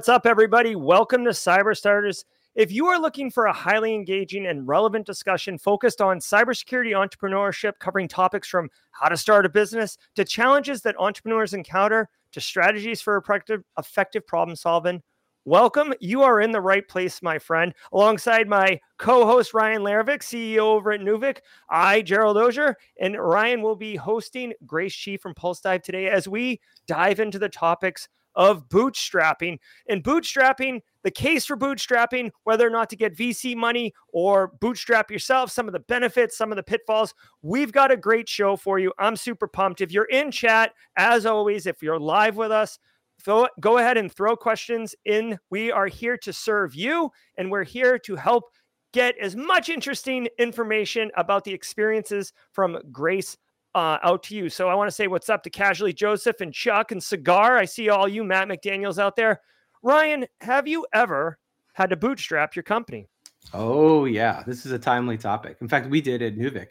What's 0.00 0.08
up, 0.08 0.24
everybody? 0.24 0.76
Welcome 0.76 1.24
to 1.24 1.30
Cyber 1.30 1.76
Starters. 1.76 2.24
If 2.54 2.72
you 2.72 2.86
are 2.86 2.98
looking 2.98 3.30
for 3.30 3.44
a 3.44 3.52
highly 3.52 3.94
engaging 3.94 4.46
and 4.46 4.66
relevant 4.66 5.04
discussion 5.04 5.58
focused 5.58 6.00
on 6.00 6.20
cybersecurity 6.20 6.92
entrepreneurship, 6.92 7.74
covering 7.80 8.08
topics 8.08 8.48
from 8.48 8.70
how 8.92 9.10
to 9.10 9.16
start 9.18 9.44
a 9.44 9.50
business 9.50 9.98
to 10.14 10.24
challenges 10.24 10.80
that 10.80 10.98
entrepreneurs 10.98 11.52
encounter 11.52 12.08
to 12.32 12.40
strategies 12.40 13.02
for 13.02 13.22
effective, 13.78 14.26
problem 14.26 14.56
solving, 14.56 15.02
welcome. 15.44 15.92
You 16.00 16.22
are 16.22 16.40
in 16.40 16.50
the 16.50 16.62
right 16.62 16.88
place, 16.88 17.20
my 17.20 17.38
friend. 17.38 17.74
Alongside 17.92 18.48
my 18.48 18.80
co 18.96 19.26
host, 19.26 19.52
Ryan 19.52 19.82
Leirvik, 19.82 20.22
CEO 20.22 20.60
over 20.60 20.92
at 20.92 21.00
Neuvik, 21.02 21.40
I, 21.68 22.00
Gerald 22.00 22.38
Auger, 22.38 22.74
and 22.98 23.18
Ryan 23.18 23.60
will 23.60 23.76
be 23.76 23.96
hosting 23.96 24.54
Grace 24.64 24.98
Chi 25.04 25.18
from 25.18 25.34
Pulsedive 25.34 25.82
today 25.82 26.08
as 26.08 26.26
we 26.26 26.58
dive 26.86 27.20
into 27.20 27.38
the 27.38 27.50
topics 27.50 28.08
of 28.34 28.68
bootstrapping. 28.68 29.58
And 29.88 30.02
bootstrapping, 30.02 30.80
the 31.02 31.10
case 31.10 31.46
for 31.46 31.56
bootstrapping, 31.56 32.30
whether 32.44 32.66
or 32.66 32.70
not 32.70 32.90
to 32.90 32.96
get 32.96 33.16
VC 33.16 33.56
money 33.56 33.92
or 34.12 34.52
bootstrap 34.60 35.10
yourself, 35.10 35.50
some 35.50 35.66
of 35.66 35.72
the 35.72 35.80
benefits, 35.80 36.36
some 36.36 36.52
of 36.52 36.56
the 36.56 36.62
pitfalls. 36.62 37.14
We've 37.42 37.72
got 37.72 37.90
a 37.90 37.96
great 37.96 38.28
show 38.28 38.56
for 38.56 38.78
you. 38.78 38.92
I'm 38.98 39.16
super 39.16 39.48
pumped. 39.48 39.80
If 39.80 39.92
you're 39.92 40.04
in 40.04 40.30
chat, 40.30 40.72
as 40.96 41.26
always, 41.26 41.66
if 41.66 41.82
you're 41.82 41.98
live 41.98 42.36
with 42.36 42.52
us, 42.52 42.78
go 43.24 43.78
ahead 43.78 43.98
and 43.98 44.12
throw 44.12 44.36
questions 44.36 44.94
in. 45.04 45.38
We 45.50 45.70
are 45.70 45.86
here 45.86 46.16
to 46.18 46.32
serve 46.32 46.74
you, 46.74 47.10
and 47.36 47.50
we're 47.50 47.64
here 47.64 47.98
to 47.98 48.16
help 48.16 48.44
get 48.92 49.14
as 49.18 49.36
much 49.36 49.68
interesting 49.68 50.26
information 50.38 51.10
about 51.16 51.44
the 51.44 51.52
experiences 51.52 52.32
from 52.52 52.78
Grace 52.90 53.36
uh, 53.74 53.98
out 54.02 54.22
to 54.24 54.36
you. 54.36 54.48
So 54.48 54.68
I 54.68 54.74
want 54.74 54.88
to 54.88 54.94
say 54.94 55.06
what's 55.06 55.28
up 55.28 55.42
to 55.44 55.50
Casually 55.50 55.92
Joseph 55.92 56.40
and 56.40 56.52
Chuck 56.52 56.92
and 56.92 57.02
Cigar. 57.02 57.56
I 57.56 57.64
see 57.64 57.88
all 57.88 58.08
you 58.08 58.24
Matt 58.24 58.48
McDaniels 58.48 58.98
out 58.98 59.16
there. 59.16 59.40
Ryan, 59.82 60.26
have 60.40 60.68
you 60.68 60.86
ever 60.92 61.38
had 61.72 61.90
to 61.90 61.96
bootstrap 61.96 62.54
your 62.54 62.62
company? 62.62 63.08
Oh 63.54 64.04
yeah, 64.04 64.42
this 64.46 64.66
is 64.66 64.72
a 64.72 64.78
timely 64.78 65.16
topic. 65.16 65.56
In 65.60 65.68
fact, 65.68 65.88
we 65.88 66.00
did 66.00 66.22
at 66.22 66.36
Neuvik. 66.36 66.68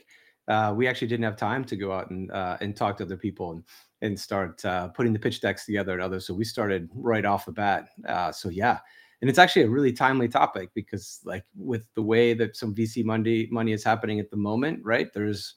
Uh, 0.48 0.74
we 0.76 0.88
actually 0.88 1.08
didn't 1.08 1.24
have 1.24 1.36
time 1.36 1.64
to 1.66 1.76
go 1.76 1.92
out 1.92 2.10
and 2.10 2.32
uh, 2.32 2.58
and 2.62 2.76
talk 2.76 2.98
to 2.98 3.04
other 3.04 3.18
people 3.18 3.52
and 3.52 3.64
and 4.02 4.20
start 4.20 4.64
uh, 4.66 4.88
putting 4.90 5.14
the 5.14 5.20
pitch 5.20 5.42
decks 5.42 5.66
together 5.66 5.94
and 5.94 6.02
others. 6.02 6.26
So 6.26 6.34
we 6.34 6.46
started 6.46 6.90
right 6.94 7.26
off 7.26 7.46
the 7.46 7.52
bat. 7.52 7.90
Uh, 8.08 8.32
so 8.32 8.50
yeah, 8.50 8.80
and 9.22 9.30
it's 9.30 9.40
actually 9.40 9.64
a 9.64 9.70
really 9.70 9.92
timely 9.92 10.28
topic 10.28 10.70
because 10.74 11.20
like 11.24 11.44
with 11.56 11.88
the 11.96 12.02
way 12.02 12.34
that 12.34 12.56
some 12.56 12.74
VC 12.74 13.04
money 13.04 13.48
money 13.52 13.74
is 13.74 13.84
happening 13.84 14.20
at 14.20 14.30
the 14.30 14.38
moment, 14.38 14.80
right? 14.84 15.12
There's 15.14 15.56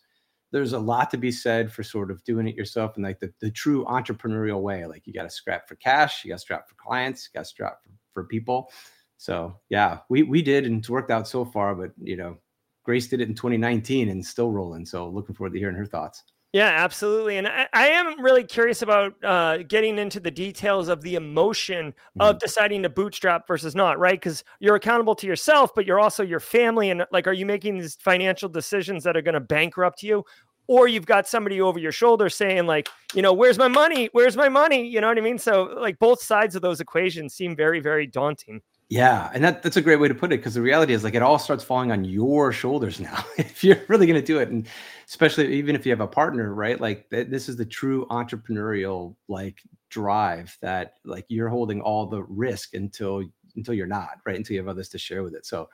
there's 0.53 0.75
a 0.75 0.79
lot 0.79 1.11
to 1.11 1.17
be 1.17 1.33
said 1.33 1.73
for 1.73 1.83
sort 1.83 2.11
of 2.11 2.23
doing 2.25 2.47
it 2.47 2.55
yourself 2.55 2.97
and 2.97 3.05
like 3.05 3.19
the, 3.19 3.33
the 3.41 3.51
true 3.51 3.85
entrepreneurial 3.87 4.61
way. 4.61 4.87
Like 4.87 5.07
you 5.07 5.13
got 5.13 5.25
to 5.25 5.31
scrap 5.31 5.67
for 5.67 5.77
cash, 5.77 6.25
you 6.25 6.31
got 6.31 6.37
to 6.37 6.43
scrap 6.43 6.69
for 6.69 6.75
clients, 6.77 7.27
you 7.27 7.39
got 7.39 7.45
to 7.45 7.51
scrap 7.51 7.83
for, 7.83 7.91
for 8.13 8.25
people. 8.25 8.71
So 9.17 9.59
yeah, 9.71 10.01
we 10.09 10.23
we 10.23 10.43
did 10.43 10.67
and 10.67 10.79
it's 10.79 10.91
worked 10.91 11.11
out 11.11 11.27
so 11.27 11.45
far. 11.45 11.75
But 11.75 11.93
you 12.01 12.17
know, 12.17 12.37
Grace 12.85 13.09
did 13.09 13.21
it 13.21 13.29
in 13.29 13.35
2019 13.35 14.11
and 14.11 14.25
still 14.25 14.51
rolling. 14.51 14.85
So 14.85 15.09
looking 15.09 15.35
forward 15.35 15.55
to 15.55 15.59
hearing 15.59 15.77
her 15.77 15.87
thoughts. 15.87 16.23
Yeah, 16.53 16.69
absolutely. 16.69 17.39
And 17.39 17.49
I, 17.49 17.67
I, 17.73 17.87
am 17.89 18.21
really 18.21 18.45
curious 18.45 18.83
about 18.83 19.15
uh, 19.25 19.59
getting 19.69 19.99
into 19.99 20.21
the 20.21 20.31
details 20.31 20.89
of 20.89 21.01
the 21.01 21.15
emotion 21.15 21.93
mm-hmm. 21.93 22.21
of 22.21 22.39
deciding 22.41 22.83
to 22.83 22.91
bootstrap 22.91 23.49
versus 23.49 23.75
not, 23.75 23.99
right? 23.99 24.21
Because 24.21 24.45
you're 24.61 24.75
accountable 24.75 25.15
to 25.15 25.27
yourself, 25.27 25.75
but 25.75 25.87
you're 25.87 25.99
also 25.99 26.23
your 26.23 26.41
family. 26.41 26.91
And 26.91 27.07
like, 27.11 27.27
are 27.27 27.33
you 27.33 27.47
making 27.47 27.79
these 27.79 27.97
financial 27.97 28.51
decisions 28.51 29.03
that 29.05 29.17
are 29.17 29.23
going 29.23 29.33
to 29.35 29.41
bankrupt 29.41 30.03
you? 30.03 30.25
Or 30.69 30.89
you've 30.89 31.07
got 31.07 31.27
somebody 31.27 31.61
over 31.61 31.79
your 31.79 31.91
shoulder 31.91 32.29
saying, 32.29 32.67
like, 32.67 32.89
you 33.15 33.23
know, 33.23 33.33
where's 33.33 33.59
my 33.59 33.69
money? 33.69 34.11
Where's 34.13 34.37
my 34.37 34.51
money? 34.51 34.87
You 34.87 35.01
know 35.01 35.09
what 35.09 35.19
I 35.19 35.23
mean? 35.23 35.39
So, 35.39 35.75
like, 35.81 35.99
both 35.99 36.23
sides 36.23 36.55
of 36.55 36.63
those 36.63 36.81
equations 36.81 37.35
seem 37.35 37.57
very, 37.57 37.81
very 37.81 38.07
daunting. 38.07 38.61
Yeah, 38.93 39.31
and 39.33 39.43
that, 39.43 39.63
that's 39.63 39.77
a 39.79 39.81
great 39.81 39.97
way 40.01 40.09
to 40.09 40.15
put 40.15 40.33
it 40.33 40.39
because 40.39 40.53
the 40.55 40.61
reality 40.61 40.93
is 40.93 41.03
like 41.03 41.15
it 41.15 41.23
all 41.23 41.39
starts 41.39 41.65
falling 41.65 41.91
on 41.93 42.05
your 42.05 42.53
shoulders 42.53 43.01
now 43.01 43.25
if 43.39 43.65
you're 43.65 43.81
really 43.89 44.07
going 44.07 44.21
to 44.21 44.27
do 44.27 44.39
it, 44.39 44.51
and 44.51 44.67
especially 45.09 45.55
even 45.55 45.75
if 45.75 45.87
you 45.87 45.93
have 45.93 46.01
a 46.01 46.07
partner, 46.07 46.53
right? 46.53 46.79
Like 46.79 47.09
th- 47.09 47.29
this 47.29 47.49
is 47.49 47.57
the 47.57 47.65
true 47.65 48.07
entrepreneurial 48.11 49.17
like 49.29 49.63
drive 49.89 50.55
that 50.61 50.95
like 51.05 51.25
you're 51.29 51.49
holding 51.49 51.81
all 51.81 52.07
the 52.07 52.23
risk 52.25 52.75
until 52.75 53.23
until 53.57 53.75
you're 53.75 53.87
not, 53.87 54.19
right? 54.27 54.37
Until 54.37 54.55
you 54.55 54.61
have 54.61 54.69
others 54.69 54.89
to 54.91 54.99
share 54.99 55.23
with 55.23 55.35
it. 55.35 55.47
So, 55.47 55.69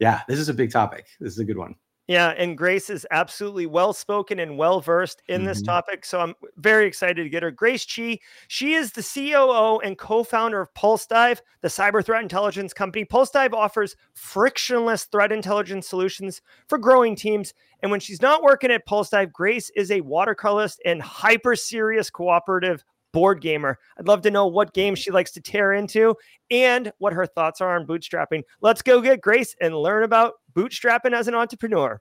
yeah, 0.00 0.22
this 0.28 0.38
is 0.40 0.48
a 0.48 0.54
big 0.54 0.72
topic. 0.72 1.06
This 1.20 1.32
is 1.32 1.38
a 1.38 1.44
good 1.44 1.58
one. 1.58 1.76
Yeah, 2.06 2.34
and 2.36 2.58
Grace 2.58 2.90
is 2.90 3.06
absolutely 3.10 3.64
well 3.64 3.94
spoken 3.94 4.38
and 4.38 4.58
well 4.58 4.80
versed 4.80 5.22
in 5.28 5.40
mm-hmm. 5.40 5.46
this 5.46 5.62
topic. 5.62 6.04
So 6.04 6.20
I'm 6.20 6.34
very 6.58 6.86
excited 6.86 7.22
to 7.22 7.30
get 7.30 7.42
her. 7.42 7.50
Grace 7.50 7.86
Chi, 7.86 8.18
she 8.48 8.74
is 8.74 8.92
the 8.92 9.02
COO 9.02 9.80
and 9.80 9.96
co 9.96 10.22
founder 10.22 10.60
of 10.60 10.72
Pulsedive, 10.74 11.40
the 11.62 11.68
cyber 11.68 12.04
threat 12.04 12.22
intelligence 12.22 12.74
company. 12.74 13.06
Pulsedive 13.06 13.54
offers 13.54 13.96
frictionless 14.12 15.04
threat 15.04 15.32
intelligence 15.32 15.88
solutions 15.88 16.42
for 16.68 16.76
growing 16.76 17.16
teams. 17.16 17.54
And 17.80 17.90
when 17.90 18.00
she's 18.00 18.20
not 18.20 18.42
working 18.42 18.70
at 18.70 18.86
Pulsedive, 18.86 19.32
Grace 19.32 19.70
is 19.70 19.90
a 19.90 20.02
watercolorist 20.02 20.76
and 20.84 21.00
hyper 21.00 21.56
serious 21.56 22.10
cooperative 22.10 22.84
board 23.14 23.40
gamer. 23.40 23.78
I'd 23.98 24.08
love 24.08 24.20
to 24.22 24.30
know 24.30 24.46
what 24.46 24.74
games 24.74 24.98
she 24.98 25.12
likes 25.12 25.30
to 25.32 25.40
tear 25.40 25.72
into 25.72 26.16
and 26.50 26.92
what 26.98 27.14
her 27.14 27.24
thoughts 27.24 27.62
are 27.62 27.74
on 27.74 27.86
bootstrapping. 27.86 28.42
Let's 28.60 28.82
go 28.82 29.00
get 29.00 29.22
Grace 29.22 29.54
and 29.60 29.74
learn 29.74 30.02
about 30.02 30.34
bootstrapping 30.52 31.14
as 31.14 31.28
an 31.28 31.34
entrepreneur. 31.34 32.00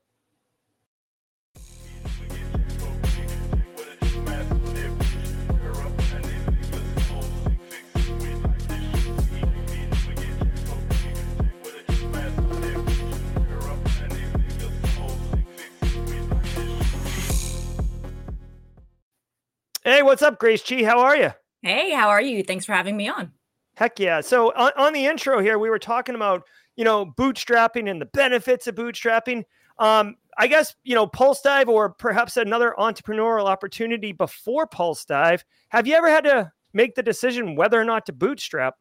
Hey, 19.85 20.01
what's 20.01 20.21
up, 20.21 20.39
Grace 20.39 20.63
Chi? 20.63 20.85
How 20.85 20.99
are 21.01 21.17
you? 21.17 21.31
Hey, 21.61 21.91
how 21.91 22.07
are 22.07 22.21
you? 22.21 22.41
Thanks 22.41 22.63
for 22.63 22.71
having 22.71 22.95
me 22.95 23.09
on. 23.09 23.33
Heck 23.75 23.99
yeah. 23.99 24.21
So 24.21 24.53
on, 24.55 24.71
on 24.77 24.93
the 24.93 25.05
intro 25.05 25.41
here, 25.41 25.59
we 25.59 25.69
were 25.69 25.79
talking 25.79 26.15
about, 26.15 26.43
you 26.77 26.85
know, 26.85 27.05
bootstrapping 27.05 27.91
and 27.91 27.99
the 27.99 28.05
benefits 28.05 28.65
of 28.67 28.75
bootstrapping. 28.75 29.43
Um, 29.79 30.15
I 30.37 30.47
guess, 30.47 30.73
you 30.85 30.95
know, 30.95 31.05
Pulsedive 31.05 31.67
or 31.67 31.89
perhaps 31.89 32.37
another 32.37 32.73
entrepreneurial 32.79 33.45
opportunity 33.45 34.13
before 34.13 34.67
Pulsedive. 34.67 35.41
Have 35.69 35.85
you 35.85 35.95
ever 35.95 36.09
had 36.09 36.23
to 36.23 36.49
make 36.71 36.95
the 36.95 37.03
decision 37.03 37.55
whether 37.55 37.79
or 37.79 37.85
not 37.85 38.05
to 38.05 38.13
bootstrap? 38.13 38.75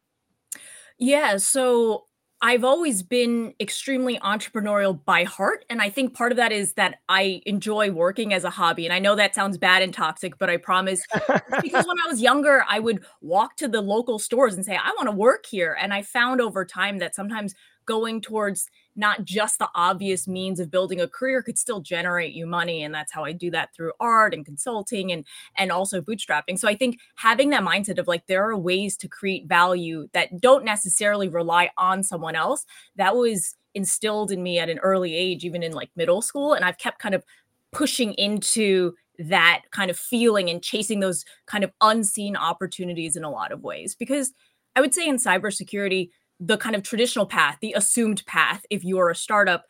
Yeah. 0.97 1.35
So 1.35 2.05
I've 2.45 2.65
always 2.65 3.01
been 3.03 3.53
extremely 3.61 4.19
entrepreneurial 4.19 4.99
by 5.05 5.23
heart. 5.23 5.63
And 5.69 5.81
I 5.81 5.89
think 5.89 6.13
part 6.13 6.33
of 6.33 6.35
that 6.35 6.51
is 6.51 6.73
that 6.73 6.95
I 7.07 7.41
enjoy 7.45 7.89
working 7.89 8.33
as 8.33 8.43
a 8.43 8.49
hobby. 8.49 8.83
And 8.85 8.93
I 8.93 8.99
know 8.99 9.15
that 9.15 9.33
sounds 9.33 9.57
bad 9.57 9.81
and 9.81 9.93
toxic, 9.93 10.37
but 10.37 10.49
I 10.49 10.57
promise 10.57 11.01
because 11.61 11.87
when 11.87 11.97
I 12.05 12.09
was 12.09 12.21
younger, 12.21 12.65
I 12.67 12.79
would 12.79 13.05
walk 13.21 13.55
to 13.57 13.69
the 13.69 13.79
local 13.79 14.19
stores 14.19 14.55
and 14.55 14.65
say, 14.65 14.75
I 14.75 14.91
want 14.97 15.07
to 15.07 15.15
work 15.15 15.45
here. 15.45 15.77
And 15.79 15.93
I 15.93 16.01
found 16.01 16.41
over 16.41 16.65
time 16.65 16.97
that 16.97 17.15
sometimes 17.15 17.55
going 17.85 18.19
towards 18.19 18.69
not 18.95 19.25
just 19.25 19.59
the 19.59 19.69
obvious 19.75 20.27
means 20.27 20.59
of 20.59 20.71
building 20.71 21.01
a 21.01 21.07
career 21.07 21.41
could 21.41 21.57
still 21.57 21.79
generate 21.79 22.33
you 22.33 22.45
money 22.45 22.83
and 22.83 22.93
that's 22.93 23.11
how 23.11 23.23
i 23.23 23.31
do 23.31 23.49
that 23.51 23.73
through 23.73 23.91
art 23.99 24.33
and 24.33 24.45
consulting 24.45 25.11
and 25.11 25.25
and 25.57 25.71
also 25.71 26.01
bootstrapping. 26.01 26.57
So 26.57 26.67
i 26.67 26.75
think 26.75 26.99
having 27.15 27.49
that 27.51 27.63
mindset 27.63 27.97
of 27.99 28.07
like 28.07 28.27
there 28.27 28.47
are 28.47 28.57
ways 28.57 28.97
to 28.97 29.07
create 29.07 29.47
value 29.47 30.07
that 30.13 30.39
don't 30.41 30.65
necessarily 30.65 31.27
rely 31.27 31.71
on 31.77 32.03
someone 32.03 32.35
else 32.35 32.65
that 32.95 33.15
was 33.15 33.55
instilled 33.73 34.31
in 34.31 34.43
me 34.43 34.59
at 34.59 34.69
an 34.69 34.77
early 34.79 35.15
age 35.15 35.43
even 35.43 35.63
in 35.63 35.71
like 35.71 35.89
middle 35.95 36.21
school 36.21 36.53
and 36.53 36.63
i've 36.63 36.77
kept 36.77 36.99
kind 36.99 37.15
of 37.15 37.23
pushing 37.71 38.13
into 38.13 38.93
that 39.19 39.63
kind 39.71 39.91
of 39.91 39.97
feeling 39.97 40.49
and 40.49 40.63
chasing 40.63 40.99
those 40.99 41.25
kind 41.45 41.63
of 41.63 41.71
unseen 41.81 42.35
opportunities 42.35 43.15
in 43.15 43.23
a 43.23 43.29
lot 43.29 43.51
of 43.51 43.63
ways. 43.63 43.95
Because 43.95 44.33
i 44.75 44.81
would 44.81 44.93
say 44.93 45.07
in 45.07 45.17
cybersecurity 45.17 46.09
the 46.39 46.57
kind 46.57 46.75
of 46.75 46.83
traditional 46.83 47.25
path, 47.25 47.57
the 47.61 47.73
assumed 47.73 48.25
path, 48.25 48.65
if 48.69 48.83
you're 48.83 49.09
a 49.09 49.15
startup 49.15 49.65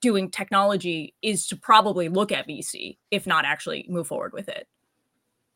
doing 0.00 0.30
technology, 0.30 1.14
is 1.22 1.46
to 1.48 1.56
probably 1.56 2.08
look 2.08 2.30
at 2.32 2.46
VC, 2.46 2.98
if 3.10 3.26
not 3.26 3.44
actually 3.44 3.86
move 3.88 4.06
forward 4.06 4.32
with 4.32 4.48
it. 4.48 4.66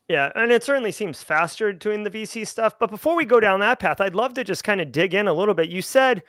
Yeah, 0.09 0.31
and 0.35 0.51
it 0.51 0.63
certainly 0.63 0.91
seems 0.91 1.21
faster 1.21 1.73
doing 1.73 2.03
the 2.03 2.09
VC 2.09 2.47
stuff. 2.47 2.79
But 2.79 2.89
before 2.89 3.15
we 3.15 3.25
go 3.25 3.39
down 3.39 3.59
that 3.59 3.79
path, 3.79 3.99
I'd 3.99 4.15
love 4.15 4.33
to 4.35 4.43
just 4.43 4.63
kind 4.63 4.79
of 4.79 4.91
dig 4.91 5.13
in 5.13 5.27
a 5.27 5.33
little 5.33 5.53
bit. 5.53 5.69
You 5.69 5.81
said 5.81 6.23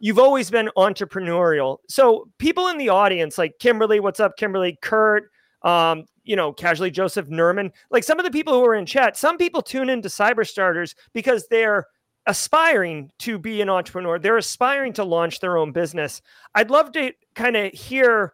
you've 0.00 0.18
always 0.18 0.50
been 0.50 0.70
entrepreneurial. 0.76 1.78
So 1.88 2.28
people 2.38 2.68
in 2.68 2.78
the 2.78 2.90
audience, 2.90 3.38
like 3.38 3.58
Kimberly, 3.58 4.00
what's 4.00 4.20
up, 4.20 4.36
Kimberly, 4.36 4.78
Kurt, 4.82 5.30
um, 5.62 6.04
you 6.24 6.36
know, 6.36 6.52
casually 6.52 6.90
Joseph 6.90 7.28
Nerman, 7.28 7.70
like 7.90 8.04
some 8.04 8.18
of 8.18 8.24
the 8.24 8.30
people 8.30 8.52
who 8.52 8.64
are 8.64 8.74
in 8.74 8.86
chat, 8.86 9.16
some 9.16 9.36
people 9.36 9.62
tune 9.62 9.88
into 9.88 10.08
Cyber 10.08 10.46
Starters 10.46 10.94
because 11.12 11.46
they're 11.48 11.86
aspiring 12.26 13.10
to 13.20 13.38
be 13.38 13.60
an 13.60 13.68
entrepreneur. 13.68 14.18
They're 14.18 14.36
aspiring 14.36 14.92
to 14.94 15.04
launch 15.04 15.40
their 15.40 15.56
own 15.56 15.72
business. 15.72 16.22
I'd 16.54 16.70
love 16.70 16.92
to 16.92 17.12
kind 17.34 17.56
of 17.56 17.72
hear 17.72 18.32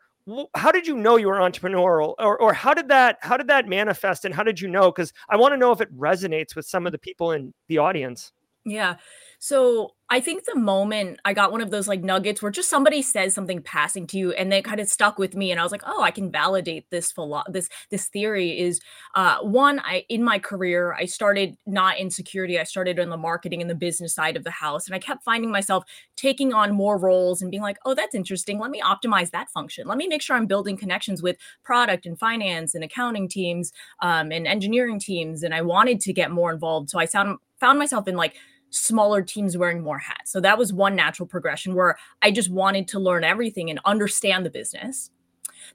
how 0.55 0.71
did 0.71 0.87
you 0.87 0.97
know 0.97 1.17
you 1.17 1.27
were 1.27 1.37
entrepreneurial 1.39 2.15
or, 2.19 2.41
or 2.41 2.53
how 2.53 2.73
did 2.75 2.89
that 2.89 3.19
how 3.21 3.37
did 3.37 3.49
that 3.49 3.67
manifest 3.67 4.25
and 4.25 4.35
how 4.35 4.45
did 4.45 4.61
you 4.61 4.69
know 4.69 4.93
because 4.93 5.13
i 5.29 5.37
want 5.37 5.53
to 5.53 5.57
know 5.57 5.73
if 5.73 5.81
it 5.81 5.93
resonates 5.99 6.55
with 6.55 6.67
some 6.67 6.87
of 6.87 6.93
the 6.93 6.99
people 6.99 7.33
in 7.33 7.53
the 7.69 7.79
audience 7.79 8.31
Yeah. 8.65 8.97
So 9.43 9.95
I 10.11 10.21
think 10.21 10.45
the 10.45 10.55
moment 10.55 11.19
I 11.25 11.33
got 11.33 11.51
one 11.51 11.63
of 11.63 11.71
those 11.71 11.89
like 11.89 12.03
nuggets 12.03 12.43
where 12.43 12.51
just 12.51 12.69
somebody 12.69 13.01
says 13.01 13.33
something 13.33 13.63
passing 13.63 14.07
to 14.09 14.19
you 14.19 14.33
and 14.33 14.53
they 14.53 14.61
kind 14.61 14.81
of 14.81 14.89
stuck 14.89 15.19
with 15.19 15.35
me 15.35 15.51
and 15.51 15.59
I 15.59 15.63
was 15.63 15.73
like, 15.73 15.83
oh, 15.87 16.03
I 16.03 16.11
can 16.11 16.31
validate 16.31 16.91
this 16.91 17.11
philo- 17.11 17.45
this 17.49 17.71
this 17.91 18.09
theory 18.09 18.59
is 18.59 18.83
uh 19.15 19.39
one, 19.39 19.81
I 19.81 20.05
in 20.11 20.23
my 20.23 20.39
career, 20.39 20.93
I 20.93 21.07
started 21.07 21.57
not 21.67 21.99
in 21.99 22.11
security, 22.11 22.59
I 22.59 22.65
started 22.65 22.99
in 22.99 23.09
the 23.09 23.17
marketing 23.17 23.63
and 23.63 23.71
the 23.71 23.75
business 23.75 24.15
side 24.15 24.37
of 24.37 24.45
the 24.45 24.51
house. 24.51 24.85
And 24.87 24.95
I 24.95 24.99
kept 24.99 25.25
finding 25.25 25.51
myself 25.51 25.85
taking 26.17 26.53
on 26.53 26.75
more 26.75 26.99
roles 26.99 27.41
and 27.41 27.51
being 27.51 27.63
like, 27.63 27.79
oh, 27.87 27.95
that's 27.95 28.15
interesting. 28.15 28.59
Let 28.59 28.71
me 28.71 28.83
optimize 28.83 29.31
that 29.31 29.49
function. 29.49 29.87
Let 29.87 29.97
me 29.97 30.07
make 30.07 30.21
sure 30.21 30.37
I'm 30.37 30.47
building 30.47 30.77
connections 30.77 31.23
with 31.23 31.39
product 31.65 32.05
and 32.05 32.19
finance 32.19 32.75
and 32.75 32.85
accounting 32.85 33.27
teams 33.27 33.73
um, 34.01 34.33
and 34.33 34.47
engineering 34.47 34.99
teams. 34.99 35.43
And 35.43 35.55
I 35.55 35.63
wanted 35.63 35.99
to 36.01 36.13
get 36.13 36.31
more 36.31 36.53
involved. 36.53 36.91
So 36.91 36.99
I 36.99 37.07
found 37.07 37.39
found 37.59 37.79
myself 37.79 38.07
in 38.07 38.17
like 38.17 38.35
smaller 38.71 39.23
teams 39.23 39.57
wearing 39.57 39.83
more 39.83 39.99
hats. 39.99 40.33
So 40.33 40.41
that 40.41 40.59
was 40.59 40.73
one 40.73 40.97
natural 40.97 41.27
progression 41.27 41.75
where 41.75 41.97
I 42.23 42.31
just 42.31 42.51
wanted 42.51 42.89
to 42.89 43.01
learn 43.01 43.25
everything 43.25 43.71
and 43.71 43.81
understand 43.85 44.47
the 44.47 44.51
business. 44.51 45.11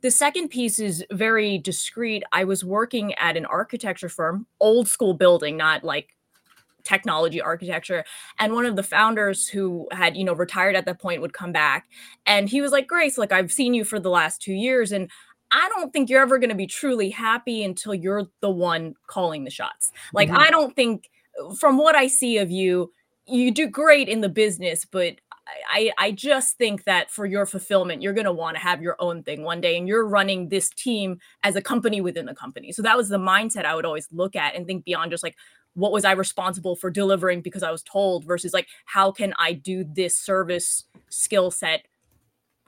The 0.01 0.12
second 0.12 0.50
piece 0.50 0.80
is 0.80 1.06
very 1.12 1.57
discreet. 1.57 2.24
I 2.31 2.44
was 2.44 2.65
working 2.65 3.13
at 3.15 3.38
an 3.38 3.45
architecture 3.45 4.09
firm, 4.09 4.47
old 4.59 4.88
school 4.88 5.13
building, 5.13 5.57
not 5.57 5.83
like 5.83 6.15
technology 6.83 7.42
architecture 7.42 8.06
and 8.38 8.53
one 8.53 8.63
of 8.63 8.75
the 8.75 8.83
founders 8.83 9.47
who 9.47 9.88
had 9.92 10.15
you 10.15 10.24
know 10.24 10.36
retired 10.36 10.75
at 10.75 10.86
that 10.86 11.01
point 11.01 11.19
would 11.19 11.33
come 11.33 11.51
back 11.51 11.88
and 12.27 12.47
he 12.47 12.62
was 12.62 12.71
like 12.71 12.86
grace 12.86 13.18
like 13.18 13.31
i've 13.31 13.51
seen 13.51 13.74
you 13.74 13.83
for 13.83 14.00
the 14.00 14.07
last 14.12 14.39
two 14.39 14.53
years 14.53 14.92
and 14.92 15.09
I 15.51 15.69
don't 15.75 15.94
think 15.94 16.09
you're 16.09 16.21
ever 16.21 16.38
going 16.38 16.50
to 16.50 16.56
be 16.56 16.68
truly 16.68 17.09
happy 17.09 17.63
until 17.63 17.94
you're 17.94 18.27
the 18.42 18.50
one 18.50 18.95
calling 19.07 19.44
the 19.44 19.51
shots. 19.51 19.92
Like, 20.13 20.27
mm-hmm. 20.27 20.39
I 20.39 20.50
don't 20.50 20.75
think 20.75 21.09
from 21.57 21.77
what 21.77 21.95
I 21.95 22.07
see 22.07 22.37
of 22.37 22.51
you, 22.51 22.91
you 23.27 23.51
do 23.51 23.67
great 23.67 24.07
in 24.07 24.21
the 24.21 24.29
business, 24.29 24.85
but 24.85 25.15
I, 25.69 25.91
I 25.97 26.11
just 26.11 26.57
think 26.57 26.85
that 26.85 27.11
for 27.11 27.25
your 27.25 27.45
fulfillment, 27.45 28.01
you're 28.01 28.13
going 28.13 28.25
to 28.25 28.31
want 28.31 28.55
to 28.55 28.61
have 28.61 28.81
your 28.81 28.95
own 28.99 29.23
thing 29.23 29.43
one 29.43 29.61
day, 29.61 29.77
and 29.77 29.87
you're 29.87 30.07
running 30.07 30.49
this 30.49 30.69
team 30.69 31.19
as 31.43 31.55
a 31.55 31.61
company 31.61 32.01
within 32.01 32.25
the 32.25 32.35
company. 32.35 32.71
So 32.71 32.81
that 32.81 32.97
was 32.97 33.09
the 33.09 33.17
mindset 33.17 33.65
I 33.65 33.75
would 33.75 33.85
always 33.85 34.07
look 34.11 34.35
at 34.35 34.55
and 34.55 34.65
think 34.65 34.85
beyond 34.85 35.11
just 35.11 35.23
like, 35.23 35.35
what 35.75 35.91
was 35.91 36.05
I 36.05 36.13
responsible 36.13 36.75
for 36.75 36.89
delivering 36.89 37.41
because 37.41 37.61
I 37.61 37.71
was 37.71 37.83
told 37.83 38.23
versus 38.23 38.53
like, 38.53 38.67
how 38.85 39.11
can 39.11 39.33
I 39.37 39.53
do 39.53 39.83
this 39.83 40.17
service 40.17 40.85
skill 41.09 41.51
set, 41.51 41.85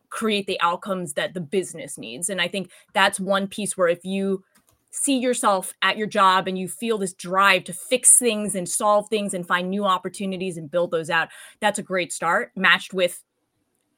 create 0.09 0.45
the 0.45 0.59
outcomes 0.61 1.13
that 1.13 1.33
the 1.33 1.41
business 1.41 1.97
needs? 1.97 2.29
And 2.29 2.41
I 2.41 2.47
think 2.47 2.69
that's 2.93 3.19
one 3.19 3.47
piece 3.47 3.77
where 3.77 3.87
if 3.87 4.03
you 4.03 4.43
see 4.89 5.17
yourself 5.17 5.73
at 5.81 5.97
your 5.97 6.07
job 6.07 6.47
and 6.47 6.57
you 6.57 6.67
feel 6.67 6.97
this 6.97 7.13
drive 7.13 7.63
to 7.65 7.73
fix 7.73 8.17
things 8.17 8.55
and 8.55 8.67
solve 8.67 9.07
things 9.09 9.33
and 9.33 9.47
find 9.47 9.69
new 9.69 9.85
opportunities 9.85 10.57
and 10.57 10.71
build 10.71 10.91
those 10.91 11.09
out, 11.09 11.29
that's 11.59 11.79
a 11.79 11.83
great 11.83 12.11
start, 12.11 12.51
matched 12.55 12.93
with 12.93 13.23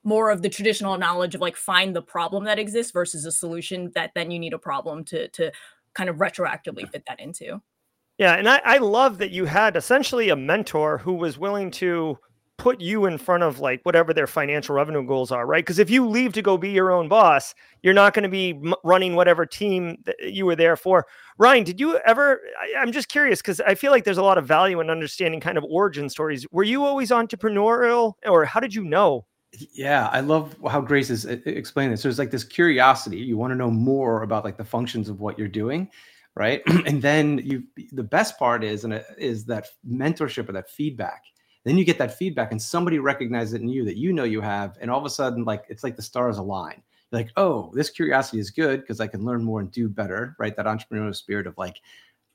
more 0.04 0.30
of 0.30 0.42
the 0.42 0.50
traditional 0.50 0.98
knowledge 0.98 1.36
of 1.36 1.42
like 1.42 1.56
find 1.56 1.96
the 1.96 2.02
problem 2.02 2.46
that 2.46 2.60
exists 2.60 2.92
versus 2.92 3.26
a 3.26 3.32
solution 3.32 3.92
that 3.96 4.12
then 4.16 4.32
you 4.32 4.40
need 4.40 4.54
a 4.54 4.60
problem 4.60 5.04
to 5.04 5.28
to 5.30 5.52
kind 5.94 6.10
of 6.10 6.18
retroactively 6.18 6.90
fit 6.90 7.04
that 7.08 7.20
into. 7.20 7.62
Yeah, 8.18 8.34
and 8.34 8.50
I, 8.50 8.62
I 8.66 8.78
love 8.78 9.18
that 9.20 9.32
you 9.32 9.46
had 9.46 9.76
essentially 9.76 10.30
a 10.30 10.36
mentor 10.36 10.98
who 10.98 11.14
was 11.14 11.38
willing 11.38 11.72
to 11.72 12.18
put 12.60 12.80
you 12.82 13.06
in 13.06 13.18
front 13.18 13.42
of 13.42 13.60
like 13.60 13.82
whatever 13.84 14.14
their 14.14 14.28
financial 14.28 14.76
revenue 14.76 15.04
goals 15.04 15.32
are, 15.32 15.48
right? 15.48 15.66
Because 15.66 15.80
if 15.80 15.90
you 15.90 16.08
leave 16.08 16.34
to 16.34 16.42
go 16.42 16.58
be 16.58 16.70
your 16.70 16.92
own 16.92 17.08
boss, 17.08 17.56
you're 17.82 17.94
not 17.94 18.14
going 18.14 18.24
to 18.24 18.30
be 18.30 18.52
m- 18.52 18.76
running 18.84 19.16
whatever 19.16 19.46
team 19.46 19.98
that 20.06 20.16
you 20.22 20.46
were 20.46 20.56
there 20.56 20.76
for. 20.76 21.08
Ryan, 21.40 21.64
did 21.64 21.80
you 21.80 21.98
ever? 22.00 22.42
I, 22.62 22.82
am 22.84 22.92
just 22.92 23.08
curious 23.08 23.42
because 23.42 23.62
I 23.62 23.74
feel 23.74 23.92
like 23.92 24.04
there's 24.04 24.20
a 24.20 24.24
lot 24.24 24.38
of 24.38 24.46
value 24.46 24.80
in 24.82 24.90
understanding 24.90 25.40
kind 25.40 25.58
of 25.58 25.64
origin 25.64 26.10
stories. 26.10 26.46
Were 26.52 26.64
you 26.64 26.84
always 26.84 27.10
entrepreneurial, 27.10 28.14
or 28.28 28.46
how 28.46 28.60
did 28.60 28.76
you 28.76 28.84
know? 28.84 29.26
Yeah, 29.74 30.10
I 30.12 30.20
love 30.20 30.56
how 30.70 30.82
Grace 30.82 31.10
is 31.10 31.26
explaining 31.26 31.92
this. 31.92 32.06
It's 32.06 32.20
like 32.20 32.30
this 32.30 32.44
curiosity. 32.44 33.18
You 33.18 33.38
want 33.38 33.52
to 33.52 33.58
know 33.58 33.72
more 33.72 34.22
about 34.22 34.44
like 34.44 34.58
the 34.58 34.66
functions 34.66 35.10
of 35.10 35.22
what 35.22 35.40
you're 35.40 35.48
doing, 35.48 35.90
right? 36.36 36.62
and 36.86 37.02
then 37.02 37.40
you, 37.40 37.64
the 37.94 38.04
best 38.04 38.38
part 38.38 38.64
is, 38.64 38.84
and 38.84 39.04
is 39.18 39.46
that 39.46 39.68
mentorship 39.90 40.50
or 40.50 40.52
that 40.52 40.70
feedback 40.70 41.24
then 41.64 41.78
you 41.78 41.86
get 41.86 41.98
that 41.98 42.18
feedback 42.18 42.52
and 42.52 42.62
somebody 42.62 43.00
recognizes 43.00 43.54
it 43.54 43.62
in 43.62 43.70
you 43.70 43.84
that 43.86 43.98
you 43.98 44.14
know 44.14 44.24
you 44.24 44.42
have 44.42 44.78
and 44.82 44.90
all 44.90 45.00
of 45.00 45.06
a 45.06 45.10
sudden 45.10 45.44
like 45.44 45.66
it's 45.70 45.84
like 45.84 45.96
the 45.96 46.02
stars 46.02 46.38
align. 46.38 46.82
You're 47.12 47.22
like 47.22 47.32
oh 47.38 47.72
this 47.74 47.90
curiosity 47.90 48.40
is 48.40 48.52
good 48.52 48.82
because 48.82 49.00
i 49.00 49.08
can 49.08 49.26
learn 49.26 49.44
more 49.44 49.60
and 49.62 49.72
do 49.72 49.90
better 49.90 50.36
right? 50.40 50.56
That 50.56 50.68
entrepreneurial 50.68 51.16
spirit 51.16 51.48
of 51.48 51.58
like 51.58 51.78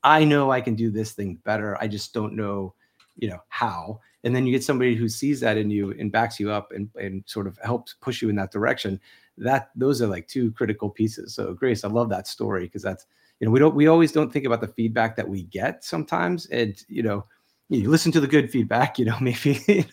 i 0.03 0.23
know 0.23 0.51
i 0.51 0.61
can 0.61 0.75
do 0.75 0.91
this 0.91 1.13
thing 1.13 1.39
better 1.45 1.81
i 1.81 1.87
just 1.87 2.13
don't 2.13 2.35
know 2.35 2.73
you 3.17 3.29
know 3.29 3.41
how. 3.49 3.99
And 4.23 4.35
then 4.35 4.45
you 4.45 4.51
get 4.51 4.63
somebody 4.63 4.95
who 4.95 5.07
sees 5.07 5.39
that 5.41 5.57
in 5.57 5.69
you 5.69 5.91
and 5.91 6.11
backs 6.11 6.39
you 6.39 6.51
up 6.51 6.71
and, 6.71 6.89
and 6.95 7.23
sort 7.25 7.47
of 7.47 7.59
helps 7.63 7.93
push 8.01 8.21
you 8.21 8.29
in 8.29 8.35
that 8.37 8.51
direction. 8.51 8.99
That 9.37 9.69
those 9.75 10.01
are 10.01 10.07
like 10.07 10.27
two 10.27 10.51
critical 10.51 10.89
pieces. 10.89 11.33
So 11.33 11.53
grace 11.53 11.83
i 11.83 11.87
love 11.87 12.09
that 12.09 12.27
story 12.27 12.65
because 12.65 12.81
that's 12.81 13.05
you 13.39 13.45
know 13.45 13.51
we 13.51 13.59
don't 13.59 13.75
we 13.75 13.87
always 13.87 14.11
don't 14.11 14.31
think 14.31 14.45
about 14.45 14.61
the 14.61 14.67
feedback 14.67 15.15
that 15.15 15.27
we 15.27 15.43
get 15.43 15.83
sometimes. 15.83 16.45
And 16.47 16.81
you 16.87 17.03
know 17.03 17.25
you 17.69 17.89
listen 17.89 18.11
to 18.11 18.19
the 18.19 18.27
good 18.27 18.51
feedback, 18.51 18.99
you 18.99 19.05
know, 19.05 19.17
maybe 19.21 19.85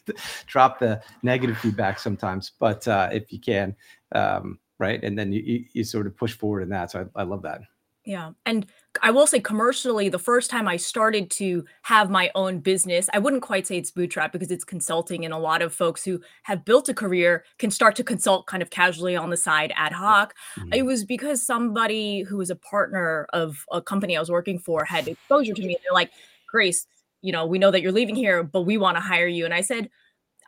drop 0.47 0.79
the 0.79 1.03
negative 1.23 1.59
feedback 1.59 1.99
sometimes, 1.99 2.53
but 2.59 2.87
uh, 2.89 3.09
if 3.13 3.33
you 3.33 3.41
can, 3.41 3.75
um, 4.15 4.59
right. 4.79 5.03
And 5.03 5.19
then 5.19 5.33
you, 5.33 5.65
you, 5.73 5.85
sort 5.85 6.07
of 6.07 6.17
push 6.17 6.33
forward 6.33 6.63
in 6.63 6.69
that. 6.71 6.91
So 6.91 7.09
I, 7.17 7.21
I 7.21 7.23
love 7.25 7.43
that. 7.43 7.63
Yeah. 8.05 8.33
And 8.47 8.67
I 9.01 9.13
will 9.13 9.29
say 9.29 9.39
commercially, 9.39 10.09
the 10.09 10.19
first 10.19 10.51
time 10.51 10.67
I 10.67 10.77
started 10.77 11.31
to 11.33 11.65
have 11.83 12.11
my 12.11 12.33
own 12.35 12.59
business, 12.59 13.09
I 13.13 13.21
wouldn't 13.21 13.43
quite 13.43 13.65
say 13.65 13.79
it's 13.79 13.93
bootstrap 13.93 14.33
because 14.33 14.51
it's 14.51 14.65
consulting. 14.65 15.25
And 15.25 15.33
a 15.33 15.39
lot 15.39 15.63
of 15.63 15.73
folks 15.73 16.05
who 16.05 16.21
have 16.43 16.65
built 16.65 16.89
a 16.89 16.95
career 16.95 17.45
can 17.59 17.71
start 17.71 17.95
to 17.97 18.05
consult 18.05 18.49
kind 18.49 18.61
of 18.61 18.71
casually 18.71 19.15
on 19.15 19.31
the 19.31 19.37
side 19.37 19.73
ad 19.77 19.93
hoc. 19.93 20.35
Mm-hmm. 20.59 20.73
It 20.73 20.85
was 20.85 21.05
because 21.05 21.47
somebody 21.47 22.23
who 22.23 22.39
was 22.39 22.51
a 22.51 22.57
partner 22.57 23.29
of 23.33 23.65
a 23.71 23.81
company 23.81 24.17
I 24.17 24.21
was 24.21 24.33
working 24.33 24.59
for 24.59 24.85
had 24.85 25.07
exposure 25.07 25.55
to 25.55 25.63
me. 25.63 25.77
They're 25.85 25.95
like, 25.95 26.11
Grace, 26.51 26.89
you 27.23 27.33
know, 27.33 27.47
we 27.47 27.59
know 27.59 27.71
that 27.71 27.81
you're 27.81 27.93
leaving 27.93 28.17
here, 28.17 28.43
but 28.43 28.63
we 28.63 28.77
want 28.77 28.97
to 28.97 29.01
hire 29.01 29.27
you. 29.27 29.45
And 29.45 29.55
I 29.55 29.63
said, 29.63 29.89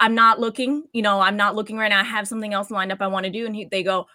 I'm 0.00 0.15
not 0.15 0.41
looking, 0.41 0.84
you 0.93 1.03
know, 1.03 1.20
I'm 1.20 1.37
not 1.37 1.55
looking 1.55 1.79
right 1.79 1.89
now. 1.89 2.01
I 2.01 2.05
have 2.05 2.29
something 2.29 2.53
else 2.53 2.70
lined 2.70 2.93
up 2.93 3.01
I 3.01 3.06
want 3.06 3.25
to 3.25 3.31
do. 3.31 3.46
And 3.46 3.55
he, 3.55 3.65
they 3.65 3.82
go, 3.82 4.06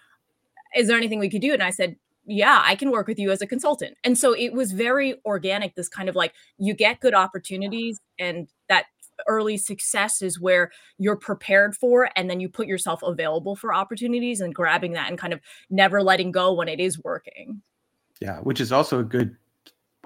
Is 0.76 0.86
there 0.86 0.96
anything 0.96 1.18
we 1.18 1.30
could 1.30 1.40
do? 1.40 1.54
And 1.54 1.62
I 1.62 1.70
said, 1.70 1.96
Yeah, 2.26 2.62
I 2.62 2.76
can 2.76 2.90
work 2.90 3.06
with 3.06 3.18
you 3.18 3.30
as 3.30 3.40
a 3.40 3.46
consultant. 3.46 3.96
And 4.04 4.16
so 4.16 4.34
it 4.34 4.52
was 4.52 4.72
very 4.72 5.14
organic, 5.24 5.74
this 5.74 5.88
kind 5.88 6.08
of 6.08 6.14
like 6.14 6.34
you 6.58 6.74
get 6.74 7.00
good 7.00 7.14
opportunities 7.14 7.98
and 8.18 8.48
that 8.68 8.84
early 9.26 9.56
success 9.56 10.22
is 10.22 10.40
where 10.40 10.70
you're 10.98 11.16
prepared 11.16 11.74
for 11.76 12.08
and 12.16 12.30
then 12.30 12.40
you 12.40 12.48
put 12.48 12.66
yourself 12.66 13.02
available 13.02 13.54
for 13.54 13.74
opportunities 13.74 14.40
and 14.40 14.54
grabbing 14.54 14.92
that 14.92 15.08
and 15.08 15.18
kind 15.18 15.32
of 15.32 15.40
never 15.68 16.02
letting 16.02 16.30
go 16.30 16.52
when 16.52 16.68
it 16.68 16.80
is 16.80 17.02
working. 17.02 17.62
Yeah, 18.20 18.38
which 18.40 18.60
is 18.60 18.70
also 18.70 18.98
a 18.98 19.04
good 19.04 19.36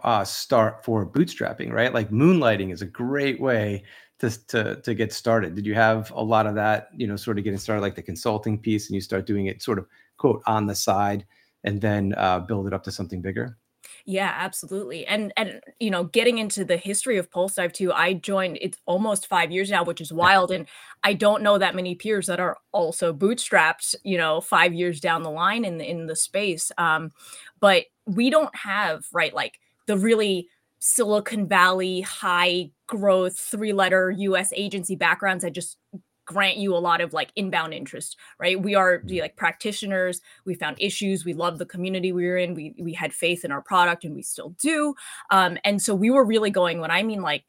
uh, 0.05 0.25
start 0.25 0.85
for 0.85 1.07
bootstrapping, 1.07 1.73
right? 1.73 1.93
Like 1.93 2.11
moonlighting 2.11 2.73
is 2.73 2.83
a 2.83 2.87
great 2.87 3.41
way 3.41 3.83
to, 4.21 4.47
to 4.49 4.81
to 4.83 4.95
get 4.95 5.13
started. 5.13 5.55
Did 5.55 5.67
you 5.67 5.75
have 5.75 6.11
a 6.13 6.23
lot 6.23 6.47
of 6.47 6.55
that, 6.55 6.89
you 6.95 7.07
know, 7.07 7.17
sort 7.17 7.39
of 7.39 7.45
getting 7.45 7.59
started, 7.59 7.83
like 7.83 7.97
the 7.97 8.03
consulting 8.03 8.59
piece, 8.59 8.89
and 8.89 8.95
you 8.95 9.01
start 9.01 9.27
doing 9.27 9.47
it 9.47 9.63
sort 9.63 9.79
of 9.79 9.87
quote 10.19 10.43
on 10.47 10.67
the 10.67 10.75
side, 10.75 11.27
and 11.65 11.81
then 11.81 12.15
uh, 12.17 12.39
build 12.39 12.67
it 12.67 12.73
up 12.73 12.85
to 12.85 12.93
something 12.93 13.23
bigger? 13.23 13.59
Yeah, 14.07 14.33
absolutely. 14.37 15.07
And 15.07 15.33
and 15.37 15.61
you 15.81 15.91
know, 15.91 16.05
getting 16.05 16.37
into 16.37 16.65
the 16.65 16.77
history 16.77 17.17
of 17.17 17.31
Pulsedive 17.31 17.73
too, 17.73 17.93
I 17.93 18.13
joined 18.15 18.59
it's 18.61 18.79
almost 18.85 19.27
five 19.27 19.51
years 19.51 19.71
now, 19.71 19.85
which 19.85 20.01
is 20.03 20.13
wild. 20.13 20.51
And 20.51 20.67
I 21.03 21.15
don't 21.15 21.43
know 21.43 21.57
that 21.57 21.75
many 21.75 21.95
peers 21.95 22.27
that 22.27 22.41
are 22.41 22.59
also 22.73 23.15
bootstrapped, 23.15 23.95
you 24.05 24.19
know, 24.19 24.43
five 24.43 24.75
years 24.75 25.01
down 25.01 25.23
the 25.23 25.31
line 25.31 25.65
in 25.65 25.79
the 25.79 25.89
in 25.89 26.07
the 26.07 26.17
space. 26.17 26.71
Um, 26.77 27.13
but 27.61 27.87
we 28.07 28.29
don't 28.29 28.55
have 28.55 29.07
right 29.13 29.33
like 29.33 29.59
the 29.87 29.99
really 29.99 30.49
Silicon 30.79 31.49
Valley 31.49 32.03
high 32.03 32.71
growth 32.87 33.39
three 33.39 33.73
letter 33.73 34.11
US 34.11 34.53
agency 34.55 34.97
backgrounds 34.97 35.43
that 35.43 35.53
just 35.53 35.79
grant 36.27 36.57
you 36.57 36.75
a 36.75 36.79
lot 36.79 37.01
of 37.01 37.13
like 37.13 37.31
inbound 37.37 37.75
interest 37.75 38.17
right? 38.39 38.61
We 38.61 38.75
are 38.75 39.03
the, 39.05 39.21
like 39.21 39.37
practitioners. 39.37 40.21
We 40.47 40.55
found 40.55 40.77
issues. 40.81 41.25
We 41.25 41.35
love 41.35 41.59
the 41.59 41.67
community 41.67 42.13
we 42.13 42.27
were 42.27 42.37
in. 42.37 42.55
We 42.55 42.75
we 42.79 42.93
had 42.93 43.13
faith 43.13 43.45
in 43.45 43.53
our 43.53 43.63
product 43.63 44.05
and 44.05 44.15
we 44.15 44.23
still 44.23 44.51
do. 44.61 44.95
Um 45.31 45.59
and 45.65 45.81
so 45.81 45.95
we 45.95 46.11
were 46.11 46.25
really 46.25 46.51
going 46.51 46.81
when 46.81 46.91
i 46.91 47.03
mean 47.03 47.23
like 47.23 47.45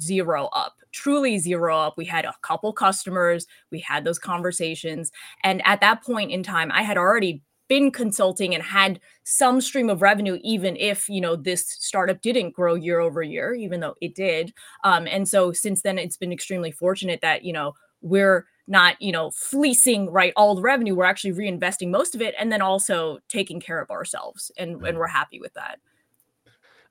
zero 0.00 0.46
up 0.52 0.74
truly 0.92 1.38
zero 1.38 1.76
up. 1.76 1.94
We 1.96 2.04
had 2.04 2.24
a 2.24 2.34
couple 2.42 2.72
customers. 2.72 3.46
We 3.72 3.80
had 3.80 4.04
those 4.04 4.18
conversations. 4.18 5.10
And 5.42 5.60
at 5.66 5.80
that 5.80 6.02
point 6.02 6.30
in 6.30 6.42
time 6.42 6.70
i 6.72 6.82
had 6.82 6.98
already 6.98 7.42
been 7.68 7.90
consulting 7.90 8.54
and 8.54 8.62
had 8.62 9.00
some 9.24 9.60
stream 9.60 9.88
of 9.88 10.02
revenue 10.02 10.38
even 10.42 10.76
if 10.76 11.08
you 11.08 11.20
know 11.20 11.36
this 11.36 11.66
startup 11.66 12.20
didn't 12.20 12.54
grow 12.54 12.74
year 12.74 13.00
over 13.00 13.22
year 13.22 13.54
even 13.54 13.80
though 13.80 13.94
it 14.00 14.14
did. 14.14 14.52
Um, 14.84 15.06
and 15.06 15.28
so 15.28 15.52
since 15.52 15.82
then 15.82 15.98
it's 15.98 16.16
been 16.16 16.32
extremely 16.32 16.70
fortunate 16.70 17.20
that 17.22 17.44
you 17.44 17.52
know 17.52 17.74
we're 18.02 18.46
not 18.66 19.00
you 19.00 19.12
know 19.12 19.30
fleecing 19.30 20.10
right 20.10 20.32
all 20.36 20.54
the 20.54 20.62
revenue. 20.62 20.94
We're 20.94 21.04
actually 21.04 21.32
reinvesting 21.32 21.90
most 21.90 22.14
of 22.14 22.22
it 22.22 22.34
and 22.38 22.52
then 22.52 22.62
also 22.62 23.18
taking 23.28 23.60
care 23.60 23.80
of 23.80 23.90
ourselves 23.90 24.50
and, 24.58 24.84
and 24.86 24.98
we're 24.98 25.06
happy 25.06 25.40
with 25.40 25.54
that. 25.54 25.78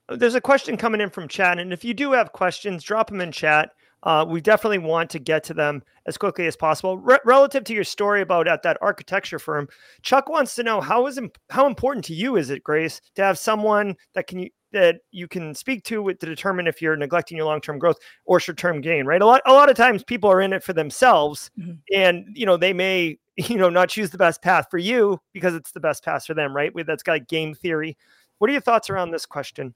There's 0.09 0.35
a 0.35 0.41
question 0.41 0.75
coming 0.75 1.01
in 1.01 1.09
from 1.09 1.27
chat 1.27 1.59
and 1.59 1.71
if 1.71 1.83
you 1.83 1.93
do 1.93 2.11
have 2.11 2.31
questions 2.31 2.83
drop 2.83 3.09
them 3.09 3.21
in 3.21 3.31
chat 3.31 3.71
Uh, 4.03 4.25
we 4.27 4.41
definitely 4.41 4.77
want 4.77 5.10
to 5.10 5.19
get 5.19 5.43
to 5.45 5.53
them 5.53 5.81
as 6.05 6.17
quickly 6.17 6.45
as 6.45 6.55
possible. 6.55 6.98
Re- 6.98 7.19
relative 7.25 7.63
to 7.65 7.74
your 7.74 7.86
story 7.86 8.22
about 8.22 8.48
at 8.48 8.62
that 8.63 8.77
architecture 8.81 9.39
firm, 9.39 9.67
Chuck 10.01 10.29
wants 10.29 10.55
to 10.55 10.63
know 10.63 10.81
how 10.81 11.07
is 11.07 11.17
imp- 11.17 11.38
how 11.50 11.65
important 11.65 12.03
to 12.05 12.13
you 12.13 12.36
is 12.36 12.50
it, 12.50 12.63
Grace, 12.63 13.01
to 13.15 13.24
have 13.24 13.39
someone 13.39 13.95
that 14.13 14.27
can 14.27 14.50
that 14.74 14.98
you 15.12 15.27
can 15.27 15.55
speak 15.55 15.83
to 15.86 16.01
with, 16.01 16.19
to 16.19 16.25
determine 16.25 16.67
if 16.67 16.81
you're 16.81 16.98
neglecting 16.98 17.38
your 17.38 17.45
long-term 17.45 17.77
growth 17.77 17.98
or 18.25 18.39
short-term 18.39 18.81
gain, 18.81 19.05
right? 19.05 19.22
A 19.22 19.25
lot 19.25 19.41
a 19.45 19.53
lot 19.53 19.69
of 19.69 19.77
times 19.77 20.03
people 20.03 20.29
are 20.29 20.41
in 20.41 20.51
it 20.51 20.63
for 20.63 20.74
themselves, 20.74 21.50
mm-hmm. 21.57 21.74
and 21.93 22.25
you 22.33 22.45
know 22.45 22.57
they 22.57 22.74
may 22.74 23.17
you 23.38 23.57
know 23.57 23.69
not 23.69 23.89
choose 23.89 24.10
the 24.10 24.17
best 24.17 24.41
path 24.41 24.67
for 24.69 24.77
you 24.77 25.19
because 25.31 25.55
it's 25.55 25.72
the 25.72 25.79
best 25.79 26.03
path 26.03 26.25
for 26.25 26.33
them, 26.33 26.53
right? 26.53 26.74
That's 26.86 27.03
got 27.03 27.27
game 27.29 27.53
theory. 27.53 27.98
What 28.39 28.50
are 28.50 28.53
your 28.53 28.62
thoughts 28.62 28.89
around 28.89 29.12
this 29.12 29.25
question? 29.25 29.74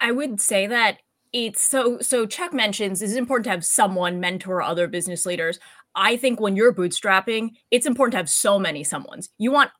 I 0.00 0.12
would 0.12 0.40
say 0.40 0.66
that 0.66 0.98
it's 1.34 1.60
so 1.60 1.98
so 1.98 2.24
chuck 2.24 2.54
mentions 2.54 3.02
it's 3.02 3.14
important 3.14 3.44
to 3.44 3.50
have 3.50 3.64
someone 3.64 4.20
mentor 4.20 4.62
other 4.62 4.86
business 4.86 5.26
leaders. 5.26 5.58
I 5.96 6.16
think 6.16 6.40
when 6.40 6.56
you're 6.56 6.72
bootstrapping 6.72 7.50
it's 7.70 7.86
important 7.86 8.12
to 8.12 8.18
have 8.18 8.30
so 8.30 8.58
many 8.58 8.84
someones. 8.84 9.28
You 9.36 9.50
want 9.50 9.70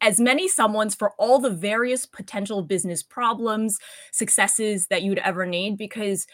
as 0.00 0.20
many 0.20 0.48
someones 0.48 0.96
for 0.96 1.12
all 1.18 1.40
the 1.40 1.50
various 1.50 2.06
potential 2.06 2.62
business 2.62 3.02
problems 3.02 3.78
successes 4.12 4.86
that 4.88 5.02
you'd 5.02 5.18
ever 5.18 5.46
need 5.46 5.78
because 5.78 6.26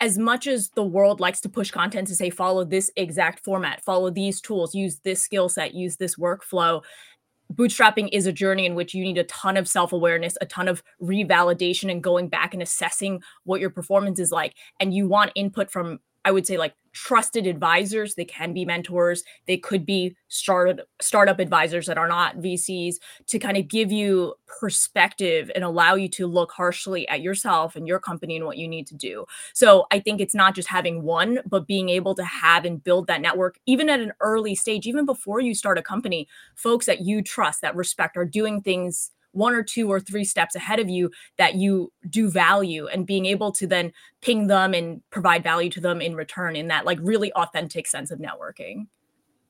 as 0.00 0.16
much 0.16 0.46
as 0.46 0.70
the 0.70 0.82
world 0.82 1.20
likes 1.20 1.42
to 1.42 1.48
push 1.48 1.70
content 1.70 2.08
to 2.08 2.14
say 2.14 2.30
follow 2.30 2.64
this 2.64 2.90
exact 2.96 3.44
format 3.44 3.84
follow 3.84 4.10
these 4.10 4.40
tools 4.40 4.74
use 4.76 5.00
this 5.00 5.20
skill 5.20 5.48
set 5.48 5.74
use 5.74 5.96
this 5.96 6.16
workflow 6.16 6.80
bootstrapping 7.52 8.08
is 8.12 8.26
a 8.26 8.32
journey 8.32 8.66
in 8.66 8.74
which 8.74 8.94
you 8.94 9.02
need 9.02 9.18
a 9.18 9.24
ton 9.24 9.56
of 9.56 9.68
self-awareness 9.68 10.36
a 10.40 10.46
ton 10.46 10.68
of 10.68 10.82
revalidation 11.02 11.90
and 11.90 12.02
going 12.02 12.28
back 12.28 12.54
and 12.54 12.62
assessing 12.62 13.22
what 13.44 13.60
your 13.60 13.70
performance 13.70 14.18
is 14.18 14.30
like. 14.30 14.54
And 14.78 14.94
you 14.94 15.08
want 15.08 15.32
input 15.34 15.70
from 15.70 16.00
i 16.24 16.30
would 16.30 16.46
say 16.46 16.56
like 16.56 16.74
trusted 16.92 17.46
advisors. 17.46 18.14
They 18.14 18.24
can 18.24 18.52
be 18.52 18.64
mentors. 18.64 19.22
They 19.46 19.56
could 19.56 19.86
be 19.86 20.16
started 20.28 20.82
startup 21.00 21.38
advisors 21.38 21.86
that 21.86 21.98
are 21.98 22.08
not 22.08 22.38
VCs 22.38 22.96
to 23.26 23.38
kind 23.38 23.56
of 23.56 23.68
give 23.68 23.92
you 23.92 24.34
perspective 24.46 25.50
and 25.54 25.64
allow 25.64 25.94
you 25.94 26.08
to 26.10 26.26
look 26.26 26.52
harshly 26.52 27.08
at 27.08 27.20
yourself 27.20 27.76
and 27.76 27.86
your 27.86 27.98
company 27.98 28.36
and 28.36 28.44
what 28.44 28.56
you 28.58 28.68
need 28.68 28.86
to 28.88 28.94
do. 28.94 29.24
So 29.54 29.86
I 29.90 30.00
think 30.00 30.20
it's 30.20 30.34
not 30.34 30.54
just 30.54 30.68
having 30.68 31.02
one, 31.02 31.40
but 31.46 31.66
being 31.66 31.88
able 31.88 32.14
to 32.14 32.24
have 32.24 32.64
and 32.64 32.82
build 32.82 33.06
that 33.06 33.20
network, 33.20 33.58
even 33.66 33.88
at 33.88 34.00
an 34.00 34.12
early 34.20 34.54
stage, 34.54 34.86
even 34.86 35.06
before 35.06 35.40
you 35.40 35.54
start 35.54 35.78
a 35.78 35.82
company, 35.82 36.28
folks 36.56 36.86
that 36.86 37.00
you 37.02 37.22
trust, 37.22 37.60
that 37.62 37.76
respect, 37.76 38.16
are 38.16 38.24
doing 38.24 38.60
things 38.60 39.10
one 39.32 39.54
or 39.54 39.62
two 39.62 39.90
or 39.90 40.00
three 40.00 40.24
steps 40.24 40.54
ahead 40.54 40.80
of 40.80 40.88
you 40.88 41.10
that 41.38 41.54
you 41.54 41.92
do 42.08 42.30
value 42.30 42.86
and 42.86 43.06
being 43.06 43.26
able 43.26 43.52
to 43.52 43.66
then 43.66 43.92
ping 44.20 44.46
them 44.46 44.74
and 44.74 45.02
provide 45.10 45.42
value 45.42 45.70
to 45.70 45.80
them 45.80 46.00
in 46.00 46.14
return 46.14 46.56
in 46.56 46.68
that 46.68 46.84
like 46.84 46.98
really 47.02 47.32
authentic 47.34 47.86
sense 47.86 48.10
of 48.10 48.18
networking. 48.18 48.86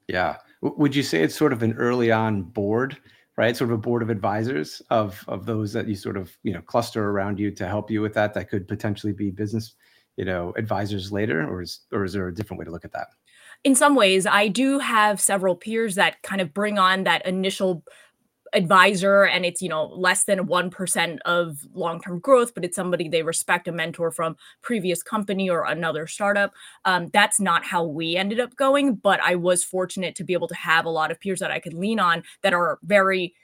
Yeah. 0.09 0.37
Would 0.63 0.95
you 0.95 1.03
say 1.03 1.23
it's 1.23 1.37
sort 1.37 1.53
of 1.53 1.63
an 1.63 1.75
early 1.75 2.11
on 2.11 2.43
board, 2.43 2.99
right? 3.37 3.57
Sort 3.57 3.71
of 3.71 3.75
a 3.75 3.81
board 3.81 4.03
of 4.03 4.11
advisors 4.11 4.83
of 4.91 5.25
of 5.29 5.47
those 5.47 5.73
that 5.73 5.89
you 5.89 5.95
sort 5.95 6.17
of, 6.17 6.37
you 6.43 6.53
know, 6.53 6.61
cluster 6.61 7.11
around 7.11 7.39
you 7.39 7.51
to 7.53 7.67
help 7.67 7.91
you 7.91 8.03
with 8.03 8.13
that 8.15 8.35
that 8.35 8.51
could 8.51 8.67
potentially 8.69 9.13
be 9.13 9.31
business, 9.31 9.75
you 10.17 10.25
know, 10.25 10.53
advisors 10.57 11.13
later 11.13 11.49
or 11.49 11.63
is 11.63 11.81
or 11.93 12.05
is 12.05 12.13
there 12.13 12.29
a 12.29 12.35
different 12.35 12.59
way 12.59 12.65
to 12.65 12.71
look 12.71 12.85
at 12.85 12.93
that? 12.93 13.09
In 13.63 13.75
some 13.75 13.95
ways, 13.95 14.27
I 14.27 14.49
do 14.49 14.79
have 14.79 15.21
several 15.21 15.55
peers 15.55 15.95
that 15.95 16.23
kind 16.23 16.41
of 16.41 16.53
bring 16.53 16.79
on 16.79 17.05
that 17.05 17.25
initial 17.27 17.85
advisor 18.52 19.25
and 19.25 19.45
it's 19.45 19.62
you 19.62 19.69
know 19.69 19.87
less 19.87 20.25
than 20.25 20.47
1% 20.47 21.19
of 21.25 21.59
long-term 21.75 22.19
growth 22.21 22.54
but 22.54 22.64
it's 22.64 22.76
somebody 22.76 23.09
they 23.09 23.23
respect 23.23 23.69
a 23.69 23.73
mentor 23.73 24.11
from 24.11 24.37
previous 24.62 25.02
company 25.02 25.49
or 25.49 25.64
another 25.66 26.07
startup 26.07 26.52
um, 26.85 27.11
that's 27.12 27.40
not 27.40 27.64
how 27.64 27.85
we 27.85 28.16
ended 28.16 28.40
up 28.40 28.54
going 28.57 28.95
but 28.95 29.21
i 29.21 29.35
was 29.35 29.62
fortunate 29.62 30.14
to 30.14 30.25
be 30.25 30.33
able 30.33 30.49
to 30.49 30.54
have 30.54 30.85
a 30.85 30.90
lot 30.90 31.11
of 31.11 31.21
peers 31.21 31.40
that 31.40 31.50
i 31.50 31.59
could 31.61 31.75
lean 31.75 32.00
on 32.00 32.23
that 32.42 32.52
are 32.52 32.78
very 32.83 33.35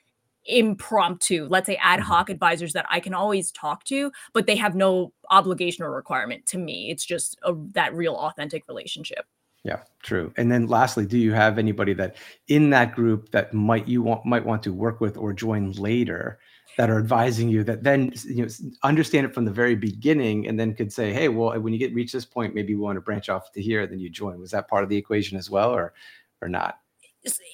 impromptu 0.47 1.47
let's 1.51 1.67
say 1.67 1.77
ad 1.83 2.01
mm-hmm. 2.01 2.09
hoc 2.09 2.31
advisors 2.31 2.73
that 2.73 2.87
i 2.91 3.01
can 3.01 3.15
always 3.15 3.51
talk 3.53 3.85
to 3.85 4.11
but 4.33 4.47
they 4.47 4.57
have 4.57 4.75
no 4.75 5.13
obligation 5.31 5.85
or 5.85 5.91
requirement 5.91 6.45
to 6.47 6.59
me 6.59 6.91
it's 6.91 7.05
just 7.05 7.39
a, 7.43 7.53
that 7.73 7.95
real 7.95 8.15
authentic 8.15 8.67
relationship 8.69 9.27
yeah, 9.67 9.81
true. 10.01 10.33
And 10.37 10.51
then 10.51 10.69
lastly, 10.69 11.07
do 11.07 11.19
you 11.19 11.33
have 11.33 11.59
anybody 11.59 11.93
that 11.95 12.15
in 12.47 12.71
that 12.71 12.95
group 12.95 13.33
that 13.33 13.53
might 13.53 13.89
you 13.89 14.01
want 14.01 14.25
might 14.25 14.47
want 14.47 14.63
to 14.63 14.73
work 14.73 15.01
with 15.01 15.17
or 15.17 15.33
join 15.33 15.73
later 15.73 16.39
that 16.79 16.89
are 16.89 16.99
advising 16.99 17.49
you 17.49 17.65
that 17.65 17.83
then 17.83 18.13
you 18.27 18.45
know 18.45 18.49
understand 18.85 19.27
it 19.27 19.35
from 19.35 19.45
the 19.45 19.51
very 19.51 19.75
beginning 19.75 20.47
and 20.47 20.61
then 20.61 20.73
could 20.73 20.93
say, 20.93 21.13
hey, 21.13 21.27
well, 21.29 21.59
when 21.61 21.73
you 21.73 21.81
get 21.81 21.93
reach 21.95 22.13
this 22.13 22.25
point, 22.25 22.55
maybe 22.55 22.77
we 22.77 22.81
want 22.81 22.97
to 22.97 23.01
branch 23.01 23.29
off 23.29 23.51
to 23.51 23.61
here, 23.61 23.89
then 23.89 23.99
you 23.99 24.09
join. 24.09 24.39
Was 24.39 24.53
that 24.53 24.69
part 24.69 24.85
of 24.85 24.89
the 24.89 24.97
equation 24.97 25.37
as 25.37 25.51
well, 25.51 25.73
or 25.73 25.95
or 26.41 26.49
not? 26.49 26.79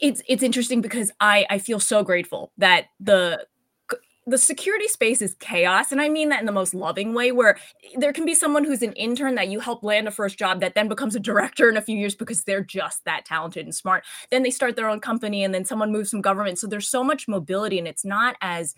It's 0.03 0.21
it's 0.29 0.43
interesting 0.43 0.83
because 0.83 1.11
I 1.19 1.47
I 1.49 1.59
feel 1.61 1.81
so 1.81 2.05
grateful 2.05 2.53
that 2.59 2.89
the 3.01 3.47
the 4.27 4.39
security 4.39 4.87
space 4.87 5.21
is 5.21 5.35
chaos 5.41 5.91
and 5.91 6.01
i 6.01 6.09
mean 6.09 6.29
that 6.29 6.41
in 6.41 6.47
the 6.47 6.53
most 6.53 6.75
loving 6.75 7.13
way 7.13 7.33
where 7.33 7.59
there 7.97 8.13
can 8.13 8.25
be 8.25 8.35
someone 8.35 8.65
who's 8.65 8.83
an 8.83 8.93
intern 8.93 9.35
that 9.35 9.49
you 9.49 9.61
help 9.61 9.83
land 9.83 10.07
a 10.07 10.11
first 10.11 10.39
job 10.39 10.61
that 10.61 10.75
then 10.75 10.89
becomes 10.89 11.15
a 11.15 11.21
director 11.21 11.69
in 11.69 11.77
a 11.77 11.83
few 11.83 11.97
years 11.97 12.15
because 12.15 12.45
they're 12.45 12.63
just 12.63 13.05
that 13.05 13.25
talented 13.25 13.65
and 13.65 13.75
smart. 13.75 14.05
Then 14.31 14.43
they 14.43 14.51
start 14.51 14.77
their 14.77 14.89
own 14.89 15.01
company 15.01 15.45
and 15.45 15.55
then 15.55 15.65
someone 15.65 15.93
moves 15.93 16.11
from 16.11 16.21
government. 16.21 16.59
So 16.59 16.67
there's 16.67 16.89
so 16.89 17.05
much 17.05 17.29
mobility 17.29 17.79
and 17.79 17.89
it's 17.89 18.05
not 18.05 18.37
as 18.41 18.75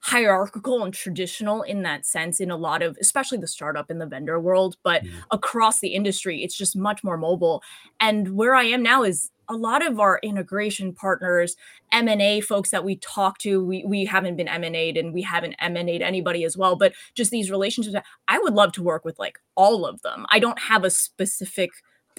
hierarchical 0.00 0.82
and 0.82 0.94
traditional 0.94 1.62
in 1.62 1.82
that 1.82 2.06
sense 2.06 2.40
in 2.40 2.50
a 2.50 2.56
lot 2.56 2.82
of 2.82 2.96
especially 3.00 3.36
the 3.36 3.46
startup 3.46 3.90
and 3.90 4.00
the 4.00 4.06
vendor 4.06 4.40
world 4.40 4.76
but 4.82 5.04
mm. 5.04 5.10
across 5.30 5.80
the 5.80 5.88
industry 5.88 6.42
it's 6.42 6.56
just 6.56 6.74
much 6.74 7.04
more 7.04 7.18
mobile 7.18 7.62
and 8.00 8.34
where 8.34 8.54
i 8.54 8.64
am 8.64 8.82
now 8.82 9.02
is 9.02 9.30
a 9.48 9.56
lot 9.56 9.86
of 9.86 10.00
our 10.00 10.18
integration 10.22 10.94
partners 10.94 11.54
m&a 11.92 12.40
folks 12.40 12.70
that 12.70 12.82
we 12.82 12.96
talk 12.96 13.36
to 13.36 13.62
we, 13.62 13.84
we 13.84 14.06
haven't 14.06 14.36
been 14.36 14.48
m&a'd 14.48 14.96
and 14.96 15.12
we 15.12 15.20
haven't 15.20 15.54
m&a'd 15.58 16.00
anybody 16.00 16.44
as 16.44 16.56
well 16.56 16.76
but 16.76 16.94
just 17.14 17.30
these 17.30 17.50
relationships 17.50 17.94
i 18.26 18.38
would 18.38 18.54
love 18.54 18.72
to 18.72 18.82
work 18.82 19.04
with 19.04 19.18
like 19.18 19.38
all 19.54 19.84
of 19.84 20.00
them 20.00 20.24
i 20.30 20.38
don't 20.38 20.58
have 20.58 20.82
a 20.82 20.90
specific 20.90 21.70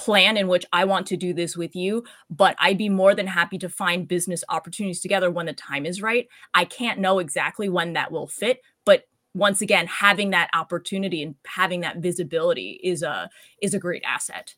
plan 0.01 0.35
in 0.35 0.47
which 0.47 0.65
I 0.73 0.85
want 0.85 1.05
to 1.07 1.17
do 1.17 1.31
this 1.31 1.55
with 1.55 1.75
you, 1.75 2.03
but 2.29 2.55
I'd 2.59 2.77
be 2.77 2.89
more 2.89 3.13
than 3.13 3.27
happy 3.27 3.59
to 3.59 3.69
find 3.69 4.07
business 4.07 4.43
opportunities 4.49 4.99
together 4.99 5.29
when 5.29 5.45
the 5.45 5.53
time 5.53 5.85
is 5.85 6.01
right. 6.01 6.27
I 6.55 6.65
can't 6.65 6.99
know 6.99 7.19
exactly 7.19 7.69
when 7.69 7.93
that 7.93 8.11
will 8.11 8.25
fit, 8.25 8.61
but 8.83 9.03
once 9.35 9.61
again, 9.61 9.85
having 9.85 10.31
that 10.31 10.49
opportunity 10.55 11.21
and 11.21 11.35
having 11.45 11.81
that 11.81 11.97
visibility 11.97 12.79
is 12.83 13.03
a 13.03 13.29
is 13.61 13.75
a 13.75 13.79
great 13.79 14.03
asset. 14.03 14.55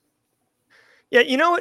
Yeah, 1.11 1.19
you 1.19 1.35
know, 1.35 1.59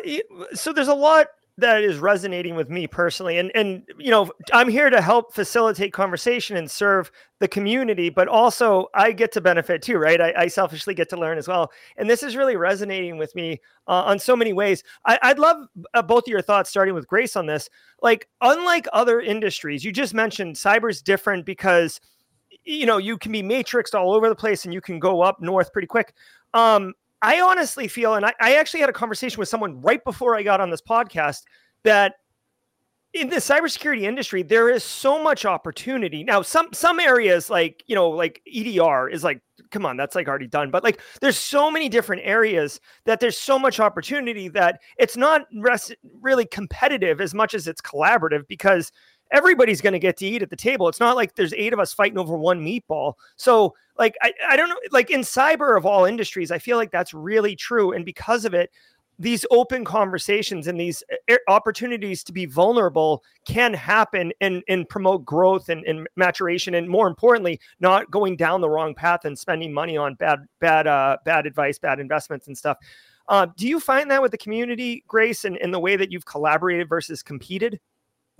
so 0.54 0.72
there's 0.72 0.88
a 0.88 0.94
lot 0.94 1.26
that 1.58 1.82
is 1.82 1.98
resonating 1.98 2.56
with 2.56 2.70
me 2.70 2.86
personally 2.86 3.38
and 3.38 3.50
and 3.54 3.82
you 3.98 4.10
know 4.10 4.30
i'm 4.54 4.68
here 4.68 4.88
to 4.88 5.02
help 5.02 5.34
facilitate 5.34 5.92
conversation 5.92 6.56
and 6.56 6.70
serve 6.70 7.10
the 7.40 7.48
community 7.48 8.08
but 8.08 8.26
also 8.26 8.86
i 8.94 9.12
get 9.12 9.30
to 9.32 9.40
benefit 9.40 9.82
too 9.82 9.98
right? 9.98 10.20
I, 10.20 10.32
I 10.36 10.48
selfishly 10.48 10.94
get 10.94 11.10
to 11.10 11.16
learn 11.16 11.36
as 11.36 11.48
well 11.48 11.70
and 11.96 12.08
this 12.08 12.22
is 12.22 12.36
really 12.36 12.56
resonating 12.56 13.18
with 13.18 13.34
me 13.34 13.60
uh, 13.88 14.02
on 14.06 14.18
so 14.18 14.36
many 14.36 14.52
ways. 14.52 14.82
I, 15.04 15.18
would 15.28 15.38
love 15.38 15.66
uh, 15.94 16.02
both 16.02 16.24
of 16.24 16.28
your 16.28 16.42
thoughts 16.42 16.70
starting 16.70 16.94
with 16.94 17.06
grace 17.06 17.36
on 17.36 17.46
this. 17.46 17.68
Like 18.00 18.28
unlike 18.40 18.86
other 18.92 19.20
industries 19.20 19.84
you 19.84 19.92
just 19.92 20.14
mentioned 20.14 20.56
cyber's 20.56 21.02
different 21.02 21.44
because 21.46 22.00
you 22.64 22.86
know 22.86 22.98
you 22.98 23.18
can 23.18 23.32
be 23.32 23.42
matrixed 23.42 23.94
all 23.94 24.14
over 24.14 24.28
the 24.28 24.34
place 24.34 24.64
and 24.64 24.72
you 24.72 24.80
can 24.80 24.98
go 24.98 25.22
up 25.22 25.40
north 25.40 25.72
pretty 25.72 25.88
quick. 25.88 26.14
Um 26.54 26.94
I 27.22 27.40
honestly 27.40 27.88
feel, 27.88 28.14
and 28.14 28.26
I, 28.26 28.34
I 28.40 28.56
actually 28.56 28.80
had 28.80 28.90
a 28.90 28.92
conversation 28.92 29.38
with 29.38 29.48
someone 29.48 29.80
right 29.80 30.02
before 30.04 30.36
I 30.36 30.42
got 30.42 30.60
on 30.60 30.70
this 30.70 30.82
podcast 30.82 31.42
that 31.84 32.16
in 33.14 33.28
the 33.28 33.36
cybersecurity 33.36 34.02
industry, 34.02 34.42
there 34.42 34.70
is 34.70 34.82
so 34.82 35.22
much 35.22 35.44
opportunity. 35.44 36.24
Now, 36.24 36.40
some 36.42 36.72
some 36.72 36.98
areas 36.98 37.50
like 37.50 37.84
you 37.86 37.94
know, 37.94 38.08
like 38.08 38.40
EDR 38.46 39.08
is 39.08 39.22
like, 39.22 39.40
come 39.70 39.84
on, 39.84 39.96
that's 39.96 40.14
like 40.14 40.28
already 40.28 40.46
done. 40.46 40.70
But 40.70 40.82
like, 40.82 41.00
there's 41.20 41.36
so 41.36 41.70
many 41.70 41.88
different 41.90 42.22
areas 42.24 42.80
that 43.04 43.20
there's 43.20 43.38
so 43.38 43.58
much 43.58 43.80
opportunity 43.80 44.48
that 44.48 44.80
it's 44.98 45.16
not 45.16 45.42
res- 45.58 45.94
really 46.22 46.46
competitive 46.46 47.20
as 47.20 47.34
much 47.34 47.54
as 47.54 47.68
it's 47.68 47.82
collaborative 47.82 48.48
because 48.48 48.90
everybody's 49.32 49.80
going 49.80 49.94
to 49.94 49.98
get 49.98 50.16
to 50.18 50.26
eat 50.26 50.42
at 50.42 50.50
the 50.50 50.56
table. 50.56 50.88
It's 50.88 51.00
not 51.00 51.16
like 51.16 51.34
there's 51.34 51.54
eight 51.54 51.72
of 51.72 51.80
us 51.80 51.92
fighting 51.92 52.18
over 52.18 52.36
one 52.36 52.64
meatball. 52.64 53.14
So, 53.36 53.74
like, 53.98 54.14
I, 54.22 54.32
I 54.48 54.56
don't 54.56 54.68
know, 54.68 54.76
like 54.92 55.10
in 55.10 55.20
cyber 55.20 55.76
of 55.76 55.84
all 55.84 56.04
industries, 56.04 56.50
I 56.50 56.58
feel 56.58 56.76
like 56.76 56.92
that's 56.92 57.12
really 57.12 57.56
true. 57.56 57.92
And 57.92 58.04
because 58.04 58.44
of 58.44 58.54
it, 58.54 58.70
these 59.18 59.44
open 59.50 59.84
conversations 59.84 60.66
and 60.66 60.80
these 60.80 61.02
eh, 61.28 61.36
opportunities 61.48 62.24
to 62.24 62.32
be 62.32 62.46
vulnerable 62.46 63.22
can 63.46 63.72
happen 63.74 64.32
and, 64.40 64.62
and 64.68 64.88
promote 64.88 65.24
growth 65.24 65.68
and, 65.68 65.84
and 65.84 66.08
maturation 66.16 66.74
and 66.74 66.88
more 66.88 67.06
importantly 67.06 67.60
not 67.78 68.10
going 68.10 68.36
down 68.36 68.60
the 68.60 68.68
wrong 68.68 68.94
path 68.94 69.24
and 69.24 69.38
spending 69.38 69.72
money 69.72 69.96
on 69.96 70.14
bad 70.14 70.40
bad 70.60 70.86
uh, 70.86 71.16
bad 71.24 71.46
advice 71.46 71.78
bad 71.78 72.00
investments 72.00 72.46
and 72.46 72.56
stuff 72.56 72.78
uh, 73.28 73.46
do 73.56 73.68
you 73.68 73.78
find 73.78 74.10
that 74.10 74.22
with 74.22 74.30
the 74.32 74.38
community 74.38 75.04
grace 75.06 75.44
and, 75.44 75.56
and 75.58 75.72
the 75.72 75.78
way 75.78 75.94
that 75.94 76.10
you've 76.10 76.26
collaborated 76.26 76.88
versus 76.88 77.22
competed 77.22 77.78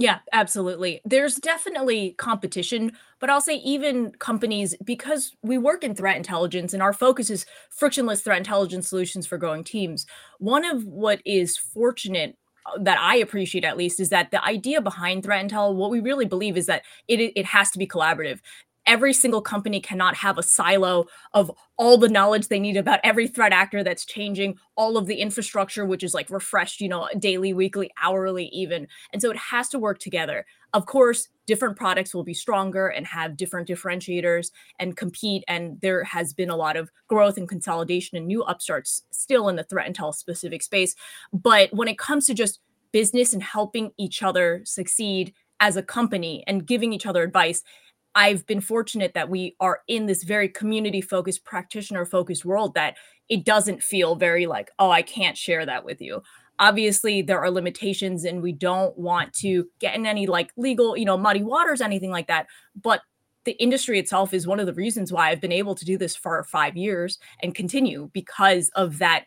Yeah, 0.03 0.19
absolutely. 0.33 1.01
There's 1.05 1.37
definitely 1.37 2.15
competition, 2.19 2.91
but 3.21 3.31
I'll 3.31 3.41
say 3.41 3.57
even 3.59 4.11
companies, 4.19 4.75
because 4.85 5.37
we 5.43 5.59
work 5.59 5.85
in 5.85 5.95
threat 5.95 6.17
intelligence 6.17 6.73
and 6.75 6.83
our 6.83 6.93
focus 6.93 7.31
is 7.31 7.47
frictionless 7.71 8.21
threat 8.21 8.39
intelligence 8.39 8.89
solutions 8.89 9.29
for 9.29 9.39
growing 9.39 9.63
teams. 9.63 10.05
One 10.41 10.65
of 10.65 10.85
what 10.87 11.21
is 11.25 11.57
fortunate 11.57 12.37
uh, 12.67 12.83
that 12.83 12.99
I 12.99 13.17
appreciate 13.17 13.65
at 13.65 13.77
least 13.77 14.01
is 14.01 14.09
that 14.09 14.33
the 14.33 14.45
idea 14.45 14.81
behind 14.81 15.23
threat 15.23 15.47
intel, 15.49 15.77
what 15.77 15.93
we 15.93 16.01
really 16.01 16.27
believe 16.27 16.57
is 16.57 16.67
that 16.67 16.83
it 17.07 17.21
it 17.37 17.47
has 17.47 17.71
to 17.71 17.79
be 17.79 17.87
collaborative 17.87 18.41
every 18.87 19.13
single 19.13 19.41
company 19.41 19.81
cannot 19.81 20.17
have 20.17 20.39
a 20.39 20.43
silo 20.43 21.07
of 21.35 21.51
all 21.77 21.97
the 21.97 22.09
knowledge 22.09 22.49
they 22.49 22.61
need 22.61 22.77
about 22.77 23.01
every 23.05 23.29
threat 23.29 23.53
actor 23.53 23.83
that's 23.83 24.05
changing, 24.05 24.59
all 24.77 24.97
of 24.97 25.07
the 25.07 25.17
infrastructure, 25.17 25.85
which 25.85 26.03
is 26.03 26.15
like 26.15 26.31
refreshed, 26.31 26.81
you 26.81 26.89
know, 26.89 27.09
daily, 27.19 27.53
weekly, 27.53 27.91
hourly, 28.03 28.47
even. 28.47 28.87
And 29.13 29.23
so 29.23 29.31
it 29.31 29.37
has 29.37 29.69
to 29.71 29.79
work 29.79 29.99
together. 29.99 30.47
Of 30.73 30.87
course, 30.87 31.29
different 31.47 31.77
products 31.77 32.15
will 32.15 32.25
be 32.25 32.35
stronger 32.35 32.89
and 32.89 33.07
have 33.07 33.37
different 33.37 33.69
differentiators 33.69 34.51
and 34.79 34.97
compete. 34.97 35.45
And 35.49 35.81
there 35.81 36.05
has 36.05 36.33
been 36.33 36.51
a 36.51 36.57
lot 36.57 36.77
of 36.77 36.91
growth 37.09 37.37
and 37.37 37.49
consolidation 37.49 38.17
and 38.17 38.27
new 38.27 38.43
upstarts 38.43 39.03
still 39.11 39.49
in 39.49 39.57
the 39.57 39.65
threat 39.65 39.93
intel 39.93 40.15
specific 40.15 40.63
space. 40.63 40.95
But 41.33 41.73
when 41.73 41.89
it 41.89 41.99
comes 41.99 42.27
to 42.27 42.35
just 42.35 42.61
business 42.93 43.33
and 43.33 43.43
helping 43.43 43.91
each 43.97 44.23
other 44.23 44.63
succeed 44.65 45.35
as 45.61 45.77
a 45.77 45.83
company 45.83 46.45
and 46.47 46.67
giving 46.67 46.93
each 46.93 47.07
other 47.07 47.23
advice, 47.23 47.63
I've 48.15 48.47
been 48.47 48.61
fortunate 48.61 49.15
that 49.15 49.31
we 49.31 49.57
are 49.61 49.81
in 49.89 50.07
this 50.07 50.23
very 50.23 50.49
community 50.49 51.01
focused, 51.01 51.45
practitioner 51.45 52.05
focused 52.05 52.45
world 52.45 52.75
that 52.75 52.97
it 53.29 53.45
doesn't 53.45 53.83
feel 53.83 54.17
very 54.17 54.47
like, 54.47 54.71
oh, 54.79 54.91
I 54.91 55.03
can't 55.03 55.37
share 55.37 55.65
that 55.65 55.85
with 55.85 56.01
you. 56.01 56.23
Obviously, 56.59 57.23
there 57.23 57.41
are 57.41 57.51
limitations 57.51 58.25
and 58.25 58.43
we 58.43 58.53
don't 58.53 58.97
want 58.99 59.33
to 59.35 59.67
get 59.79 59.95
in 59.95 60.07
any 60.07 60.27
like 60.27 60.53
legal, 60.57 60.97
you 60.97 61.05
know, 61.05 61.17
muddy 61.17 61.43
waters, 61.43 61.81
anything 61.81 62.11
like 62.11 62.27
that. 62.27 62.47
But 62.81 63.01
the 63.45 63.53
industry 63.53 63.99
itself 63.99 64.35
is 64.35 64.47
one 64.47 64.61
of 64.61 64.67
the 64.67 64.75
reasons 64.75 65.13
why 65.13 65.31
I've 65.31 65.41
been 65.41 65.51
able 65.51 65.75
to 65.75 65.85
do 65.85 65.97
this 65.97 66.15
for 66.15 66.45
five 66.45 66.77
years 66.77 67.19
and 67.43 67.55
continue 67.55 68.11
because 68.13 68.71
of 68.75 68.99
that 68.99 69.25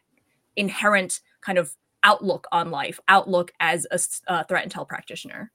inherent 0.55 1.19
kind 1.41 1.57
of 1.57 1.75
outlook 2.03 2.47
on 2.51 2.71
life, 2.71 2.99
outlook 3.07 3.51
as 3.59 3.85
a 3.91 3.99
uh, 4.31 4.43
threat 4.43 4.69
intel 4.69 4.87
practitioner. 4.87 5.51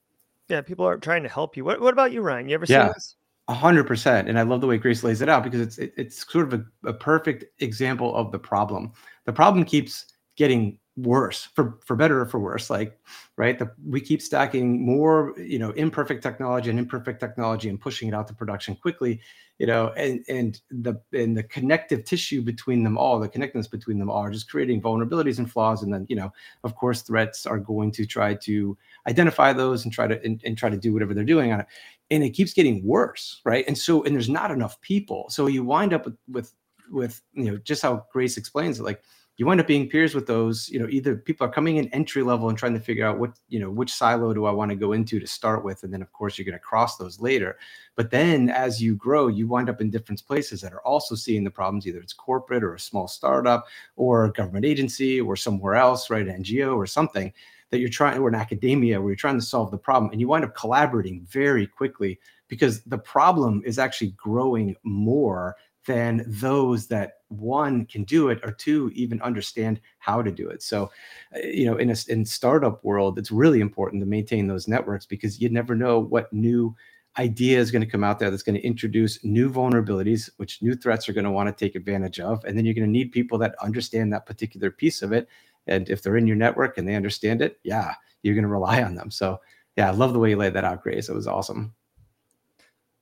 Yeah, 0.49 0.61
people 0.61 0.87
are 0.87 0.99
trying 0.99 1.23
to 1.23 1.29
help 1.29 1.57
you. 1.57 1.65
What 1.65 1.81
What 1.81 1.93
about 1.93 2.13
you, 2.13 2.21
Ryan? 2.23 2.49
You 2.49 2.55
ever 2.57 2.67
yeah. 2.69 2.89
this? 2.89 3.17
Hundred 3.51 3.85
percent, 3.89 4.29
and 4.29 4.39
I 4.39 4.43
love 4.43 4.61
the 4.61 4.69
way 4.69 4.79
Grace 4.79 5.03
lays 5.03 5.23
it 5.23 5.29
out 5.29 5.43
because 5.43 5.61
it's 5.61 5.79
it, 5.79 5.93
it's 5.97 6.31
sort 6.31 6.53
of 6.53 6.61
a, 6.61 6.89
a 6.89 6.93
perfect 6.93 7.45
example 7.61 8.15
of 8.15 8.31
the 8.31 8.39
problem. 8.39 8.93
The 9.25 9.33
problem 9.33 9.65
keeps 9.65 10.07
getting 10.37 10.79
worse 11.03 11.49
for 11.55 11.79
for 11.85 11.97
better 11.97 12.21
or 12.21 12.27
for 12.27 12.41
worse 12.41 12.71
like 12.71 12.99
right 13.37 13.59
the, 13.59 13.71
we 13.87 14.01
keep 14.01 14.21
stacking 14.21 14.85
more 14.85 15.35
you 15.39 15.59
know 15.59 15.71
imperfect 15.71 16.23
technology 16.23 16.71
and 16.71 16.79
imperfect 16.79 17.21
technology 17.21 17.69
and 17.69 17.81
pushing 17.81 18.09
it 18.09 18.15
out 18.15 18.27
to 18.27 18.35
production 18.35 18.75
quickly 18.77 19.21
you 19.61 19.67
know 19.67 19.89
and 19.91 20.25
and 20.29 20.63
the 20.71 20.95
and 21.13 21.37
the 21.37 21.43
connective 21.43 22.03
tissue 22.05 22.41
between 22.41 22.83
them 22.83 22.97
all 22.97 23.21
the 23.21 23.29
connectedness 23.29 23.69
between 23.69 23.99
them 23.99 24.11
all 24.11 24.23
are 24.23 24.31
just 24.31 24.51
creating 24.51 24.81
vulnerabilities 24.81 25.39
and 25.39 25.53
flaws. 25.53 25.83
And 25.83 25.93
then 25.93 26.07
you 26.09 26.17
know 26.17 26.33
of 26.65 26.75
course 26.75 27.03
threats 27.03 27.47
are 27.47 27.59
going 27.59 27.93
to 27.93 28.07
try 28.07 28.35
to 28.35 28.77
identify 29.07 29.53
those 29.53 29.85
and 29.85 29.93
try 29.93 30.07
to 30.07 30.21
and, 30.25 30.43
and 30.45 30.57
try 30.57 30.71
to 30.71 30.79
do 30.79 30.95
whatever 30.95 31.13
they're 31.13 31.25
doing 31.25 31.53
on 31.53 31.61
it. 31.61 31.67
And 32.11 32.25
it 32.25 32.31
keeps 32.31 32.55
getting 32.55 32.83
worse 32.85 33.43
right? 33.45 33.67
And 33.69 33.77
so 33.77 34.03
and 34.05 34.15
there's 34.15 34.31
not 34.31 34.51
enough 34.51 34.81
people. 34.81 35.27
So 35.29 35.47
you 35.47 35.63
wind 35.63 35.93
up 35.93 36.07
with 36.07 36.17
with 36.27 36.55
with 36.91 37.21
you 37.35 37.51
know 37.51 37.59
just 37.59 37.83
how 37.83 38.07
grace 38.11 38.39
explains 38.39 38.81
it 38.81 38.85
like 38.85 39.03
you 39.41 39.47
wind 39.47 39.59
up 39.59 39.67
being 39.67 39.89
peers 39.89 40.15
with 40.15 40.27
those 40.27 40.69
you 40.69 40.79
know 40.79 40.87
either 40.91 41.17
people 41.17 41.47
are 41.47 41.51
coming 41.51 41.79
in 41.79 41.89
entry 41.95 42.23
level 42.23 42.51
and 42.51 42.59
trying 42.59 42.75
to 42.75 42.79
figure 42.79 43.07
out 43.07 43.19
what 43.19 43.39
you 43.49 43.59
know 43.59 43.71
which 43.71 43.91
silo 43.91 44.35
do 44.35 44.45
i 44.45 44.51
want 44.51 44.71
to 44.71 44.77
go 44.77 44.93
into 44.93 45.19
to 45.19 45.27
start 45.27 45.65
with 45.65 45.83
and 45.83 45.91
then 45.91 46.03
of 46.03 46.13
course 46.13 46.37
you're 46.37 46.45
going 46.45 46.53
to 46.53 46.59
cross 46.59 46.99
those 46.99 47.21
later. 47.21 47.57
But 47.97 48.11
then 48.11 48.51
as 48.51 48.83
you 48.83 48.95
grow 48.95 49.29
you 49.29 49.49
wind 49.49 49.71
up 49.71 49.81
in 49.81 49.91
different 49.91 50.23
places 50.27 50.61
that 50.61 50.75
are 50.75 50.83
also 50.83 51.15
seeing 51.15 51.43
the 51.43 51.51
problems 51.51 51.87
either 51.87 52.01
it's 52.01 52.13
corporate 52.13 52.63
or 52.63 52.75
a 52.75 52.81
small 52.81 53.09
startup 53.09 53.67
or 53.97 54.27
a 54.27 54.33
government 54.33 54.67
agency 54.67 55.23
or 55.23 55.37
somewhere 55.37 55.75
else 55.75 56.11
right 56.11 56.29
an 56.29 56.43
ngo 56.45 56.77
or 56.77 56.87
something 56.87 57.33
that 57.71 57.79
you're 57.79 57.89
trying 57.89 58.19
or 58.19 58.29
in 58.29 58.35
academia 58.35 59.01
where 59.01 59.09
you're 59.09 59.17
trying 59.17 59.41
to 59.41 59.47
solve 59.47 59.71
the 59.71 59.79
problem 59.79 60.13
and 60.13 60.21
you 60.21 60.29
wind 60.29 60.45
up 60.45 60.55
collaborating 60.55 61.27
very 61.31 61.67
quickly 61.67 62.21
because 62.49 62.83
the 62.85 62.99
problem 62.99 63.63
is 63.65 63.79
actually 63.79 64.11
growing 64.19 64.77
more 64.83 65.57
than 65.87 66.25
those 66.27 66.87
that 66.89 67.20
one 67.31 67.87
can 67.87 68.03
do 68.05 68.29
it 68.29 68.41
or 68.43 68.51
two 68.51 68.91
even 68.95 69.23
understand 69.23 69.81
how 69.99 70.21
to 70.21 70.31
do 70.31 70.49
it. 70.49 70.63
So 70.63 70.91
uh, 71.35 71.39
you 71.47 71.65
know 71.65 71.77
in 71.77 71.91
a 71.91 71.97
in 72.09 72.25
startup 72.25 72.85
world 72.85 73.19
it's 73.19 73.31
really 73.31 73.61
important 73.61 74.03
to 74.03 74.07
maintain 74.07 74.47
those 74.47 74.69
networks 74.69 75.07
because 75.07 75.41
you 75.41 75.49
never 75.49 75.75
know 75.75 75.99
what 75.99 76.33
new 76.33 76.75
idea 77.19 77.59
is 77.59 77.71
going 77.71 77.83
to 77.83 77.91
come 77.91 78.05
out 78.05 78.19
there 78.19 78.31
that's 78.31 78.43
going 78.43 78.55
to 78.55 78.67
introduce 78.67 79.25
new 79.25 79.51
vulnerabilities 79.51 80.31
which 80.37 80.63
new 80.63 80.75
threats 80.75 81.09
are 81.09 81.13
going 81.13 81.25
to 81.25 81.31
want 81.31 81.49
to 81.49 81.65
take 81.65 81.75
advantage 81.75 82.21
of 82.21 82.45
and 82.45 82.57
then 82.57 82.65
you're 82.65 82.75
going 82.75 82.87
to 82.87 82.91
need 82.91 83.11
people 83.11 83.39
that 83.39 83.55
understand 83.61 84.13
that 84.13 84.27
particular 84.27 84.71
piece 84.71 85.03
of 85.03 85.13
it. 85.13 85.29
And 85.67 85.89
if 85.89 86.03
they're 86.03 86.17
in 86.17 86.27
your 86.27 86.37
network 86.37 86.79
and 86.79 86.87
they 86.87 86.97
understand 86.97 87.43
it 87.43 87.59
yeah 87.63 87.95
you're 88.23 88.35
going 88.35 88.43
to 88.43 88.49
rely 88.49 88.83
on 88.83 88.95
them. 88.97 89.11
So 89.11 89.41
yeah 89.77 89.89
i 89.89 89.93
love 89.93 90.13
the 90.13 90.19
way 90.19 90.31
you 90.31 90.37
laid 90.37 90.55
that 90.55 90.65
out 90.65 90.83
grace. 90.83 91.09
It 91.09 91.15
was 91.15 91.29
awesome 91.29 91.75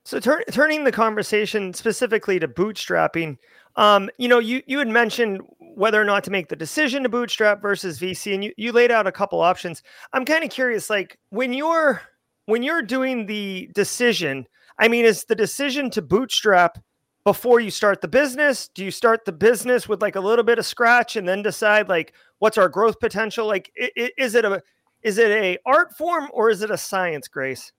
so 0.09 0.19
tur- 0.19 0.45
turning 0.51 0.85
the 0.85 0.91
conversation 0.91 1.75
specifically 1.75 2.39
to 2.39 2.49
bootstrapping, 2.49 3.37
um, 3.77 4.09
you 4.17 4.27
know, 4.27 4.39
you 4.39 4.63
you 4.67 4.79
had 4.79 4.89
mentioned 4.89 5.43
whether 5.59 6.01
or 6.01 6.05
not 6.07 6.25
to 6.25 6.31
make 6.31 6.49
the 6.49 6.57
decision 6.57 7.03
to 7.03 7.11
bootstrap 7.11 7.61
versus 7.61 8.01
VC, 8.01 8.33
and 8.33 8.43
you 8.43 8.55
you 8.57 8.73
laid 8.73 8.91
out 8.91 9.07
a 9.07 9.13
couple 9.13 9.43
options. 9.43 9.83
I'm 10.15 10.25
kind 10.25 10.43
of 10.43 10.49
curious, 10.49 10.89
like 10.89 11.19
when 11.29 11.53
you're 11.53 12.01
when 12.47 12.63
you're 12.63 12.81
doing 12.81 13.27
the 13.27 13.71
decision, 13.75 14.49
I 14.79 14.89
mean, 14.89 15.05
is 15.05 15.25
the 15.25 15.35
decision 15.35 15.91
to 15.91 16.01
bootstrap 16.01 16.79
before 17.25 17.61
you 17.61 17.71
start 17.71 18.01
the 18.01 18.09
business? 18.09 18.69
Do 18.69 18.87
you 18.87 18.91
start 18.91 19.27
the 19.27 19.33
business 19.33 19.91
with 19.91 20.01
like 20.01 20.17
a 20.17 20.21
little 20.21 20.43
bit 20.43 20.59
of 20.59 20.65
scratch 20.65 21.17
and 21.17 21.29
then 21.29 21.43
decide 21.43 21.91
like 21.91 22.15
what's 22.39 22.57
our 22.57 22.71
growth 22.71 22.99
potential? 22.99 23.47
Like, 23.47 23.71
is 23.77 24.35
it 24.35 24.47
a 24.47 24.63
is 25.03 25.19
it 25.19 25.31
a 25.31 25.59
art 25.67 25.95
form 25.99 26.31
or 26.33 26.49
is 26.49 26.63
it 26.63 26.71
a 26.71 26.79
science, 26.79 27.29
Grace? 27.29 27.73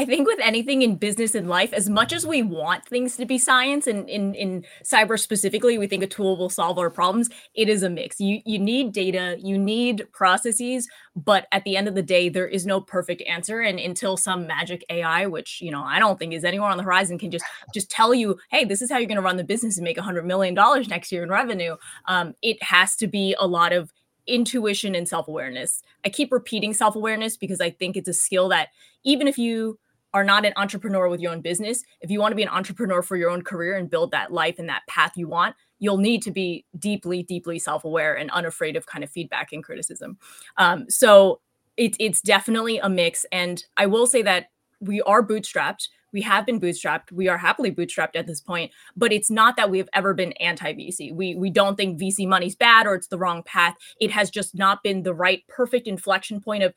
I 0.00 0.06
think 0.06 0.26
with 0.26 0.38
anything 0.40 0.80
in 0.80 0.96
business 0.96 1.34
and 1.34 1.46
life, 1.46 1.74
as 1.74 1.90
much 1.90 2.14
as 2.14 2.26
we 2.26 2.42
want 2.42 2.86
things 2.86 3.18
to 3.18 3.26
be 3.26 3.36
science 3.36 3.86
and 3.86 4.08
in, 4.08 4.34
in 4.34 4.64
cyber 4.82 5.20
specifically, 5.20 5.76
we 5.76 5.86
think 5.86 6.02
a 6.02 6.06
tool 6.06 6.38
will 6.38 6.48
solve 6.48 6.78
our 6.78 6.88
problems, 6.88 7.28
it 7.52 7.68
is 7.68 7.82
a 7.82 7.90
mix. 7.90 8.18
You 8.18 8.40
you 8.46 8.58
need 8.58 8.92
data, 8.92 9.36
you 9.38 9.58
need 9.58 10.10
processes, 10.10 10.88
but 11.14 11.48
at 11.52 11.64
the 11.64 11.76
end 11.76 11.86
of 11.86 11.94
the 11.94 12.02
day, 12.02 12.30
there 12.30 12.48
is 12.48 12.64
no 12.64 12.80
perfect 12.80 13.20
answer. 13.28 13.60
And 13.60 13.78
until 13.78 14.16
some 14.16 14.46
magic 14.46 14.82
AI, 14.88 15.26
which 15.26 15.60
you 15.60 15.70
know 15.70 15.82
I 15.82 15.98
don't 15.98 16.18
think 16.18 16.32
is 16.32 16.44
anywhere 16.44 16.70
on 16.70 16.78
the 16.78 16.82
horizon, 16.82 17.18
can 17.18 17.30
just 17.30 17.44
just 17.74 17.90
tell 17.90 18.14
you, 18.14 18.38
hey, 18.50 18.64
this 18.64 18.80
is 18.80 18.90
how 18.90 18.96
you're 18.96 19.06
gonna 19.06 19.20
run 19.20 19.36
the 19.36 19.44
business 19.44 19.76
and 19.76 19.84
make 19.84 19.98
a 19.98 20.02
hundred 20.02 20.24
million 20.24 20.54
dollars 20.54 20.88
next 20.88 21.12
year 21.12 21.22
in 21.22 21.28
revenue. 21.28 21.76
Um, 22.06 22.32
it 22.40 22.62
has 22.62 22.96
to 22.96 23.06
be 23.06 23.36
a 23.38 23.46
lot 23.46 23.74
of 23.74 23.92
intuition 24.26 24.94
and 24.94 25.06
self-awareness. 25.06 25.82
I 26.06 26.08
keep 26.08 26.32
repeating 26.32 26.72
self-awareness 26.72 27.36
because 27.36 27.60
I 27.60 27.68
think 27.68 27.98
it's 27.98 28.08
a 28.08 28.14
skill 28.14 28.48
that 28.48 28.68
even 29.04 29.28
if 29.28 29.36
you 29.36 29.78
are 30.12 30.24
not 30.24 30.44
an 30.44 30.52
entrepreneur 30.56 31.08
with 31.08 31.20
your 31.20 31.32
own 31.32 31.40
business, 31.40 31.84
if 32.00 32.10
you 32.10 32.20
want 32.20 32.32
to 32.32 32.36
be 32.36 32.42
an 32.42 32.48
entrepreneur 32.48 33.02
for 33.02 33.16
your 33.16 33.30
own 33.30 33.42
career 33.42 33.76
and 33.76 33.90
build 33.90 34.10
that 34.10 34.32
life 34.32 34.58
and 34.58 34.68
that 34.68 34.82
path 34.88 35.12
you 35.16 35.28
want, 35.28 35.54
you'll 35.78 35.98
need 35.98 36.22
to 36.22 36.30
be 36.30 36.64
deeply, 36.78 37.22
deeply 37.22 37.58
self 37.58 37.84
aware 37.84 38.14
and 38.14 38.30
unafraid 38.30 38.76
of 38.76 38.86
kind 38.86 39.04
of 39.04 39.10
feedback 39.10 39.52
and 39.52 39.64
criticism. 39.64 40.18
Um, 40.56 40.88
so 40.88 41.40
it, 41.76 41.96
it's 41.98 42.20
definitely 42.20 42.78
a 42.78 42.88
mix. 42.88 43.24
And 43.32 43.64
I 43.76 43.86
will 43.86 44.06
say 44.06 44.22
that 44.22 44.50
we 44.80 45.00
are 45.02 45.26
bootstrapped. 45.26 45.88
We 46.12 46.22
have 46.22 46.44
been 46.44 46.60
bootstrapped. 46.60 47.12
We 47.12 47.28
are 47.28 47.38
happily 47.38 47.70
bootstrapped 47.70 48.16
at 48.16 48.26
this 48.26 48.40
point, 48.40 48.72
but 48.96 49.12
it's 49.12 49.30
not 49.30 49.56
that 49.56 49.70
we 49.70 49.78
have 49.78 49.88
ever 49.92 50.12
been 50.12 50.32
anti 50.32 50.72
VC. 50.72 51.14
We 51.14 51.36
we 51.36 51.50
don't 51.50 51.76
think 51.76 52.00
VC 52.00 52.26
money's 52.26 52.56
bad 52.56 52.86
or 52.86 52.94
it's 52.94 53.06
the 53.06 53.18
wrong 53.18 53.42
path. 53.44 53.76
It 54.00 54.10
has 54.10 54.28
just 54.30 54.54
not 54.54 54.82
been 54.82 55.04
the 55.04 55.14
right 55.14 55.46
perfect 55.48 55.86
inflection 55.86 56.40
point 56.40 56.64
of 56.64 56.74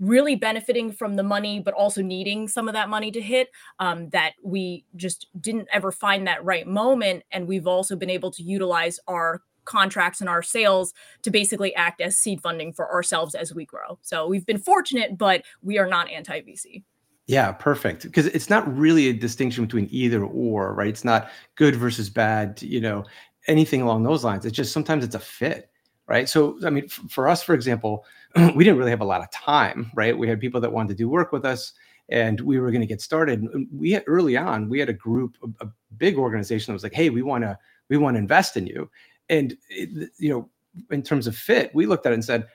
really 0.00 0.34
benefiting 0.34 0.92
from 0.92 1.14
the 1.14 1.22
money, 1.22 1.60
but 1.60 1.74
also 1.74 2.02
needing 2.02 2.48
some 2.48 2.68
of 2.68 2.74
that 2.74 2.88
money 2.88 3.10
to 3.10 3.20
hit. 3.20 3.50
Um, 3.78 4.08
that 4.10 4.32
we 4.42 4.84
just 4.96 5.26
didn't 5.40 5.68
ever 5.72 5.92
find 5.92 6.26
that 6.26 6.44
right 6.44 6.66
moment. 6.66 7.24
And 7.30 7.46
we've 7.46 7.66
also 7.66 7.96
been 7.96 8.10
able 8.10 8.30
to 8.32 8.42
utilize 8.42 8.98
our 9.06 9.42
contracts 9.64 10.20
and 10.20 10.28
our 10.28 10.42
sales 10.42 10.92
to 11.22 11.30
basically 11.30 11.74
act 11.74 12.00
as 12.00 12.18
seed 12.18 12.40
funding 12.40 12.72
for 12.72 12.92
ourselves 12.92 13.34
as 13.34 13.54
we 13.54 13.64
grow. 13.64 13.98
So 14.02 14.26
we've 14.26 14.46
been 14.46 14.58
fortunate, 14.58 15.16
but 15.16 15.44
we 15.62 15.78
are 15.78 15.86
not 15.86 16.10
anti 16.10 16.40
VC. 16.40 16.82
Yeah, 17.26 17.52
perfect. 17.52 18.02
Because 18.02 18.26
it's 18.26 18.50
not 18.50 18.70
really 18.76 19.08
a 19.08 19.12
distinction 19.12 19.64
between 19.64 19.88
either 19.90 20.24
or, 20.24 20.74
right? 20.74 20.88
It's 20.88 21.04
not 21.04 21.30
good 21.54 21.76
versus 21.76 22.10
bad, 22.10 22.60
you 22.60 22.80
know, 22.80 23.04
anything 23.46 23.80
along 23.80 24.02
those 24.02 24.24
lines. 24.24 24.44
It's 24.44 24.56
just 24.56 24.72
sometimes 24.72 25.04
it's 25.04 25.14
a 25.14 25.20
fit 25.20 25.70
right? 26.12 26.28
So, 26.28 26.58
I 26.64 26.68
mean, 26.68 26.84
f- 26.84 27.00
for 27.08 27.26
us, 27.26 27.42
for 27.42 27.54
example, 27.54 28.04
we 28.54 28.64
didn't 28.64 28.76
really 28.76 28.90
have 28.90 29.00
a 29.00 29.06
lot 29.06 29.22
of 29.22 29.30
time, 29.30 29.90
right? 29.94 30.16
We 30.16 30.28
had 30.28 30.40
people 30.40 30.60
that 30.60 30.70
wanted 30.70 30.90
to 30.90 30.94
do 30.94 31.08
work 31.08 31.32
with 31.32 31.46
us, 31.46 31.72
and 32.10 32.38
we 32.42 32.60
were 32.60 32.70
going 32.70 32.82
to 32.82 32.86
get 32.86 33.00
started. 33.00 33.48
We 33.74 33.92
had 33.92 34.04
early 34.06 34.36
on, 34.36 34.68
we 34.68 34.78
had 34.78 34.90
a 34.90 34.92
group, 34.92 35.38
a, 35.42 35.64
a 35.64 35.72
big 35.96 36.18
organization 36.18 36.70
that 36.70 36.74
was 36.74 36.82
like, 36.82 36.92
"Hey, 36.92 37.08
we 37.08 37.22
want 37.22 37.44
to, 37.44 37.58
we 37.88 37.96
want 37.96 38.16
to 38.16 38.18
invest 38.18 38.58
in 38.58 38.66
you," 38.66 38.90
and 39.30 39.56
it, 39.70 40.10
you 40.18 40.28
know, 40.28 40.50
in 40.90 41.02
terms 41.02 41.26
of 41.26 41.34
fit, 41.34 41.74
we 41.74 41.86
looked 41.86 42.04
at 42.04 42.12
it 42.12 42.16
and 42.16 42.24
said, 42.24 42.46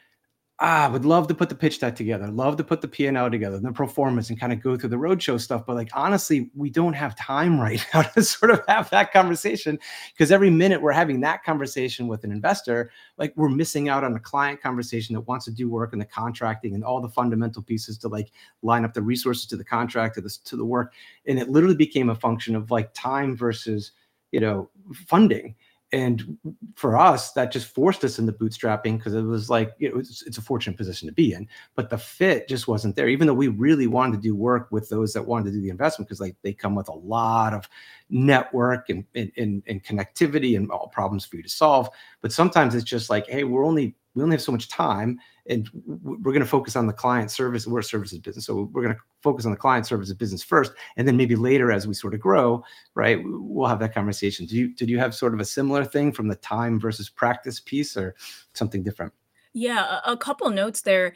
ah, 0.59 0.89
would 0.91 1.05
love 1.05 1.27
to 1.27 1.35
put 1.35 1.49
the 1.49 1.55
pitch 1.55 1.79
deck 1.79 1.95
together, 1.95 2.27
love 2.27 2.57
to 2.57 2.63
put 2.63 2.81
the 2.81 2.87
P&L 2.87 3.29
together, 3.29 3.59
the 3.59 3.71
performance 3.71 4.29
and 4.29 4.39
kind 4.39 4.51
of 4.51 4.59
go 4.59 4.75
through 4.75 4.89
the 4.89 4.95
roadshow 4.95 5.39
stuff. 5.39 5.65
But 5.67 5.75
like, 5.75 5.89
honestly, 5.93 6.49
we 6.55 6.71
don't 6.71 6.93
have 6.93 7.15
time 7.15 7.59
right 7.61 7.85
now 7.93 8.01
to 8.01 8.23
sort 8.23 8.51
of 8.51 8.63
have 8.67 8.89
that 8.89 9.13
conversation 9.13 9.77
because 10.13 10.31
every 10.31 10.49
minute 10.49 10.81
we're 10.81 10.91
having 10.91 11.19
that 11.21 11.43
conversation 11.43 12.07
with 12.07 12.23
an 12.23 12.31
investor, 12.31 12.91
like 13.17 13.33
we're 13.35 13.49
missing 13.49 13.87
out 13.87 14.03
on 14.03 14.15
a 14.15 14.19
client 14.19 14.59
conversation 14.59 15.13
that 15.13 15.21
wants 15.21 15.45
to 15.45 15.51
do 15.51 15.69
work 15.69 15.93
and 15.93 16.01
the 16.01 16.05
contracting 16.05 16.73
and 16.73 16.83
all 16.83 17.01
the 17.01 17.09
fundamental 17.09 17.61
pieces 17.61 17.97
to 17.99 18.07
like 18.07 18.31
line 18.63 18.83
up 18.83 18.93
the 18.93 19.01
resources 19.01 19.45
to 19.45 19.57
the 19.57 19.63
contract 19.63 20.15
to 20.15 20.21
this 20.21 20.37
to 20.37 20.55
the 20.55 20.65
work. 20.65 20.93
And 21.27 21.37
it 21.37 21.49
literally 21.49 21.75
became 21.75 22.09
a 22.09 22.15
function 22.15 22.55
of 22.55 22.71
like 22.71 22.91
time 22.95 23.37
versus, 23.37 23.91
you 24.31 24.39
know, 24.39 24.69
funding 24.93 25.55
and 25.93 26.37
for 26.75 26.97
us 26.97 27.31
that 27.31 27.51
just 27.51 27.73
forced 27.73 28.03
us 28.03 28.19
into 28.19 28.33
bootstrapping 28.33 28.97
because 28.97 29.13
it 29.13 29.21
was 29.21 29.49
like 29.49 29.73
it's, 29.79 30.21
it's, 30.23 30.37
a 30.37 30.41
fortunate 30.41 30.75
position 30.75 31.07
to 31.07 31.13
be 31.13 31.33
in 31.33 31.47
but 31.75 31.89
the 31.89 31.97
fit 31.97 32.47
just 32.49 32.67
wasn't 32.67 32.93
there 32.95 33.07
even 33.07 33.25
though 33.25 33.33
we 33.33 33.47
really 33.47 33.87
wanted 33.87 34.17
to 34.17 34.21
do 34.21 34.35
work 34.35 34.67
with 34.69 34.89
those 34.89 35.13
that 35.13 35.25
wanted 35.25 35.45
to 35.45 35.51
do 35.51 35.61
the 35.61 35.69
investment 35.69 36.07
because 36.07 36.19
like 36.19 36.35
they 36.41 36.51
come 36.51 36.75
with 36.75 36.89
a 36.89 36.93
lot 36.93 37.53
of 37.53 37.69
network 38.09 38.89
and, 38.89 39.05
and, 39.15 39.31
and 39.37 39.83
connectivity 39.83 40.57
and 40.57 40.69
all 40.71 40.87
problems 40.89 41.25
for 41.25 41.37
you 41.37 41.43
to 41.43 41.49
solve 41.49 41.89
but 42.21 42.33
sometimes 42.33 42.75
it's 42.75 42.83
just 42.83 43.09
like 43.09 43.25
hey 43.27 43.45
we're 43.45 43.65
only 43.65 43.95
we 44.13 44.23
only 44.23 44.33
have 44.33 44.41
so 44.41 44.51
much 44.51 44.67
time 44.67 45.19
and 45.49 45.69
we're 45.85 46.33
going 46.33 46.39
to 46.39 46.45
focus 46.45 46.75
on 46.75 46.87
the 46.87 46.93
client 46.93 47.31
service 47.31 47.65
we're 47.67 47.79
a 47.79 47.83
services 47.83 48.19
business 48.19 48.45
so 48.45 48.69
we're 48.73 48.83
going 48.83 48.93
to 48.93 49.01
focus 49.21 49.45
on 49.45 49.51
the 49.51 49.57
client 49.57 49.85
services 49.85 50.13
business 50.13 50.43
first 50.43 50.71
and 50.95 51.07
then 51.07 51.17
maybe 51.17 51.35
later 51.35 51.71
as 51.71 51.87
we 51.87 51.93
sort 51.93 52.13
of 52.13 52.19
grow 52.19 52.63
right 52.95 53.19
we'll 53.23 53.67
have 53.67 53.79
that 53.79 53.93
conversation. 53.93 54.45
Do 54.45 54.55
you 54.55 54.73
did 54.73 54.89
you 54.89 54.99
have 54.99 55.13
sort 55.13 55.33
of 55.33 55.39
a 55.39 55.45
similar 55.45 55.83
thing 55.83 56.11
from 56.11 56.27
the 56.27 56.35
time 56.35 56.79
versus 56.79 57.09
practice 57.09 57.59
piece 57.59 57.97
or 57.97 58.15
something 58.53 58.83
different? 58.83 59.13
Yeah 59.53 59.99
a 60.05 60.17
couple 60.17 60.49
notes 60.49 60.81
there. 60.81 61.15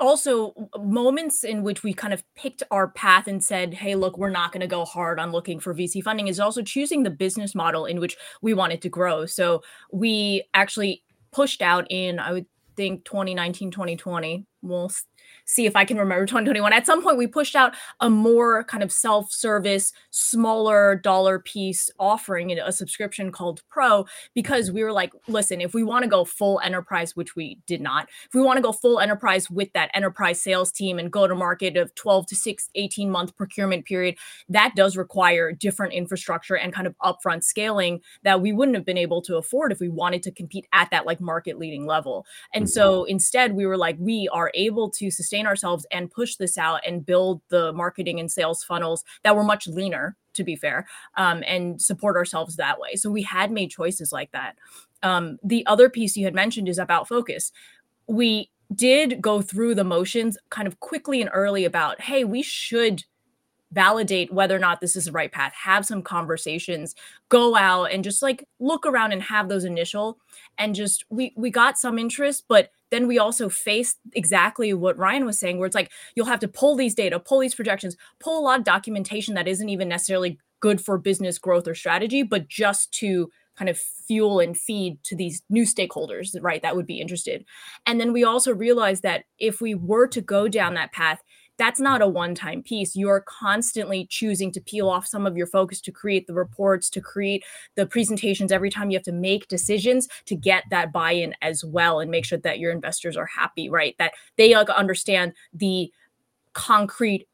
Also 0.00 0.54
moments 0.78 1.44
in 1.44 1.62
which 1.62 1.82
we 1.82 1.92
kind 1.92 2.14
of 2.14 2.22
picked 2.34 2.62
our 2.70 2.88
path 2.88 3.26
and 3.26 3.42
said 3.42 3.74
hey 3.74 3.94
look 3.94 4.16
we're 4.16 4.30
not 4.30 4.52
going 4.52 4.60
to 4.60 4.66
go 4.66 4.84
hard 4.84 5.18
on 5.18 5.32
looking 5.32 5.60
for 5.60 5.74
vc 5.74 6.02
funding 6.02 6.28
is 6.28 6.40
also 6.40 6.62
choosing 6.62 7.02
the 7.02 7.10
business 7.10 7.54
model 7.54 7.84
in 7.84 8.00
which 8.00 8.16
we 8.40 8.54
wanted 8.54 8.80
to 8.82 8.88
grow. 8.88 9.26
So 9.26 9.62
we 9.92 10.44
actually 10.54 11.02
pushed 11.32 11.62
out 11.62 11.86
in 11.90 12.18
I 12.18 12.32
would 12.32 12.46
think 12.80 13.04
2019 13.04 13.70
2020 13.70 14.46
we'll 14.62 14.90
see 15.50 15.66
if 15.66 15.76
I 15.76 15.84
can 15.84 15.98
remember 15.98 16.26
2021. 16.26 16.72
At 16.72 16.86
some 16.86 17.02
point, 17.02 17.18
we 17.18 17.26
pushed 17.26 17.56
out 17.56 17.74
a 18.00 18.08
more 18.08 18.64
kind 18.64 18.82
of 18.82 18.92
self 18.92 19.32
service, 19.32 19.92
smaller 20.10 20.96
dollar 20.96 21.38
piece 21.38 21.90
offering, 21.98 22.50
in 22.50 22.58
a 22.58 22.72
subscription 22.72 23.32
called 23.32 23.62
Pro, 23.68 24.06
because 24.34 24.70
we 24.70 24.84
were 24.84 24.92
like, 24.92 25.12
listen, 25.28 25.60
if 25.60 25.74
we 25.74 25.82
want 25.82 26.04
to 26.04 26.08
go 26.08 26.24
full 26.24 26.60
enterprise, 26.60 27.16
which 27.16 27.36
we 27.36 27.58
did 27.66 27.80
not, 27.80 28.08
if 28.24 28.34
we 28.34 28.42
want 28.42 28.56
to 28.56 28.62
go 28.62 28.72
full 28.72 29.00
enterprise 29.00 29.50
with 29.50 29.72
that 29.72 29.90
enterprise 29.94 30.40
sales 30.40 30.70
team 30.70 30.98
and 30.98 31.12
go 31.12 31.26
to 31.26 31.34
market 31.34 31.76
of 31.76 31.94
12 31.94 32.26
to 32.26 32.36
6, 32.36 32.70
18 32.74 33.10
month 33.10 33.36
procurement 33.36 33.84
period, 33.84 34.16
that 34.48 34.74
does 34.76 34.96
require 34.96 35.52
different 35.52 35.92
infrastructure 35.92 36.56
and 36.56 36.72
kind 36.72 36.86
of 36.86 36.94
upfront 37.02 37.42
scaling 37.42 38.00
that 38.22 38.40
we 38.40 38.52
wouldn't 38.52 38.76
have 38.76 38.86
been 38.86 38.98
able 38.98 39.20
to 39.22 39.36
afford 39.36 39.72
if 39.72 39.80
we 39.80 39.88
wanted 39.88 40.22
to 40.22 40.30
compete 40.30 40.66
at 40.72 40.90
that 40.90 41.06
like 41.06 41.20
market 41.20 41.58
leading 41.58 41.86
level. 41.86 42.26
And 42.54 42.64
mm-hmm. 42.64 42.70
so 42.70 43.04
instead, 43.04 43.54
we 43.54 43.66
were 43.66 43.76
like, 43.76 43.96
we 43.98 44.28
are 44.32 44.50
able 44.54 44.90
to 44.90 45.09
sustain 45.10 45.46
ourselves 45.46 45.86
and 45.90 46.10
push 46.10 46.36
this 46.36 46.56
out 46.56 46.80
and 46.86 47.04
build 47.04 47.40
the 47.48 47.72
marketing 47.72 48.20
and 48.20 48.30
sales 48.30 48.64
funnels 48.64 49.04
that 49.22 49.36
were 49.36 49.44
much 49.44 49.66
leaner 49.66 50.16
to 50.34 50.44
be 50.44 50.56
fair 50.56 50.86
um, 51.16 51.42
and 51.46 51.80
support 51.80 52.16
ourselves 52.16 52.56
that 52.56 52.78
way. 52.78 52.94
So 52.94 53.10
we 53.10 53.22
had 53.22 53.50
made 53.50 53.70
choices 53.70 54.12
like 54.12 54.30
that. 54.32 54.56
Um, 55.02 55.38
the 55.42 55.66
other 55.66 55.88
piece 55.88 56.16
you 56.16 56.24
had 56.24 56.34
mentioned 56.34 56.68
is 56.68 56.78
about 56.78 57.08
focus. 57.08 57.52
We 58.06 58.50
did 58.74 59.20
go 59.20 59.42
through 59.42 59.74
the 59.74 59.84
motions 59.84 60.38
kind 60.50 60.68
of 60.68 60.78
quickly 60.80 61.20
and 61.20 61.30
early 61.32 61.64
about 61.64 62.00
hey 62.00 62.24
we 62.24 62.42
should 62.42 63.02
validate 63.72 64.32
whether 64.32 64.54
or 64.54 64.60
not 64.60 64.80
this 64.80 64.96
is 64.96 65.06
the 65.06 65.12
right 65.12 65.32
path 65.32 65.52
have 65.54 65.84
some 65.84 66.02
conversations 66.02 66.94
go 67.28 67.56
out 67.56 67.86
and 67.86 68.04
just 68.04 68.22
like 68.22 68.46
look 68.58 68.86
around 68.86 69.12
and 69.12 69.22
have 69.22 69.48
those 69.48 69.64
initial 69.64 70.18
and 70.58 70.74
just 70.74 71.04
we 71.10 71.32
we 71.36 71.50
got 71.50 71.78
some 71.78 71.98
interest 71.98 72.44
but 72.48 72.70
then 72.90 73.06
we 73.06 73.18
also 73.18 73.48
faced 73.48 73.98
exactly 74.14 74.72
what 74.74 74.98
Ryan 74.98 75.24
was 75.24 75.38
saying 75.38 75.58
where 75.58 75.66
it's 75.66 75.74
like 75.74 75.90
you'll 76.14 76.26
have 76.26 76.40
to 76.40 76.48
pull 76.48 76.76
these 76.76 76.94
data 76.94 77.18
pull 77.18 77.40
these 77.40 77.54
projections 77.54 77.96
pull 78.18 78.38
a 78.38 78.44
lot 78.44 78.58
of 78.58 78.64
documentation 78.64 79.34
that 79.34 79.48
isn't 79.48 79.68
even 79.68 79.88
necessarily 79.88 80.38
good 80.60 80.80
for 80.80 80.98
business 80.98 81.38
growth 81.38 81.66
or 81.66 81.74
strategy 81.74 82.22
but 82.22 82.48
just 82.48 82.92
to 82.92 83.30
kind 83.56 83.68
of 83.68 83.78
fuel 83.78 84.40
and 84.40 84.56
feed 84.56 85.02
to 85.02 85.14
these 85.14 85.42
new 85.50 85.64
stakeholders 85.64 86.34
right 86.40 86.62
that 86.62 86.74
would 86.74 86.86
be 86.86 87.00
interested. 87.00 87.44
And 87.86 88.00
then 88.00 88.12
we 88.12 88.24
also 88.24 88.54
realized 88.54 89.02
that 89.02 89.24
if 89.38 89.60
we 89.60 89.74
were 89.74 90.06
to 90.08 90.20
go 90.20 90.48
down 90.48 90.74
that 90.74 90.92
path 90.92 91.22
that's 91.60 91.78
not 91.78 92.00
a 92.00 92.08
one 92.08 92.34
time 92.34 92.62
piece. 92.62 92.96
You're 92.96 93.20
constantly 93.20 94.06
choosing 94.08 94.50
to 94.52 94.62
peel 94.62 94.88
off 94.88 95.06
some 95.06 95.26
of 95.26 95.36
your 95.36 95.46
focus 95.46 95.78
to 95.82 95.92
create 95.92 96.26
the 96.26 96.32
reports, 96.32 96.88
to 96.88 97.02
create 97.02 97.44
the 97.74 97.84
presentations. 97.84 98.50
Every 98.50 98.70
time 98.70 98.90
you 98.90 98.96
have 98.96 99.04
to 99.04 99.12
make 99.12 99.46
decisions 99.46 100.08
to 100.24 100.34
get 100.34 100.64
that 100.70 100.90
buy 100.90 101.12
in 101.12 101.34
as 101.42 101.62
well 101.62 102.00
and 102.00 102.10
make 102.10 102.24
sure 102.24 102.38
that 102.38 102.60
your 102.60 102.72
investors 102.72 103.14
are 103.14 103.26
happy, 103.26 103.68
right? 103.68 103.94
That 103.98 104.14
they 104.38 104.54
like, 104.54 104.70
understand 104.70 105.34
the 105.52 105.92
concrete 106.54 107.28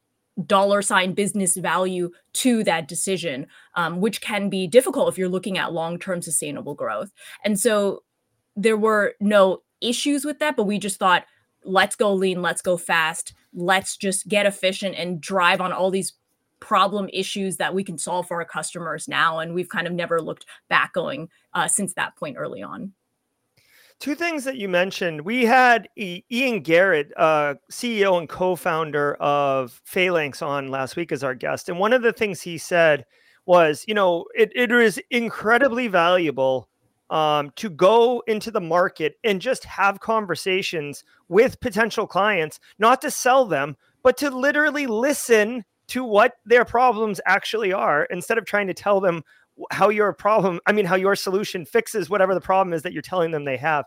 dollar 0.45 0.81
sign 0.81 1.13
business 1.13 1.55
value 1.55 2.11
to 2.33 2.65
that 2.65 2.89
decision, 2.89 3.47
um, 3.75 4.01
which 4.01 4.19
can 4.19 4.49
be 4.49 4.67
difficult 4.67 5.07
if 5.07 5.17
you're 5.17 5.29
looking 5.29 5.57
at 5.57 5.71
long 5.71 5.97
term 5.97 6.21
sustainable 6.21 6.75
growth. 6.75 7.13
And 7.45 7.57
so 7.57 8.03
there 8.57 8.77
were 8.77 9.13
no 9.21 9.61
issues 9.79 10.25
with 10.25 10.39
that, 10.39 10.57
but 10.57 10.65
we 10.65 10.79
just 10.79 10.99
thought, 10.99 11.23
let's 11.63 11.95
go 11.95 12.13
lean, 12.13 12.41
let's 12.41 12.61
go 12.61 12.75
fast, 12.75 13.33
let's 13.57 13.97
just 13.97 14.27
get 14.27 14.45
efficient 14.45 14.95
and 14.95 15.19
drive 15.19 15.59
on 15.59 15.73
all 15.73 15.91
these 15.91 16.13
problem 16.59 17.09
issues 17.11 17.57
that 17.57 17.73
we 17.73 17.83
can 17.83 17.97
solve 17.97 18.27
for 18.27 18.37
our 18.37 18.45
customers 18.45 19.07
now. 19.07 19.39
And 19.39 19.53
we've 19.53 19.69
kind 19.69 19.87
of 19.87 19.93
never 19.93 20.21
looked 20.21 20.45
back 20.69 20.93
going 20.93 21.29
uh, 21.53 21.67
since 21.67 21.93
that 21.95 22.15
point 22.15 22.37
early 22.37 22.61
on. 22.61 22.93
Two 23.99 24.13
things 24.13 24.43
that 24.43 24.57
you 24.57 24.69
mentioned. 24.69 25.21
We 25.21 25.43
had 25.43 25.89
Ian 25.97 26.61
Garrett, 26.61 27.11
uh, 27.17 27.55
CEO 27.71 28.19
and 28.19 28.29
co 28.29 28.55
founder 28.55 29.15
of 29.15 29.81
Phalanx, 29.85 30.43
on 30.43 30.67
last 30.67 30.95
week 30.95 31.11
as 31.11 31.23
our 31.23 31.33
guest. 31.33 31.67
And 31.67 31.79
one 31.79 31.93
of 31.93 32.03
the 32.03 32.13
things 32.13 32.41
he 32.41 32.59
said 32.59 33.05
was, 33.47 33.83
you 33.87 33.95
know, 33.95 34.25
it, 34.35 34.51
it 34.55 34.71
is 34.71 35.01
incredibly 35.09 35.87
valuable 35.87 36.69
um, 37.09 37.51
to 37.55 37.69
go 37.69 38.21
into 38.27 38.51
the 38.51 38.61
market 38.61 39.17
and 39.23 39.41
just 39.41 39.63
have 39.63 39.99
conversations 39.99 41.03
with 41.29 41.59
potential 41.59 42.07
clients, 42.07 42.59
not 42.79 43.01
to 43.01 43.11
sell 43.11 43.45
them, 43.45 43.75
but 44.03 44.17
to 44.17 44.29
literally 44.29 44.87
listen 44.87 45.63
to 45.87 46.03
what 46.03 46.33
their 46.45 46.65
problems 46.65 47.21
actually 47.25 47.71
are 47.71 48.05
instead 48.05 48.37
of 48.37 48.45
trying 48.45 48.67
to 48.67 48.73
tell 48.73 48.99
them 48.99 49.23
how 49.71 49.89
your 49.89 50.13
problem, 50.13 50.59
I 50.65 50.71
mean, 50.71 50.85
how 50.85 50.95
your 50.95 51.15
solution 51.15 51.65
fixes 51.65 52.09
whatever 52.09 52.33
the 52.33 52.41
problem 52.41 52.73
is 52.73 52.83
that 52.83 52.93
you're 52.93 53.01
telling 53.01 53.31
them 53.31 53.45
they 53.45 53.57
have. 53.57 53.85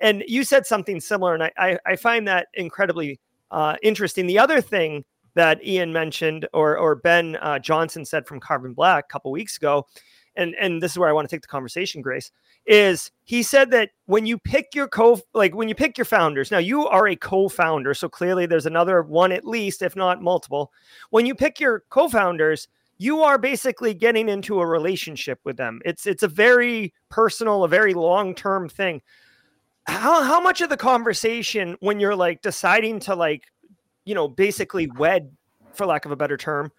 And 0.00 0.24
you 0.26 0.42
said 0.42 0.66
something 0.66 1.00
similar, 1.00 1.34
and 1.34 1.44
I, 1.44 1.52
I, 1.56 1.78
I 1.86 1.96
find 1.96 2.26
that 2.26 2.48
incredibly 2.54 3.20
uh, 3.50 3.76
interesting. 3.82 4.26
The 4.26 4.38
other 4.38 4.60
thing 4.60 5.04
that 5.34 5.64
Ian 5.64 5.92
mentioned, 5.92 6.48
or, 6.52 6.76
or 6.76 6.96
Ben 6.96 7.36
uh, 7.36 7.58
Johnson 7.58 8.04
said 8.04 8.26
from 8.26 8.40
Carbon 8.40 8.72
Black 8.72 9.04
a 9.08 9.12
couple 9.12 9.30
weeks 9.30 9.56
ago, 9.56 9.86
and, 10.36 10.54
and 10.60 10.82
this 10.82 10.92
is 10.92 10.98
where 10.98 11.08
I 11.08 11.12
want 11.12 11.28
to 11.28 11.34
take 11.34 11.42
the 11.42 11.48
conversation, 11.48 12.02
Grace, 12.02 12.32
is 12.66 13.10
he 13.24 13.42
said 13.42 13.70
that 13.70 13.90
when 14.06 14.26
you 14.26 14.38
pick 14.38 14.74
your 14.74 14.86
co 14.86 15.20
like 15.34 15.54
when 15.54 15.68
you 15.68 15.74
pick 15.74 15.98
your 15.98 16.04
founders 16.04 16.50
now 16.50 16.58
you 16.58 16.86
are 16.86 17.08
a 17.08 17.16
co-founder 17.16 17.92
so 17.92 18.08
clearly 18.08 18.46
there's 18.46 18.66
another 18.66 19.02
one 19.02 19.32
at 19.32 19.44
least 19.44 19.82
if 19.82 19.96
not 19.96 20.22
multiple. 20.22 20.72
When 21.10 21.26
you 21.26 21.34
pick 21.34 21.58
your 21.58 21.82
co-founders 21.90 22.68
you 22.98 23.22
are 23.22 23.36
basically 23.36 23.94
getting 23.94 24.28
into 24.28 24.60
a 24.60 24.66
relationship 24.66 25.40
with 25.42 25.56
them. 25.56 25.80
It's 25.84 26.06
it's 26.06 26.22
a 26.22 26.28
very 26.28 26.94
personal 27.08 27.64
a 27.64 27.68
very 27.68 27.94
long-term 27.94 28.68
thing. 28.68 29.02
How 29.86 30.22
how 30.22 30.40
much 30.40 30.60
of 30.60 30.70
the 30.70 30.76
conversation 30.76 31.76
when 31.80 31.98
you're 31.98 32.14
like 32.14 32.42
deciding 32.42 33.00
to 33.00 33.16
like 33.16 33.44
you 34.04 34.14
know 34.14 34.28
basically 34.28 34.86
wed 34.86 35.32
for 35.72 35.84
lack 35.84 36.04
of 36.04 36.12
a 36.12 36.16
better 36.16 36.36
term 36.36 36.70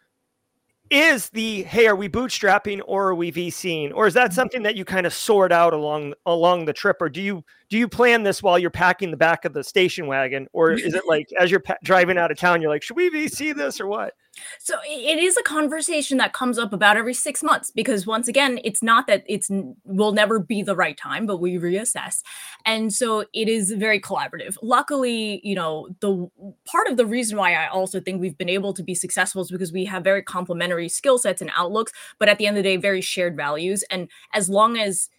is 0.94 1.30
the 1.32 1.64
hey 1.64 1.88
are 1.88 1.96
we 1.96 2.08
bootstrapping 2.08 2.80
or 2.86 3.10
are 3.10 3.16
we 3.16 3.32
vcing 3.32 3.92
or 3.96 4.06
is 4.06 4.14
that 4.14 4.28
mm-hmm. 4.28 4.36
something 4.36 4.64
that 4.64 4.76
you 4.76 4.86
kind 4.86 5.08
of 5.08 5.14
sort 5.14 5.52
out 5.52 5.74
along 5.74 6.14
along 6.28 6.66
the 6.66 6.74
trip? 6.74 7.02
Or 7.02 7.10
do 7.10 7.20
you 7.20 7.44
do 7.70 7.78
you 7.80 7.88
plan 7.88 8.22
this 8.22 8.44
while 8.44 8.60
you're 8.60 8.70
packing 8.70 9.10
the 9.10 9.18
back 9.18 9.44
of 9.44 9.54
the 9.54 9.64
station 9.64 10.06
wagon? 10.06 10.48
Or 10.54 10.72
is 10.72 10.94
it 10.94 11.04
like 11.08 11.28
as 11.40 11.50
you're 11.50 11.60
pa- 11.60 11.78
driving 11.84 12.20
out 12.20 12.32
of 12.32 12.38
town 12.38 12.62
you're 12.62 12.70
like 12.70 12.84
should 12.84 12.96
we 12.96 13.10
vc 13.10 13.56
this 13.56 13.82
or 13.82 13.88
what 13.88 14.14
so 14.60 14.76
it 14.86 15.20
is 15.20 15.38
a 15.38 15.44
conversation 15.44 16.18
that 16.18 16.34
comes 16.34 16.58
up 16.58 16.74
about 16.74 16.98
every 16.98 17.14
six 17.14 17.44
months 17.44 17.72
because 17.72 18.08
once 18.08 18.28
again, 18.28 18.60
it's 18.64 18.82
not 18.82 19.08
that 19.08 19.24
it's 19.28 19.50
will 19.84 20.12
never 20.12 20.40
be 20.40 20.62
the 20.62 20.76
right 20.76 20.98
time, 20.98 21.26
but 21.26 21.38
we 21.38 21.56
reassess, 21.56 22.22
and 22.66 22.94
so 22.94 23.26
it 23.34 23.48
is 23.48 23.72
very 23.72 24.00
collaborative. 24.00 24.58
Luckily, 24.62 25.42
you 25.44 25.56
know, 25.56 25.90
the 26.00 26.28
part 26.66 26.88
of 26.88 26.98
the 26.98 27.06
reason 27.06 27.38
why 27.38 27.54
I 27.54 27.68
also 27.68 28.00
think 28.00 28.22
we've 28.22 28.38
been 28.38 28.50
able 28.50 28.74
to 28.74 28.84
be 28.84 28.96
successful 28.96 29.42
is 29.42 29.52
because 29.52 29.72
we 29.72 29.86
have 29.86 30.04
very 30.04 30.24
complementary 30.24 30.90
skill 30.90 31.18
sets 31.18 31.42
and 31.42 31.52
outlooks, 31.56 31.92
but 32.20 32.30
at 32.30 32.38
the 32.38 32.48
end 32.48 32.58
of 32.58 32.64
the 32.64 32.70
day, 32.70 32.78
very 32.78 33.02
shared 33.02 33.36
values. 33.36 33.84
And 33.90 34.10
as 34.34 34.50
long 34.50 34.78
as 34.78 35.10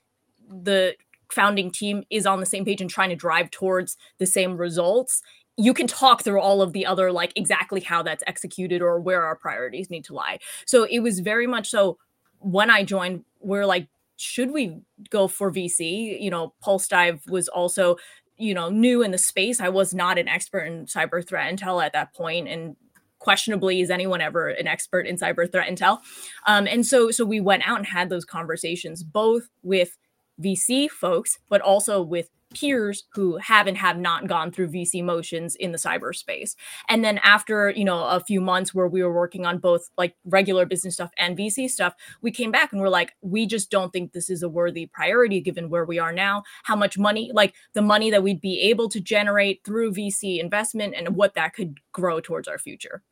the 0.48 0.94
founding 1.30 1.70
team 1.70 2.04
is 2.10 2.26
on 2.26 2.40
the 2.40 2.46
same 2.46 2.64
page 2.64 2.80
and 2.80 2.90
trying 2.90 3.10
to 3.10 3.16
drive 3.16 3.50
towards 3.50 3.96
the 4.18 4.26
same 4.26 4.56
results, 4.56 5.22
you 5.56 5.72
can 5.72 5.86
talk 5.86 6.22
through 6.22 6.40
all 6.40 6.62
of 6.62 6.72
the 6.72 6.84
other 6.84 7.12
like 7.12 7.32
exactly 7.36 7.80
how 7.80 8.02
that's 8.02 8.24
executed 8.26 8.82
or 8.82 9.00
where 9.00 9.22
our 9.22 9.36
priorities 9.36 9.90
need 9.90 10.04
to 10.04 10.14
lie. 10.14 10.38
So 10.66 10.84
it 10.84 11.00
was 11.00 11.20
very 11.20 11.46
much 11.46 11.70
so 11.70 11.98
when 12.44 12.70
I 12.70 12.84
joined, 12.84 13.24
we're 13.40 13.66
like, 13.66 13.88
should 14.16 14.52
we 14.52 14.78
go 15.10 15.28
for 15.28 15.50
VC? 15.50 16.20
You 16.20 16.30
know, 16.30 16.54
Pulsedive 16.64 17.28
was 17.28 17.48
also, 17.48 17.96
you 18.36 18.54
know, 18.54 18.68
new 18.68 19.02
in 19.02 19.10
the 19.10 19.18
space. 19.18 19.60
I 19.60 19.70
was 19.70 19.94
not 19.94 20.18
an 20.18 20.28
expert 20.28 20.64
in 20.64 20.86
cyber 20.86 21.26
threat 21.26 21.52
intel 21.52 21.84
at 21.84 21.94
that 21.94 22.14
point, 22.14 22.48
and 22.48 22.76
questionably 23.18 23.80
is 23.80 23.90
anyone 23.90 24.20
ever 24.20 24.48
an 24.48 24.66
expert 24.66 25.06
in 25.06 25.16
cyber 25.16 25.50
threat 25.50 25.66
intel 25.66 25.98
um, 26.46 26.66
and 26.66 26.84
so 26.84 27.10
so 27.10 27.24
we 27.24 27.40
went 27.40 27.66
out 27.66 27.78
and 27.78 27.86
had 27.86 28.10
those 28.10 28.24
conversations 28.24 29.02
both 29.02 29.48
with 29.62 29.96
vc 30.40 30.90
folks 30.90 31.38
but 31.48 31.60
also 31.60 32.02
with 32.02 32.30
peers 32.54 33.04
who 33.12 33.36
have 33.36 33.66
and 33.66 33.76
have 33.76 33.98
not 33.98 34.26
gone 34.26 34.50
through 34.50 34.68
VC 34.68 35.04
motions 35.04 35.56
in 35.56 35.72
the 35.72 35.78
cyberspace. 35.78 36.54
And 36.88 37.04
then 37.04 37.18
after, 37.18 37.70
you 37.70 37.84
know, 37.84 38.04
a 38.04 38.20
few 38.20 38.40
months 38.40 38.72
where 38.72 38.88
we 38.88 39.02
were 39.02 39.12
working 39.12 39.44
on 39.44 39.58
both 39.58 39.90
like 39.98 40.14
regular 40.24 40.64
business 40.64 40.94
stuff 40.94 41.10
and 41.18 41.36
VC 41.36 41.68
stuff, 41.68 41.94
we 42.22 42.30
came 42.30 42.50
back 42.50 42.72
and 42.72 42.80
we're 42.80 42.88
like, 42.88 43.12
we 43.20 43.46
just 43.46 43.70
don't 43.70 43.92
think 43.92 44.12
this 44.12 44.30
is 44.30 44.42
a 44.42 44.48
worthy 44.48 44.86
priority 44.86 45.40
given 45.40 45.68
where 45.68 45.84
we 45.84 45.98
are 45.98 46.12
now, 46.12 46.42
how 46.62 46.76
much 46.76 46.96
money, 46.96 47.30
like 47.34 47.54
the 47.74 47.82
money 47.82 48.10
that 48.10 48.22
we'd 48.22 48.40
be 48.40 48.60
able 48.60 48.88
to 48.88 49.00
generate 49.00 49.62
through 49.64 49.92
VC 49.92 50.38
investment 50.38 50.94
and 50.96 51.16
what 51.16 51.34
that 51.34 51.54
could 51.54 51.78
grow 51.92 52.20
towards 52.20 52.48
our 52.48 52.58
future 52.58 53.02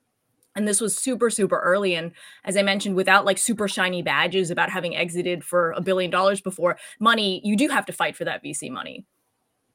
and 0.55 0.67
this 0.69 0.81
was 0.81 0.97
super 0.97 1.31
super 1.31 1.59
early 1.61 1.95
and 1.95 2.12
as 2.45 2.57
i 2.57 2.62
mentioned 2.62 2.95
without 2.95 3.25
like 3.25 3.38
super 3.38 3.69
shiny 3.69 4.03
badges 4.03 4.51
about 4.51 4.71
having 4.71 4.97
exited 4.97 5.45
for 5.45 5.73
a 5.73 5.81
billion 5.81 6.11
dollars 6.11 6.41
before 6.41 6.77
money 7.01 7.41
you 7.45 7.57
do 7.57 7.69
have 7.69 7.87
to 7.87 7.93
fight 7.93 8.17
for 8.17 8.25
that 8.25 8.43
vc 8.43 8.71
money 8.71 9.05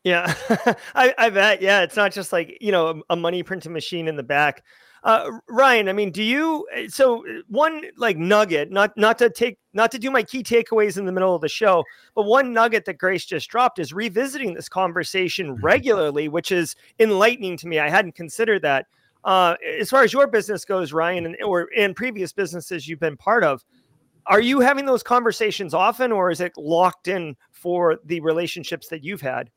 yeah, 0.07 0.33
I, 0.95 1.13
I 1.17 1.29
bet. 1.29 1.61
Yeah, 1.61 1.81
it's 1.81 1.97
not 1.97 2.13
just 2.13 2.31
like 2.31 2.57
you 2.61 2.71
know 2.71 2.87
a, 2.87 3.13
a 3.13 3.15
money 3.17 3.43
printing 3.43 3.73
machine 3.73 4.07
in 4.07 4.15
the 4.15 4.23
back. 4.23 4.63
Uh, 5.03 5.31
Ryan, 5.49 5.89
I 5.89 5.93
mean, 5.93 6.11
do 6.11 6.23
you? 6.23 6.65
Eh, 6.73 6.87
so 6.89 7.25
eh, 7.25 7.41
one 7.49 7.83
like 7.97 8.15
nugget, 8.17 8.71
not 8.71 8.95
not 8.97 9.17
to 9.19 9.29
take, 9.29 9.57
not 9.73 9.91
to 9.91 9.99
do 9.99 10.09
my 10.09 10.23
key 10.23 10.43
takeaways 10.43 10.97
in 10.97 11.05
the 11.05 11.11
middle 11.11 11.35
of 11.35 11.41
the 11.41 11.49
show, 11.49 11.83
but 12.15 12.23
one 12.23 12.53
nugget 12.53 12.85
that 12.85 12.97
Grace 12.97 13.25
just 13.25 13.49
dropped 13.49 13.79
is 13.79 13.91
revisiting 13.91 14.53
this 14.53 14.69
conversation 14.69 15.55
regularly, 15.61 16.29
which 16.29 16.53
is 16.53 16.75
enlightening 16.99 17.57
to 17.57 17.67
me. 17.67 17.79
I 17.79 17.89
hadn't 17.89 18.15
considered 18.15 18.61
that. 18.61 18.87
Uh, 19.23 19.55
as 19.79 19.89
far 19.89 20.03
as 20.03 20.13
your 20.13 20.27
business 20.27 20.65
goes, 20.65 20.93
Ryan, 20.93 21.25
and 21.25 21.37
or 21.43 21.63
in 21.73 21.93
previous 21.93 22.31
businesses 22.31 22.87
you've 22.87 22.99
been 22.99 23.17
part 23.17 23.43
of, 23.43 23.63
are 24.27 24.41
you 24.41 24.59
having 24.59 24.85
those 24.85 25.03
conversations 25.03 25.73
often, 25.73 26.11
or 26.11 26.29
is 26.31 26.41
it 26.41 26.53
locked 26.57 27.07
in 27.07 27.35
for 27.51 27.97
the 28.05 28.19
relationships 28.19 28.87
that 28.89 29.03
you've 29.03 29.21
had? 29.21 29.49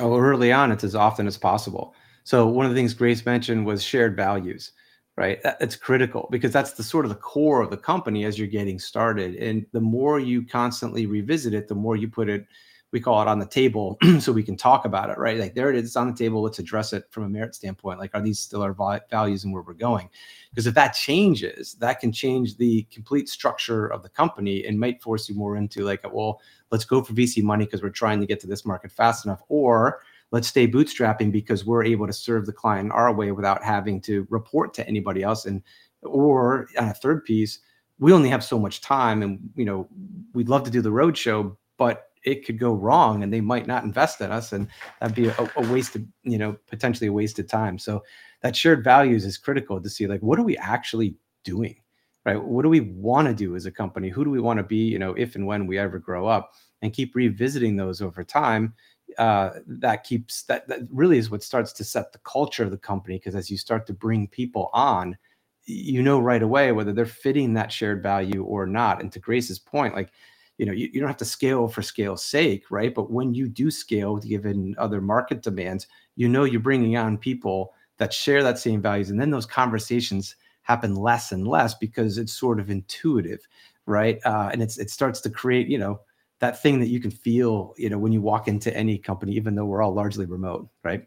Oh, 0.00 0.16
early 0.16 0.52
on, 0.52 0.70
it's 0.70 0.84
as 0.84 0.94
often 0.94 1.26
as 1.26 1.36
possible. 1.36 1.94
So 2.24 2.46
one 2.46 2.66
of 2.66 2.72
the 2.72 2.76
things 2.76 2.94
Grace 2.94 3.24
mentioned 3.24 3.64
was 3.64 3.82
shared 3.82 4.14
values, 4.14 4.72
right? 5.16 5.40
It's 5.60 5.76
critical 5.76 6.28
because 6.30 6.52
that's 6.52 6.72
the 6.72 6.82
sort 6.82 7.04
of 7.04 7.08
the 7.08 7.16
core 7.16 7.62
of 7.62 7.70
the 7.70 7.76
company 7.76 8.24
as 8.24 8.38
you're 8.38 8.48
getting 8.48 8.78
started. 8.78 9.34
And 9.36 9.64
the 9.72 9.80
more 9.80 10.20
you 10.20 10.44
constantly 10.44 11.06
revisit 11.06 11.54
it, 11.54 11.68
the 11.68 11.74
more 11.74 11.96
you 11.96 12.06
put 12.06 12.28
it 12.28 12.46
we 12.90 13.00
call 13.00 13.20
it 13.20 13.28
on 13.28 13.38
the 13.38 13.46
table 13.46 13.98
so 14.18 14.32
we 14.32 14.42
can 14.42 14.56
talk 14.56 14.84
about 14.84 15.10
it, 15.10 15.18
right? 15.18 15.38
Like 15.38 15.54
there 15.54 15.70
it 15.70 15.76
is 15.76 15.84
it's 15.84 15.96
on 15.96 16.06
the 16.06 16.16
table. 16.16 16.42
Let's 16.42 16.58
address 16.58 16.92
it 16.92 17.04
from 17.10 17.24
a 17.24 17.28
merit 17.28 17.54
standpoint. 17.54 17.98
Like, 17.98 18.12
are 18.14 18.22
these 18.22 18.38
still 18.38 18.62
our 18.62 18.74
values 19.10 19.44
and 19.44 19.52
where 19.52 19.62
we're 19.62 19.74
going? 19.74 20.08
Because 20.50 20.66
if 20.66 20.74
that 20.74 20.94
changes, 20.94 21.74
that 21.80 22.00
can 22.00 22.12
change 22.12 22.56
the 22.56 22.84
complete 22.90 23.28
structure 23.28 23.86
of 23.86 24.02
the 24.02 24.08
company 24.08 24.64
and 24.64 24.80
might 24.80 25.02
force 25.02 25.28
you 25.28 25.34
more 25.34 25.56
into 25.56 25.84
like, 25.84 26.02
well, 26.12 26.40
let's 26.70 26.84
go 26.84 27.02
for 27.02 27.12
VC 27.12 27.42
money 27.42 27.66
because 27.66 27.82
we're 27.82 27.90
trying 27.90 28.20
to 28.20 28.26
get 28.26 28.40
to 28.40 28.46
this 28.46 28.64
market 28.64 28.90
fast 28.90 29.26
enough, 29.26 29.42
or 29.48 30.00
let's 30.30 30.48
stay 30.48 30.66
bootstrapping 30.66 31.30
because 31.30 31.66
we're 31.66 31.84
able 31.84 32.06
to 32.06 32.12
serve 32.12 32.46
the 32.46 32.52
client 32.52 32.92
our 32.92 33.12
way 33.12 33.32
without 33.32 33.62
having 33.62 34.00
to 34.02 34.26
report 34.30 34.72
to 34.74 34.86
anybody 34.88 35.22
else. 35.22 35.44
And 35.44 35.62
or 36.02 36.68
on 36.78 36.88
a 36.88 36.94
third 36.94 37.24
piece, 37.24 37.58
we 37.98 38.12
only 38.12 38.28
have 38.28 38.44
so 38.44 38.58
much 38.58 38.80
time, 38.80 39.22
and 39.22 39.38
you 39.56 39.64
know, 39.64 39.88
we'd 40.32 40.48
love 40.48 40.62
to 40.64 40.70
do 40.70 40.80
the 40.80 40.90
roadshow, 40.90 41.56
but 41.76 42.07
it 42.24 42.44
could 42.44 42.58
go 42.58 42.72
wrong 42.72 43.22
and 43.22 43.32
they 43.32 43.40
might 43.40 43.66
not 43.66 43.84
invest 43.84 44.20
in 44.20 44.30
us 44.30 44.52
and 44.52 44.68
that'd 45.00 45.16
be 45.16 45.28
a, 45.28 45.34
a 45.38 45.72
of, 45.72 45.96
you 46.22 46.38
know 46.38 46.56
potentially 46.66 47.08
a 47.08 47.12
waste 47.12 47.38
of 47.38 47.48
time. 47.48 47.78
So 47.78 48.02
that 48.42 48.56
shared 48.56 48.84
values 48.84 49.24
is 49.24 49.38
critical 49.38 49.80
to 49.80 49.90
see 49.90 50.06
like 50.06 50.20
what 50.20 50.38
are 50.38 50.44
we 50.44 50.56
actually 50.56 51.16
doing 51.44 51.76
right? 52.24 52.42
What 52.42 52.62
do 52.62 52.68
we 52.68 52.80
want 52.80 53.26
to 53.28 53.32
do 53.32 53.56
as 53.56 53.64
a 53.64 53.70
company? 53.70 54.10
Who 54.10 54.22
do 54.22 54.30
we 54.30 54.40
want 54.40 54.58
to 54.58 54.62
be 54.62 54.76
you 54.76 54.98
know 54.98 55.14
if 55.14 55.34
and 55.34 55.46
when 55.46 55.66
we 55.66 55.78
ever 55.78 55.98
grow 55.98 56.26
up? 56.26 56.52
And 56.80 56.92
keep 56.92 57.16
revisiting 57.16 57.74
those 57.74 58.00
over 58.00 58.22
time 58.22 58.72
uh, 59.16 59.50
that 59.66 60.04
keeps 60.04 60.42
that 60.44 60.68
that 60.68 60.80
really 60.90 61.18
is 61.18 61.30
what 61.30 61.42
starts 61.42 61.72
to 61.72 61.84
set 61.84 62.12
the 62.12 62.20
culture 62.20 62.64
of 62.64 62.70
the 62.70 62.78
company 62.78 63.16
because 63.16 63.34
as 63.34 63.50
you 63.50 63.56
start 63.56 63.86
to 63.86 63.92
bring 63.92 64.28
people 64.28 64.70
on 64.72 65.16
you 65.64 66.02
know 66.02 66.18
right 66.20 66.42
away 66.42 66.72
whether 66.72 66.92
they're 66.92 67.06
fitting 67.06 67.54
that 67.54 67.72
shared 67.72 68.02
value 68.02 68.44
or 68.44 68.66
not. 68.66 69.00
And 69.00 69.10
to 69.12 69.18
grace's 69.18 69.58
point 69.58 69.94
like 69.94 70.12
you 70.58 70.66
know 70.66 70.72
you, 70.72 70.90
you 70.92 71.00
don't 71.00 71.08
have 71.08 71.16
to 71.16 71.24
scale 71.24 71.68
for 71.68 71.82
scale's 71.82 72.24
sake 72.24 72.64
right? 72.70 72.94
But 72.94 73.10
when 73.10 73.34
you 73.34 73.48
do 73.48 73.70
scale 73.70 74.16
given 74.16 74.74
other 74.78 75.00
market 75.00 75.42
demands 75.42 75.86
you 76.16 76.28
know 76.28 76.44
you're 76.44 76.60
bringing 76.60 76.96
on 76.96 77.16
people 77.16 77.72
that 77.96 78.12
share 78.12 78.42
that 78.42 78.58
same 78.58 78.82
values 78.82 79.10
and 79.10 79.20
then 79.20 79.30
those 79.30 79.46
conversations 79.46 80.36
happen 80.62 80.94
less 80.94 81.32
and 81.32 81.48
less 81.48 81.74
because 81.74 82.18
it's 82.18 82.32
sort 82.32 82.60
of 82.60 82.70
intuitive 82.70 83.40
right? 83.86 84.20
Uh, 84.26 84.50
and 84.52 84.62
it's 84.62 84.78
it 84.78 84.90
starts 84.90 85.20
to 85.22 85.30
create 85.30 85.68
you 85.68 85.78
know 85.78 86.00
that 86.40 86.62
thing 86.62 86.78
that 86.78 86.88
you 86.88 87.00
can 87.00 87.10
feel 87.10 87.74
you 87.78 87.88
know 87.88 87.98
when 87.98 88.12
you 88.12 88.20
walk 88.20 88.46
into 88.46 88.76
any 88.76 88.98
company 88.98 89.32
even 89.32 89.54
though 89.54 89.64
we're 89.64 89.82
all 89.82 89.94
largely 89.94 90.26
remote 90.26 90.68
right? 90.82 91.06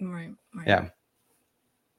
Right, 0.00 0.34
right. 0.54 0.66
yeah. 0.66 0.88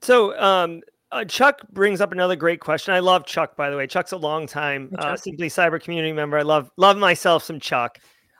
So 0.01 0.37
um 0.39 0.81
uh, 1.13 1.23
Chuck 1.25 1.61
brings 1.71 2.01
up 2.01 2.11
another 2.11 2.35
great 2.35 2.59
question. 2.59 2.93
I 2.93 2.99
love 2.99 3.25
Chuck, 3.25 3.55
by 3.55 3.69
the 3.69 3.77
way. 3.77 3.85
Chuck's 3.85 4.11
a 4.11 4.17
long 4.17 4.47
time 4.47 4.93
uh, 4.97 5.15
Simply 5.15 5.47
Cyber 5.47 5.81
community 5.81 6.11
member. 6.11 6.37
I 6.37 6.41
love 6.41 6.71
love 6.77 6.97
myself 6.97 7.43
some 7.43 7.59
Chuck. 7.59 7.99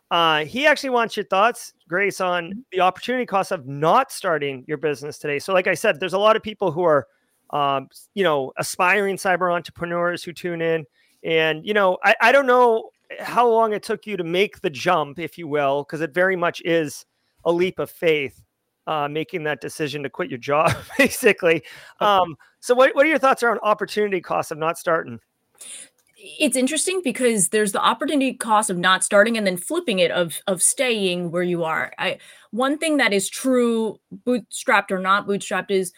Uh, 0.10 0.44
he 0.46 0.66
actually 0.66 0.90
wants 0.90 1.16
your 1.16 1.26
thoughts, 1.26 1.74
Grace, 1.88 2.20
on 2.20 2.46
mm-hmm. 2.46 2.60
the 2.72 2.80
opportunity 2.80 3.26
cost 3.26 3.52
of 3.52 3.68
not 3.68 4.12
starting 4.12 4.66
your 4.68 4.78
business 4.78 5.18
today. 5.18 5.40
So, 5.40 5.54
like 5.54 5.68
I 5.68 5.76
said, 5.76 6.00
there's 6.00 6.14
a 6.14 6.20
lot 6.20 6.36
of 6.36 6.42
people 6.42 6.72
who 6.72 6.84
are, 6.84 7.08
um, 7.52 7.90
you 8.16 8.24
know, 8.24 8.52
aspiring 8.58 9.18
cyber 9.18 9.54
entrepreneurs 9.54 10.24
who 10.24 10.34
tune 10.34 10.62
in, 10.62 10.86
and 11.24 11.66
you 11.66 11.76
know, 11.76 11.98
I, 12.04 12.16
I 12.22 12.32
don't 12.32 12.48
know 12.48 12.90
how 13.20 13.48
long 13.48 13.74
it 13.74 13.84
took 13.84 14.08
you 14.08 14.18
to 14.18 14.24
make 14.24 14.62
the 14.62 14.70
jump, 14.72 15.20
if 15.20 15.38
you 15.38 15.48
will, 15.48 15.84
because 15.84 16.02
it 16.02 16.14
very 16.14 16.36
much 16.36 16.62
is 16.66 17.06
a 17.46 17.52
leap 17.52 17.78
of 17.78 17.92
faith 17.92 18.42
uh, 18.88 19.08
making 19.08 19.44
that 19.44 19.62
decision 19.62 20.04
to 20.04 20.10
quit 20.10 20.30
your 20.30 20.40
job, 20.40 20.76
basically. 20.98 21.64
Um, 22.00 22.36
so, 22.64 22.74
what, 22.74 22.96
what 22.96 23.06
are 23.06 23.10
your 23.10 23.20
thoughts 23.20 23.44
around 23.44 23.60
opportunity 23.62 24.22
costs 24.22 24.50
of 24.50 24.58
not 24.58 24.78
starting? 24.78 25.20
It's 26.16 26.56
interesting 26.56 27.02
because 27.04 27.50
there's 27.50 27.74
the 27.74 27.82
opportunity 27.82 28.36
cost 28.36 28.70
of 28.70 28.78
not 28.78 29.04
starting 29.04 29.36
and 29.36 29.46
then 29.46 29.58
flipping 29.58 30.00
it 30.00 30.12
of 30.12 30.40
of 30.48 30.62
staying 30.62 31.32
where 31.32 31.44
you 31.44 31.66
are. 31.66 31.92
I 31.98 32.20
one 32.52 32.78
thing 32.78 32.96
that 32.98 33.12
is 33.12 33.30
true, 33.30 34.00
bootstrapped 34.26 34.92
or 34.92 35.00
not 35.00 35.28
bootstrapped, 35.28 35.72
is 35.72 35.92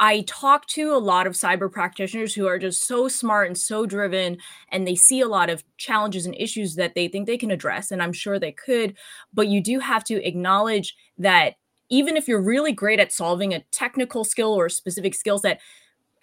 I 0.00 0.22
talk 0.26 0.66
to 0.70 0.92
a 0.92 0.98
lot 0.98 1.28
of 1.28 1.34
cyber 1.34 1.70
practitioners 1.70 2.34
who 2.34 2.48
are 2.48 2.58
just 2.58 2.88
so 2.88 3.06
smart 3.06 3.46
and 3.46 3.56
so 3.56 3.86
driven, 3.86 4.38
and 4.72 4.88
they 4.88 4.96
see 4.96 5.20
a 5.20 5.28
lot 5.28 5.48
of 5.48 5.62
challenges 5.76 6.26
and 6.26 6.34
issues 6.36 6.74
that 6.74 6.96
they 6.96 7.06
think 7.06 7.28
they 7.28 7.38
can 7.38 7.52
address. 7.52 7.92
And 7.92 8.02
I'm 8.02 8.12
sure 8.12 8.40
they 8.40 8.50
could, 8.50 8.96
but 9.32 9.46
you 9.46 9.60
do 9.60 9.78
have 9.78 10.02
to 10.04 10.26
acknowledge 10.26 10.96
that 11.18 11.54
even 11.88 12.16
if 12.16 12.26
you're 12.26 12.42
really 12.42 12.72
great 12.72 12.98
at 12.98 13.12
solving 13.12 13.54
a 13.54 13.60
technical 13.70 14.24
skill 14.24 14.52
or 14.52 14.66
a 14.66 14.70
specific 14.70 15.14
skill 15.14 15.38
set, 15.38 15.60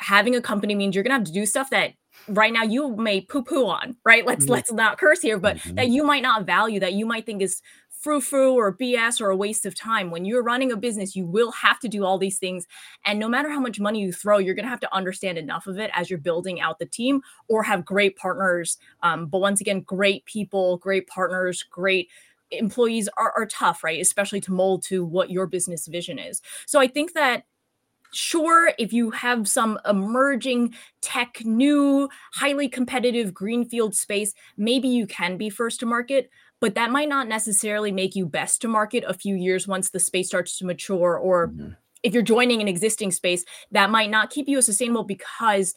having 0.02 0.36
a 0.36 0.42
company 0.42 0.76
means 0.76 0.96
you're 0.96 1.04
gonna 1.04 1.16
have 1.16 1.24
to 1.24 1.32
do 1.32 1.46
stuff 1.46 1.70
that 1.70 1.94
right 2.28 2.54
now 2.54 2.64
you 2.64 2.96
may 2.98 3.22
poo-poo 3.22 3.68
on, 3.68 3.96
right? 4.06 4.26
Let's 4.26 4.46
mm-hmm. 4.46 4.54
let's 4.54 4.72
not 4.72 4.98
curse 4.98 5.22
here, 5.22 5.40
but 5.40 5.58
mm-hmm. 5.58 5.76
that 5.76 5.90
you 5.90 6.04
might 6.04 6.24
not 6.24 6.46
value, 6.46 6.80
that 6.80 6.94
you 6.94 7.06
might 7.06 7.26
think 7.26 7.42
is 7.42 7.62
frou-frou 8.02 8.56
or 8.56 8.76
BS 8.76 9.22
or 9.22 9.30
a 9.30 9.36
waste 9.36 9.66
of 9.66 9.76
time. 9.76 10.10
When 10.10 10.26
you're 10.26 10.42
running 10.42 10.72
a 10.72 10.78
business, 10.78 11.16
you 11.16 11.26
will 11.26 11.52
have 11.52 11.80
to 11.82 11.88
do 11.88 12.04
all 12.04 12.18
these 12.18 12.40
things. 12.40 12.68
And 13.06 13.20
no 13.20 13.30
matter 13.30 13.50
how 13.50 13.60
much 13.60 13.80
money 13.80 14.00
you 14.00 14.12
throw, 14.12 14.40
you're 14.40 14.56
going 14.56 14.66
to 14.66 14.70
have 14.70 14.80
to 14.80 14.94
understand 14.94 15.38
enough 15.38 15.68
of 15.68 15.78
it 15.78 15.92
as 15.94 16.10
you're 16.10 16.18
building 16.18 16.60
out 16.60 16.80
the 16.80 16.88
team 16.88 17.22
or 17.48 17.62
have 17.62 17.86
great 17.86 18.18
partners. 18.18 18.80
Um, 19.04 19.28
but 19.28 19.38
once 19.38 19.62
again, 19.62 19.82
great 19.82 20.26
people, 20.26 20.78
great 20.78 21.06
partners, 21.06 21.64
great 21.64 22.10
employees 22.50 23.08
are, 23.18 23.34
are 23.38 23.46
tough, 23.46 23.84
right? 23.84 24.02
Especially 24.02 24.42
to 24.42 24.52
mold 24.52 24.84
to 24.84 25.06
what 25.06 25.30
your 25.30 25.46
business 25.46 25.88
vision 25.88 26.18
is. 26.18 26.42
So 26.66 26.80
I 26.80 26.88
think 26.88 27.14
that 27.14 27.46
sure 28.14 28.74
if 28.78 28.92
you 28.94 29.12
have 29.12 29.48
some 29.48 29.80
emerging 29.88 30.74
tech 31.02 31.44
new 31.46 32.10
highly 32.34 32.68
competitive 32.68 33.34
greenfield 33.34 33.96
space 33.96 34.34
maybe 34.58 34.88
you 34.88 35.08
can 35.08 35.38
be 35.38 35.50
first 35.50 35.80
to 35.80 35.86
market 35.86 36.30
but 36.60 36.76
that 36.76 36.92
might 36.92 37.10
not 37.10 37.28
necessarily 37.28 37.92
make 37.92 38.16
you 38.16 38.26
best 38.26 38.62
to 38.62 38.68
market 38.68 39.04
a 39.08 39.14
few 39.14 39.36
years 39.36 39.68
once 39.68 39.90
the 39.90 40.00
space 40.00 40.28
starts 40.28 40.58
to 40.58 40.66
mature 40.66 41.18
or 41.18 41.48
mm-hmm. 41.48 41.70
if 42.04 42.14
you're 42.14 42.22
joining 42.22 42.62
an 42.62 42.68
existing 42.68 43.12
space 43.12 43.46
that 43.72 43.90
might 43.90 44.10
not 44.10 44.30
keep 44.30 44.48
you 44.48 44.58
as 44.58 44.66
sustainable 44.66 45.04
because 45.04 45.74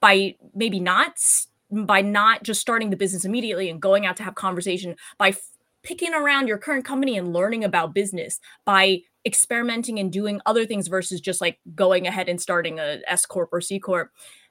by 0.00 0.34
maybe 0.54 0.80
not 0.80 1.12
by 1.70 2.02
not 2.02 2.42
just 2.42 2.60
starting 2.60 2.90
the 2.90 2.96
business 2.96 3.24
immediately 3.24 3.70
and 3.70 3.80
going 3.80 4.04
out 4.04 4.16
to 4.16 4.22
have 4.22 4.34
conversation 4.34 4.94
by 5.16 5.34
picking 5.82 6.14
around 6.14 6.46
your 6.46 6.58
current 6.58 6.84
company 6.84 7.16
and 7.16 7.32
learning 7.32 7.64
about 7.64 7.94
business 7.94 8.38
by 8.64 9.00
experimenting 9.24 9.98
and 9.98 10.12
doing 10.12 10.40
other 10.46 10.66
things 10.66 10.88
versus 10.88 11.20
just 11.20 11.40
like 11.40 11.58
going 11.74 12.06
ahead 12.06 12.28
and 12.28 12.40
starting 12.40 12.78
a 12.78 13.00
S 13.06 13.26
corp 13.26 13.50
or 13.52 13.60
C 13.60 13.78
corp, 13.78 14.10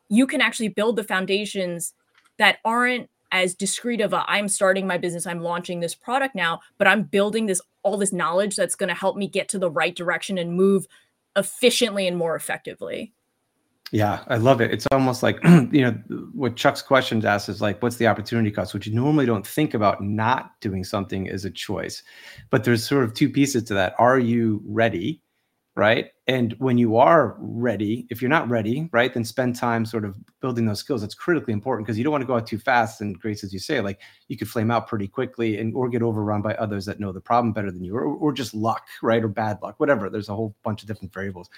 you 0.10 0.28
can 0.28 0.42
actually 0.42 0.70
build 0.70 0.96
the 0.96 1.04
foundations 1.04 1.94
that 2.38 2.58
aren't 2.66 3.10
as 3.32 3.56
discreet 3.56 4.02
of 4.02 4.14
a 4.14 4.26
I'm 4.28 4.48
starting 4.48 4.86
my 4.86 4.98
business, 4.98 5.26
I'm 5.26 5.42
launching 5.42 5.80
this 5.80 5.96
product 5.96 6.36
now, 6.36 6.60
but 6.78 6.88
I'm 6.88 7.04
building 7.04 7.46
this 7.46 7.62
all 7.84 7.98
this 7.98 8.14
knowledge 8.14 8.56
that's 8.56 8.76
going 8.76 8.90
to 8.90 8.96
help 8.96 9.16
me 9.16 9.28
get 9.28 9.50
to 9.50 9.60
the 9.60 9.72
right 9.72 9.96
direction 9.96 10.38
and 10.38 10.54
move 10.54 10.86
efficiently 11.36 12.08
and 12.08 12.18
more 12.18 12.36
effectively. 12.36 13.14
Yeah, 13.92 14.24
I 14.28 14.38
love 14.38 14.62
it. 14.62 14.72
It's 14.72 14.88
almost 14.94 15.22
like, 15.22 15.38
you 15.44 15.82
know, 15.82 15.92
what 16.34 16.56
Chuck's 16.56 16.82
questions 16.82 17.26
asked 17.26 17.50
is 17.50 17.62
like, 17.62 17.84
what's 17.84 17.98
the 17.98 18.08
opportunity 18.08 18.50
cost, 18.50 18.74
which 18.74 18.88
you 18.88 18.96
normally 18.96 19.26
don't 19.26 19.46
think 19.46 19.74
about 19.74 20.02
not 20.02 20.60
doing 20.62 20.86
something 20.86 21.30
as 21.30 21.44
a 21.44 21.52
choice. 21.52 22.02
But 22.50 22.64
there's 22.64 22.88
sort 22.88 23.04
of 23.04 23.14
two 23.14 23.30
pieces 23.30 23.64
to 23.66 23.74
that. 23.74 23.94
Are 24.00 24.18
you 24.18 24.62
ready? 24.66 25.22
Right. 25.76 26.08
And 26.28 26.54
when 26.60 26.78
you 26.78 26.98
are 26.98 27.38
ready, 27.40 28.06
if 28.10 28.22
you're 28.22 28.30
not 28.30 28.50
ready, 28.50 28.90
right, 28.92 29.14
then 29.14 29.24
spend 29.24 29.56
time 29.56 29.86
sort 29.86 30.04
of 30.04 30.18
building 30.42 30.66
those 30.66 30.80
skills. 30.80 31.00
That's 31.00 31.14
critically 31.14 31.54
important 31.54 31.88
because 31.88 31.98
you 31.98 32.04
don't 32.04 32.12
want 32.12 32.22
to 32.22 32.28
go 32.28 32.36
out 32.36 32.46
too 32.46 32.60
fast. 32.60 33.00
And 33.00 33.18
Grace, 33.18 33.42
as 33.42 33.54
you 33.54 33.60
say, 33.60 33.80
like 33.80 34.00
you 34.28 34.38
could 34.38 34.50
flame 34.50 34.70
out 34.70 34.88
pretty 34.88 35.08
quickly 35.08 35.60
and 35.60 35.74
or 35.74 35.88
get 35.88 36.02
overrun 36.02 36.42
by 36.42 36.56
others 36.56 36.86
that 36.86 37.00
know 37.00 37.14
the 37.14 37.22
problem 37.22 37.54
better 37.54 37.72
than 37.72 37.86
you, 37.86 37.96
or, 37.96 38.04
or 38.04 38.34
just 38.34 38.54
luck, 38.54 38.86
right, 39.02 39.24
or 39.24 39.30
bad 39.30 39.60
luck, 39.62 39.80
whatever. 39.80 40.10
There's 40.10 40.28
a 40.28 40.36
whole 40.36 40.54
bunch 40.62 40.82
of 40.82 40.90
different 40.90 41.14
variables. 41.14 41.50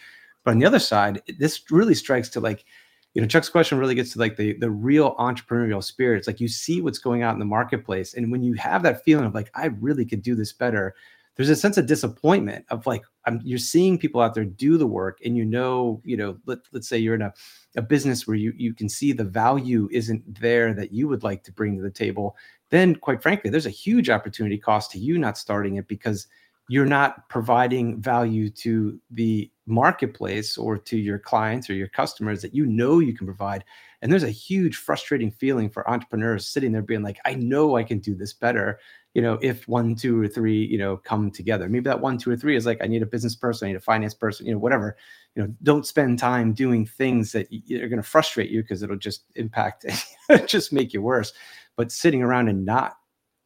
But 0.44 0.52
on 0.52 0.60
the 0.60 0.66
other 0.66 0.80
side, 0.80 1.22
this 1.40 1.72
really 1.72 1.96
strikes 1.96 2.30
to 2.30 2.40
like, 2.40 2.66
you 3.14 3.22
know, 3.22 3.28
Chuck's 3.28 3.50
question 3.50 3.78
really 3.78 3.96
gets 3.96 4.14
to 4.14 4.20
like 4.20 4.38
the 4.38 4.58
the 4.58 4.72
real 4.72 5.16
entrepreneurial 5.16 5.84
spirit. 5.84 6.18
It's 6.18 6.28
like 6.28 6.40
you 6.40 6.48
see 6.48 6.82
what's 6.82 7.00
going 7.00 7.24
on 7.24 7.34
in 7.34 7.40
the 7.40 7.46
marketplace, 7.46 8.14
and 8.14 8.32
when 8.32 8.44
you 8.44 8.54
have 8.56 8.84
that 8.84 9.04
feeling 9.04 9.26
of 9.26 9.36
like, 9.36 9.52
I 9.54 9.68
really 9.68 10.06
could 10.06 10.24
do 10.24 10.36
this 10.36 10.52
better, 10.52 10.96
there's 11.36 11.50
a 11.50 11.56
sense 11.56 11.78
of 11.78 11.86
disappointment 11.86 12.66
of 12.70 12.86
like, 12.86 13.04
I'm, 13.26 13.40
you're 13.44 13.58
seeing 13.58 13.98
people 13.98 14.22
out 14.22 14.34
there 14.34 14.46
do 14.46 14.78
the 14.78 14.88
work, 14.88 15.20
and 15.24 15.38
you 15.38 15.46
know, 15.46 16.02
you 16.04 16.18
know, 16.18 16.38
let, 16.46 16.60
let's 16.72 16.88
say 16.88 16.98
you're 16.98 17.16
in 17.16 17.22
a 17.22 17.34
a 17.76 17.82
business 17.82 18.28
where 18.28 18.38
you 18.38 18.54
you 18.58 18.74
can 18.74 18.90
see 18.90 19.14
the 19.14 19.24
value 19.24 19.88
isn't 19.92 20.40
there 20.40 20.74
that 20.74 20.92
you 20.92 21.08
would 21.08 21.24
like 21.24 21.44
to 21.44 21.52
bring 21.52 21.76
to 21.78 21.84
the 21.84 21.92
table. 21.92 22.36
Then, 22.70 22.96
quite 22.96 23.22
frankly, 23.22 23.50
there's 23.50 23.68
a 23.68 23.72
huge 23.72 24.10
opportunity 24.10 24.58
cost 24.58 24.92
to 24.92 25.00
you 25.00 25.20
not 25.20 25.38
starting 25.38 25.76
it 25.76 25.88
because 25.88 26.28
you're 26.70 26.86
not 26.86 27.28
providing 27.30 28.02
value 28.02 28.50
to 28.50 29.00
the 29.12 29.52
marketplace 29.66 30.58
or 30.58 30.78
to 30.78 30.98
your 30.98 31.18
clients 31.18 31.70
or 31.70 31.74
your 31.74 31.88
customers 31.88 32.42
that 32.42 32.54
you 32.54 32.66
know 32.66 33.00
you 33.00 33.14
can 33.14 33.26
provide. 33.26 33.64
And 34.02 34.12
there's 34.12 34.24
a 34.24 34.30
huge 34.30 34.76
frustrating 34.76 35.32
feeling 35.32 35.70
for 35.70 35.90
entrepreneurs 35.90 36.48
sitting 36.48 36.72
there 36.74 36.82
being 36.82 37.04
like, 37.04 37.20
I 37.24 37.36
know 37.36 37.78
I 37.78 37.84
can 37.84 38.00
do 38.00 38.16
this 38.16 38.34
better. 38.34 38.80
You 39.14 39.22
know, 39.22 39.40
if 39.42 39.68
one, 39.68 39.96
two, 39.96 40.22
or 40.22 40.28
three, 40.28 40.66
you 40.66 40.78
know, 40.78 40.98
come 40.98 41.32
together. 41.32 41.70
Maybe 41.70 41.86
that 41.86 42.02
one, 42.02 42.18
two, 42.18 42.32
or 42.32 42.36
three 42.36 42.56
is 42.56 42.66
like, 42.66 42.84
I 42.84 42.88
need 42.88 43.04
a 43.04 43.06
business 43.06 43.36
person, 43.36 43.68
I 43.68 43.72
need 43.72 43.78
a 43.78 43.82
finance 43.82 44.14
person, 44.14 44.46
you 44.46 44.52
know, 44.52 44.60
whatever. 44.60 44.98
You 45.36 45.44
know, 45.44 45.54
don't 45.64 45.86
spend 45.86 46.20
time 46.20 46.54
doing 46.54 46.86
things 46.86 47.32
that 47.32 47.48
are 47.48 47.88
going 47.88 48.02
to 48.02 48.04
frustrate 48.04 48.50
you 48.50 48.62
because 48.64 48.84
it'll 48.84 48.98
just 48.98 49.24
impact, 49.36 49.86
just 50.46 50.74
make 50.74 50.94
you 50.94 51.02
worse. 51.02 51.32
But 51.78 51.92
sitting 51.92 52.22
around 52.22 52.50
and 52.50 52.66
not 52.66 52.98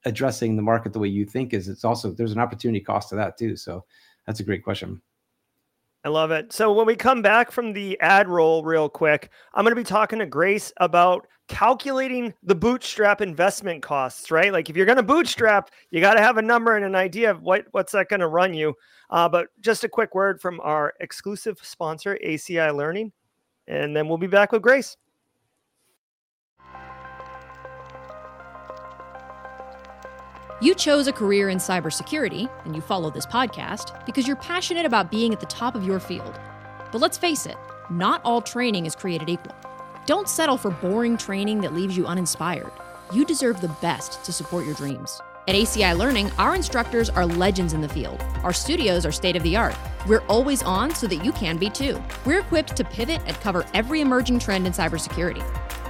addressing 0.06 0.56
the 0.56 0.62
market 0.62 0.94
the 0.94 1.00
way 1.00 1.08
you 1.08 1.26
think 1.26 1.54
is 1.54 1.68
it's 1.68 1.84
also 1.84 2.12
there's 2.12 2.32
an 2.32 2.40
opportunity 2.40 2.80
cost 2.80 3.10
to 3.10 3.16
that 3.16 3.38
too. 3.38 3.56
So 3.56 3.84
that's 4.26 4.40
a 4.40 4.44
great 4.44 4.64
question. 4.64 5.02
I 6.08 6.10
love 6.10 6.32
it. 6.32 6.54
So 6.54 6.72
when 6.72 6.88
we 6.88 6.96
come 6.96 7.22
back 7.22 7.52
from 7.52 7.74
the 7.74 8.00
ad 8.00 8.30
roll 8.30 8.64
real 8.64 8.88
quick, 8.88 9.30
I'm 9.54 9.66
going 9.66 9.76
to 9.76 9.76
be 9.76 9.84
talking 9.84 10.20
to 10.20 10.26
Grace 10.26 10.72
about 10.78 11.28
calculating 11.50 12.34
the 12.44 12.56
bootstrap 12.56 13.20
investment 13.20 13.84
costs, 13.84 14.32
right? 14.32 14.54
Like 14.54 14.70
if 14.70 14.78
you're 14.78 14.86
going 14.86 14.96
to 14.96 15.04
bootstrap, 15.04 15.70
you 15.92 16.00
got 16.00 16.14
to 16.14 16.22
have 16.22 16.38
a 16.38 16.42
number 16.42 16.78
and 16.78 16.86
an 16.86 16.96
idea 16.96 17.30
of 17.30 17.42
what 17.42 17.66
what's 17.72 17.92
that 17.92 18.08
going 18.08 18.22
to 18.22 18.30
run 18.30 18.54
you. 18.54 18.74
Uh, 19.10 19.28
but 19.28 19.48
just 19.60 19.84
a 19.84 19.90
quick 19.90 20.16
word 20.16 20.40
from 20.40 20.62
our 20.62 20.94
exclusive 21.02 21.60
sponsor, 21.62 22.18
ACI 22.26 22.74
Learning, 22.74 23.12
and 23.68 23.94
then 23.94 24.08
we'll 24.08 24.18
be 24.18 24.28
back 24.28 24.54
with 24.54 24.62
Grace. 24.62 24.96
You 30.60 30.74
chose 30.74 31.06
a 31.06 31.14
career 31.14 31.50
in 31.50 31.60
cybersecurity, 31.60 32.50
and 32.66 32.76
you 32.76 32.82
follow 32.82 33.12
this 33.12 33.28
podcast 33.28 34.04
because 34.08 34.26
you're 34.26 34.38
passionate 34.38 34.88
about 34.88 35.12
being 35.12 35.32
at 35.32 35.40
the 35.40 35.46
top 35.46 35.76
of 35.76 35.84
your 35.84 36.00
field. 36.00 36.40
But 36.92 37.00
let's 37.00 37.16
face 37.16 37.46
it, 37.46 37.56
not 37.92 38.22
all 38.24 38.42
training 38.42 38.88
is 38.88 38.96
created 38.96 39.30
equal. 39.30 39.54
Don't 40.08 40.28
settle 40.28 40.58
for 40.58 40.72
boring 40.72 41.16
training 41.16 41.62
that 41.62 41.76
leaves 41.76 41.96
you 41.96 42.08
uninspired. 42.08 42.72
You 43.14 43.24
deserve 43.24 43.62
the 43.62 43.68
best 43.84 44.24
to 44.26 44.34
support 44.34 44.66
your 44.66 44.74
dreams. 44.74 45.22
At 45.48 45.54
ACI 45.54 45.96
Learning, 45.96 46.32
our 46.40 46.56
instructors 46.56 47.12
are 47.12 47.28
legends 47.28 47.74
in 47.74 47.82
the 47.82 47.88
field. 47.88 48.20
Our 48.42 48.52
studios 48.52 49.06
are 49.06 49.12
state 49.12 49.36
of 49.36 49.44
the 49.44 49.56
art. 49.56 49.76
We're 50.08 50.26
always 50.28 50.64
on 50.64 50.96
so 50.96 51.06
that 51.06 51.24
you 51.24 51.34
can 51.34 51.58
be 51.58 51.70
too. 51.70 52.04
We're 52.26 52.40
equipped 52.40 52.76
to 52.78 52.84
pivot 52.84 53.22
and 53.28 53.40
cover 53.42 53.64
every 53.76 54.02
emerging 54.02 54.40
trend 54.40 54.66
in 54.66 54.74
cybersecurity. 54.74 55.46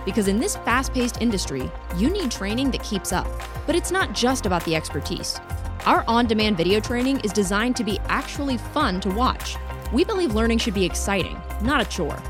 Because 0.07 0.29
in 0.29 0.39
this 0.39 0.55
fast 0.55 0.93
paced 0.93 1.21
industry, 1.21 1.69
you 1.97 2.09
need 2.09 2.31
training 2.31 2.71
that 2.71 2.81
keeps 2.81 3.11
up. 3.11 3.27
But 3.65 3.75
it's 3.75 3.91
not 3.91 4.13
just 4.13 4.45
about 4.45 4.63
the 4.63 4.73
expertise. 4.73 5.37
Our 5.85 6.05
on 6.07 6.27
demand 6.27 6.55
video 6.55 6.79
training 6.79 7.19
is 7.25 7.33
designed 7.33 7.75
to 7.75 7.83
be 7.83 7.99
actually 8.07 8.55
fun 8.55 9.01
to 9.01 9.09
watch. 9.09 9.57
We 9.91 10.05
believe 10.05 10.33
learning 10.33 10.59
should 10.59 10.75
be 10.75 10.85
exciting, 10.85 11.37
not 11.61 11.81
a 11.81 11.89
chore. 11.89 12.23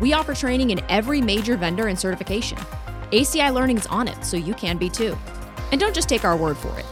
We 0.00 0.12
offer 0.12 0.34
training 0.34 0.68
in 0.68 0.84
every 0.90 1.22
major 1.22 1.56
vendor 1.56 1.86
and 1.86 1.98
certification. 1.98 2.58
ACI 3.10 3.54
Learning 3.54 3.78
is 3.78 3.86
on 3.86 4.06
it, 4.06 4.22
so 4.22 4.36
you 4.36 4.52
can 4.52 4.76
be 4.76 4.90
too. 4.90 5.16
And 5.72 5.80
don't 5.80 5.94
just 5.94 6.10
take 6.10 6.26
our 6.26 6.36
word 6.36 6.58
for 6.58 6.78
it. 6.78 6.84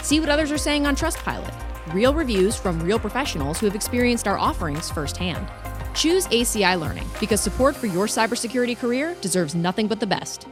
See 0.00 0.20
what 0.20 0.28
others 0.28 0.52
are 0.52 0.58
saying 0.58 0.86
on 0.86 0.94
Trustpilot 0.94 1.58
real 1.92 2.14
reviews 2.14 2.54
from 2.54 2.80
real 2.80 3.00
professionals 3.00 3.58
who 3.58 3.66
have 3.66 3.74
experienced 3.74 4.28
our 4.28 4.38
offerings 4.38 4.88
firsthand. 4.88 5.50
Choose 5.94 6.26
ACI 6.28 6.78
Learning 6.78 7.08
because 7.20 7.40
support 7.40 7.76
for 7.76 7.86
your 7.86 8.06
cybersecurity 8.06 8.76
career 8.76 9.16
deserves 9.20 9.54
nothing 9.54 9.86
but 9.86 10.00
the 10.00 10.06
best. 10.06 10.46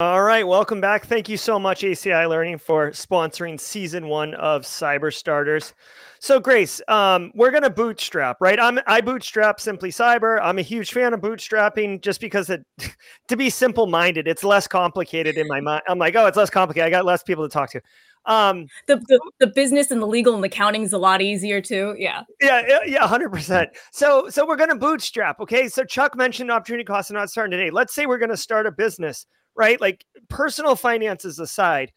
All 0.00 0.22
right, 0.22 0.44
welcome 0.46 0.80
back. 0.80 1.06
Thank 1.06 1.28
you 1.28 1.36
so 1.36 1.56
much, 1.56 1.82
ACI 1.82 2.28
Learning, 2.28 2.58
for 2.58 2.90
sponsoring 2.90 3.60
season 3.60 4.08
one 4.08 4.34
of 4.34 4.62
Cyber 4.62 5.14
Starters. 5.14 5.72
So, 6.18 6.40
Grace, 6.40 6.82
um, 6.88 7.30
we're 7.36 7.52
gonna 7.52 7.70
bootstrap, 7.70 8.38
right? 8.40 8.58
I'm 8.58 8.80
I 8.88 9.00
bootstrap 9.00 9.60
Simply 9.60 9.90
Cyber. 9.90 10.40
I'm 10.42 10.58
a 10.58 10.62
huge 10.62 10.92
fan 10.92 11.14
of 11.14 11.20
bootstrapping, 11.20 12.00
just 12.00 12.20
because 12.20 12.50
it, 12.50 12.66
to 13.28 13.36
be 13.36 13.48
simple-minded, 13.48 14.26
it's 14.26 14.42
less 14.42 14.66
complicated 14.66 15.38
in 15.38 15.46
my 15.46 15.60
mind. 15.60 15.82
I'm 15.86 15.98
like, 15.98 16.16
oh, 16.16 16.26
it's 16.26 16.36
less 16.36 16.50
complicated. 16.50 16.88
I 16.88 16.90
got 16.90 17.04
less 17.04 17.22
people 17.22 17.48
to 17.48 17.52
talk 17.52 17.70
to. 17.70 17.80
Um, 18.26 18.66
the, 18.86 18.96
the, 18.96 19.20
the 19.38 19.46
business 19.46 19.90
and 19.90 20.00
the 20.00 20.06
legal 20.06 20.34
and 20.34 20.42
the 20.42 20.48
accounting 20.48 20.82
is 20.82 20.92
a 20.92 20.98
lot 20.98 21.20
easier 21.20 21.60
too. 21.60 21.94
Yeah. 21.98 22.22
Yeah. 22.40 22.78
Yeah. 22.86 23.06
Hundred 23.06 23.30
percent. 23.32 23.70
So, 23.92 24.28
so 24.28 24.46
we're 24.46 24.56
going 24.56 24.70
to 24.70 24.76
bootstrap. 24.76 25.40
Okay. 25.40 25.68
So 25.68 25.84
Chuck 25.84 26.16
mentioned 26.16 26.50
opportunity 26.50 26.84
costs 26.84 27.10
are 27.10 27.14
not 27.14 27.30
starting 27.30 27.52
today. 27.52 27.70
Let's 27.70 27.94
say 27.94 28.06
we're 28.06 28.18
going 28.18 28.30
to 28.30 28.36
start 28.36 28.66
a 28.66 28.72
business, 28.72 29.26
right? 29.54 29.80
Like 29.80 30.04
personal 30.28 30.76
finances 30.76 31.38
aside, 31.38 31.92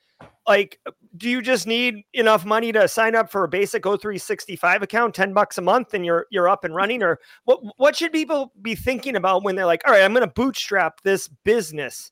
like, 0.48 0.80
do 1.18 1.30
you 1.30 1.42
just 1.42 1.68
need 1.68 2.04
enough 2.14 2.46
money 2.46 2.72
to 2.72 2.88
sign 2.88 3.16
up 3.16 3.30
for 3.30 3.44
a 3.44 3.48
basic 3.48 3.84
O365 3.84 4.82
account, 4.82 5.14
10 5.14 5.34
bucks 5.34 5.58
a 5.58 5.62
month 5.62 5.94
and 5.94 6.06
you're, 6.06 6.26
you're 6.32 6.48
up 6.48 6.64
and 6.64 6.74
running 6.74 7.04
or 7.04 7.20
what, 7.44 7.60
what 7.78 7.96
should 7.96 8.12
people 8.12 8.54
be 8.62 8.74
thinking 8.74 9.16
about 9.16 9.44
when 9.44 9.56
they're 9.56 9.66
like, 9.66 9.82
all 9.86 9.94
right, 9.94 10.04
I'm 10.04 10.14
going 10.14 10.28
to 10.28 10.34
bootstrap 10.34 11.02
this 11.04 11.28
business? 11.28 12.12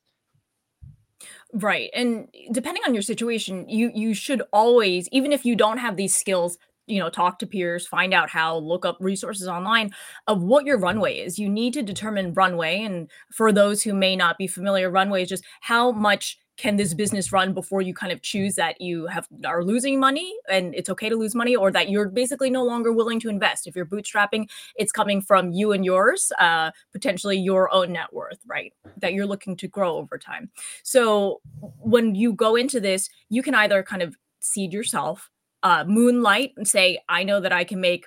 Right. 1.52 1.90
And 1.94 2.28
depending 2.52 2.82
on 2.86 2.92
your 2.94 3.02
situation, 3.02 3.68
you 3.68 3.90
you 3.94 4.14
should 4.14 4.42
always 4.52 5.08
even 5.12 5.32
if 5.32 5.44
you 5.44 5.54
don't 5.54 5.78
have 5.78 5.96
these 5.96 6.14
skills, 6.14 6.58
you 6.86 6.98
know, 6.98 7.08
talk 7.08 7.38
to 7.38 7.46
peers, 7.46 7.86
find 7.86 8.12
out 8.12 8.30
how, 8.30 8.58
look 8.58 8.84
up 8.84 8.96
resources 9.00 9.46
online 9.48 9.90
of 10.26 10.42
what 10.42 10.64
your 10.66 10.78
runway 10.78 11.18
is. 11.18 11.38
You 11.38 11.48
need 11.48 11.72
to 11.74 11.82
determine 11.82 12.34
runway 12.34 12.82
and 12.82 13.08
for 13.32 13.52
those 13.52 13.82
who 13.82 13.94
may 13.94 14.16
not 14.16 14.38
be 14.38 14.46
familiar, 14.48 14.90
runway 14.90 15.22
is 15.22 15.28
just 15.28 15.44
how 15.60 15.92
much 15.92 16.38
can 16.56 16.76
this 16.76 16.94
business 16.94 17.32
run 17.32 17.52
before 17.52 17.82
you 17.82 17.92
kind 17.92 18.12
of 18.12 18.22
choose 18.22 18.54
that 18.54 18.80
you 18.80 19.06
have 19.06 19.28
are 19.44 19.62
losing 19.62 20.00
money 20.00 20.34
and 20.48 20.74
it's 20.74 20.88
okay 20.88 21.08
to 21.08 21.16
lose 21.16 21.34
money 21.34 21.54
or 21.54 21.70
that 21.70 21.90
you're 21.90 22.08
basically 22.08 22.50
no 22.50 22.64
longer 22.64 22.92
willing 22.92 23.20
to 23.20 23.28
invest? 23.28 23.66
If 23.66 23.76
you're 23.76 23.86
bootstrapping 23.86 24.48
it's 24.76 24.92
coming 24.92 25.20
from 25.20 25.52
you 25.52 25.72
and 25.72 25.84
yours 25.84 26.32
uh, 26.38 26.70
potentially 26.92 27.38
your 27.38 27.72
own 27.72 27.92
net 27.92 28.12
worth 28.12 28.38
right 28.46 28.72
that 28.98 29.12
you're 29.12 29.26
looking 29.26 29.56
to 29.56 29.68
grow 29.68 29.96
over 29.96 30.18
time. 30.18 30.50
So 30.82 31.40
when 31.60 32.14
you 32.14 32.32
go 32.32 32.56
into 32.56 32.80
this 32.80 33.08
you 33.28 33.42
can 33.42 33.54
either 33.54 33.82
kind 33.82 34.02
of 34.02 34.16
seed 34.40 34.72
yourself 34.72 35.30
uh, 35.62 35.84
moonlight 35.84 36.52
and 36.56 36.68
say 36.68 36.98
i 37.08 37.24
know 37.24 37.40
that 37.40 37.52
i 37.52 37.64
can 37.64 37.80
make 37.80 38.06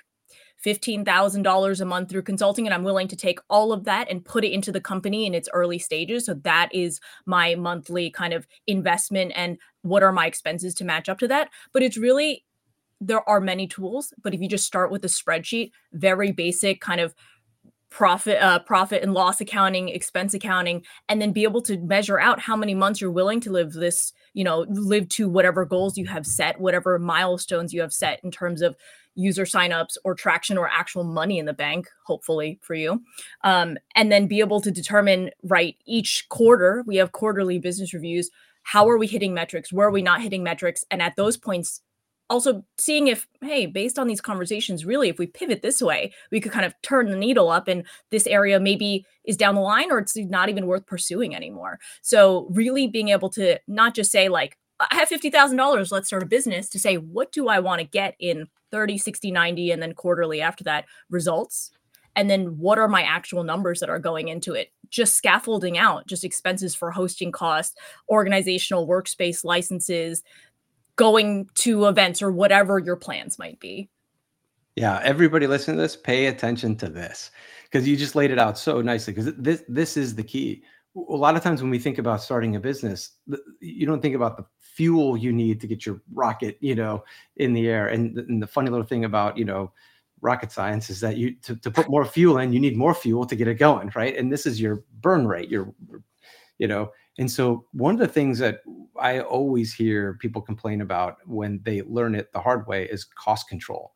$15,000 0.64 1.80
a 1.80 1.84
month 1.84 2.10
through 2.10 2.22
consulting 2.22 2.66
and 2.66 2.74
I'm 2.74 2.84
willing 2.84 3.08
to 3.08 3.16
take 3.16 3.38
all 3.48 3.72
of 3.72 3.84
that 3.84 4.10
and 4.10 4.24
put 4.24 4.44
it 4.44 4.52
into 4.52 4.70
the 4.72 4.80
company 4.80 5.26
in 5.26 5.34
its 5.34 5.48
early 5.52 5.78
stages. 5.78 6.26
So 6.26 6.34
that 6.34 6.68
is 6.72 7.00
my 7.26 7.54
monthly 7.54 8.10
kind 8.10 8.32
of 8.32 8.46
investment 8.66 9.32
and 9.34 9.58
what 9.82 10.02
are 10.02 10.12
my 10.12 10.26
expenses 10.26 10.74
to 10.74 10.84
match 10.84 11.08
up 11.08 11.18
to 11.20 11.28
that. 11.28 11.48
But 11.72 11.82
it's 11.82 11.96
really 11.96 12.44
there 13.00 13.26
are 13.28 13.40
many 13.40 13.66
tools, 13.66 14.12
but 14.22 14.34
if 14.34 14.40
you 14.40 14.48
just 14.48 14.66
start 14.66 14.90
with 14.90 15.04
a 15.04 15.08
spreadsheet, 15.08 15.70
very 15.92 16.32
basic 16.32 16.82
kind 16.82 17.00
of 17.00 17.14
profit 17.90 18.40
uh, 18.40 18.60
profit 18.60 19.02
and 19.02 19.14
loss 19.14 19.40
accounting 19.40 19.88
expense 19.88 20.32
accounting 20.32 20.84
and 21.08 21.20
then 21.20 21.32
be 21.32 21.42
able 21.42 21.60
to 21.60 21.76
measure 21.78 22.20
out 22.20 22.38
how 22.38 22.54
many 22.54 22.72
months 22.72 23.00
you're 23.00 23.10
willing 23.10 23.40
to 23.40 23.50
live 23.50 23.72
this 23.72 24.12
you 24.32 24.44
know 24.44 24.64
live 24.68 25.08
to 25.08 25.28
whatever 25.28 25.64
goals 25.64 25.98
you 25.98 26.06
have 26.06 26.24
set 26.24 26.60
whatever 26.60 27.00
milestones 27.00 27.72
you 27.72 27.80
have 27.80 27.92
set 27.92 28.20
in 28.22 28.30
terms 28.30 28.62
of 28.62 28.76
user 29.14 29.44
signups 29.44 29.96
or 30.04 30.14
traction 30.14 30.56
or 30.56 30.68
actual 30.68 31.04
money 31.04 31.38
in 31.38 31.46
the 31.46 31.52
bank 31.52 31.88
hopefully 32.06 32.58
for 32.62 32.74
you. 32.74 33.02
Um, 33.44 33.76
and 33.94 34.10
then 34.10 34.26
be 34.26 34.40
able 34.40 34.60
to 34.60 34.70
determine 34.70 35.30
right 35.42 35.76
each 35.86 36.26
quarter 36.28 36.84
we 36.86 36.96
have 36.96 37.12
quarterly 37.12 37.58
business 37.58 37.94
reviews 37.94 38.30
how 38.62 38.88
are 38.88 38.98
we 38.98 39.06
hitting 39.06 39.34
metrics 39.34 39.72
where 39.72 39.88
are 39.88 39.92
we 39.92 40.02
not 40.02 40.20
hitting 40.20 40.42
metrics 40.42 40.84
and 40.90 41.02
at 41.02 41.16
those 41.16 41.36
points 41.36 41.82
also 42.30 42.64
seeing 42.78 43.08
if 43.08 43.26
hey 43.42 43.66
based 43.66 43.98
on 43.98 44.06
these 44.06 44.20
conversations 44.20 44.86
really 44.86 45.08
if 45.08 45.18
we 45.18 45.26
pivot 45.26 45.62
this 45.62 45.82
way 45.82 46.12
we 46.30 46.40
could 46.40 46.52
kind 46.52 46.64
of 46.64 46.74
turn 46.82 47.10
the 47.10 47.16
needle 47.16 47.50
up 47.50 47.68
and 47.68 47.84
this 48.10 48.26
area 48.26 48.60
maybe 48.60 49.04
is 49.24 49.36
down 49.36 49.56
the 49.56 49.60
line 49.60 49.90
or 49.90 49.98
it's 49.98 50.16
not 50.16 50.48
even 50.48 50.66
worth 50.66 50.86
pursuing 50.86 51.34
anymore. 51.34 51.78
So 52.02 52.48
really 52.50 52.86
being 52.86 53.08
able 53.08 53.30
to 53.30 53.58
not 53.66 53.94
just 53.94 54.10
say 54.10 54.28
like 54.28 54.56
i 54.78 54.94
have 54.94 55.10
$50000 55.10 55.92
let's 55.92 56.06
start 56.06 56.22
a 56.22 56.26
business 56.26 56.68
to 56.70 56.78
say 56.78 56.96
what 56.96 57.32
do 57.32 57.48
i 57.48 57.58
want 57.58 57.80
to 57.80 57.86
get 57.86 58.14
in 58.18 58.46
30 58.70 58.98
60 58.98 59.30
90 59.30 59.70
and 59.70 59.82
then 59.82 59.94
quarterly 59.94 60.40
after 60.40 60.64
that 60.64 60.84
results 61.10 61.70
and 62.16 62.28
then 62.28 62.58
what 62.58 62.78
are 62.78 62.88
my 62.88 63.02
actual 63.02 63.44
numbers 63.44 63.80
that 63.80 63.90
are 63.90 63.98
going 63.98 64.28
into 64.28 64.54
it 64.54 64.72
just 64.88 65.14
scaffolding 65.14 65.78
out 65.78 66.06
just 66.06 66.24
expenses 66.24 66.74
for 66.74 66.90
hosting 66.90 67.32
costs 67.32 67.76
organizational 68.08 68.86
workspace 68.86 69.44
licenses 69.44 70.22
going 71.00 71.48
to 71.54 71.86
events 71.86 72.20
or 72.20 72.30
whatever 72.30 72.78
your 72.78 72.94
plans 72.94 73.38
might 73.38 73.58
be. 73.58 73.88
Yeah, 74.76 75.00
everybody 75.02 75.46
listening 75.46 75.78
to 75.78 75.82
this, 75.82 75.96
pay 75.96 76.26
attention 76.26 76.76
to 76.76 76.90
this 76.90 77.30
because 77.64 77.88
you 77.88 77.96
just 77.96 78.14
laid 78.14 78.30
it 78.30 78.38
out 78.38 78.58
so 78.58 78.82
nicely. 78.82 79.14
Because 79.14 79.34
this 79.36 79.64
this 79.66 79.96
is 79.96 80.14
the 80.14 80.22
key. 80.22 80.62
A 80.94 81.16
lot 81.16 81.36
of 81.36 81.42
times 81.42 81.62
when 81.62 81.70
we 81.70 81.78
think 81.78 81.96
about 81.96 82.22
starting 82.22 82.54
a 82.54 82.60
business, 82.60 83.12
you 83.60 83.86
don't 83.86 84.02
think 84.02 84.14
about 84.14 84.36
the 84.36 84.44
fuel 84.80 85.14
you 85.14 85.30
need 85.30 85.60
to 85.60 85.66
get 85.66 85.84
your 85.84 86.00
rocket, 86.14 86.56
you 86.60 86.74
know, 86.74 87.04
in 87.36 87.52
the 87.52 87.68
air. 87.68 87.88
And, 87.88 88.16
and 88.16 88.42
the 88.42 88.46
funny 88.46 88.70
little 88.70 88.86
thing 88.86 89.04
about 89.04 89.36
you 89.36 89.44
know 89.44 89.72
rocket 90.22 90.50
science 90.50 90.88
is 90.88 91.00
that 91.00 91.18
you 91.18 91.34
to, 91.42 91.54
to 91.56 91.70
put 91.70 91.90
more 91.90 92.06
fuel 92.06 92.38
in, 92.38 92.54
you 92.54 92.60
need 92.60 92.78
more 92.78 92.94
fuel 92.94 93.26
to 93.26 93.36
get 93.36 93.46
it 93.46 93.56
going, 93.56 93.92
right? 93.94 94.16
And 94.16 94.32
this 94.32 94.46
is 94.46 94.58
your 94.58 94.82
burn 95.02 95.26
rate, 95.26 95.50
your 95.50 95.74
you 96.56 96.68
know 96.68 96.92
and 97.18 97.28
so 97.28 97.64
one 97.72 97.94
of 97.94 98.00
the 98.00 98.06
things 98.06 98.38
that 98.38 98.60
i 99.00 99.20
always 99.20 99.72
hear 99.72 100.18
people 100.20 100.42
complain 100.42 100.82
about 100.82 101.16
when 101.26 101.58
they 101.64 101.82
learn 101.82 102.14
it 102.14 102.30
the 102.32 102.38
hard 102.38 102.66
way 102.68 102.84
is 102.84 103.04
cost 103.04 103.48
control 103.48 103.94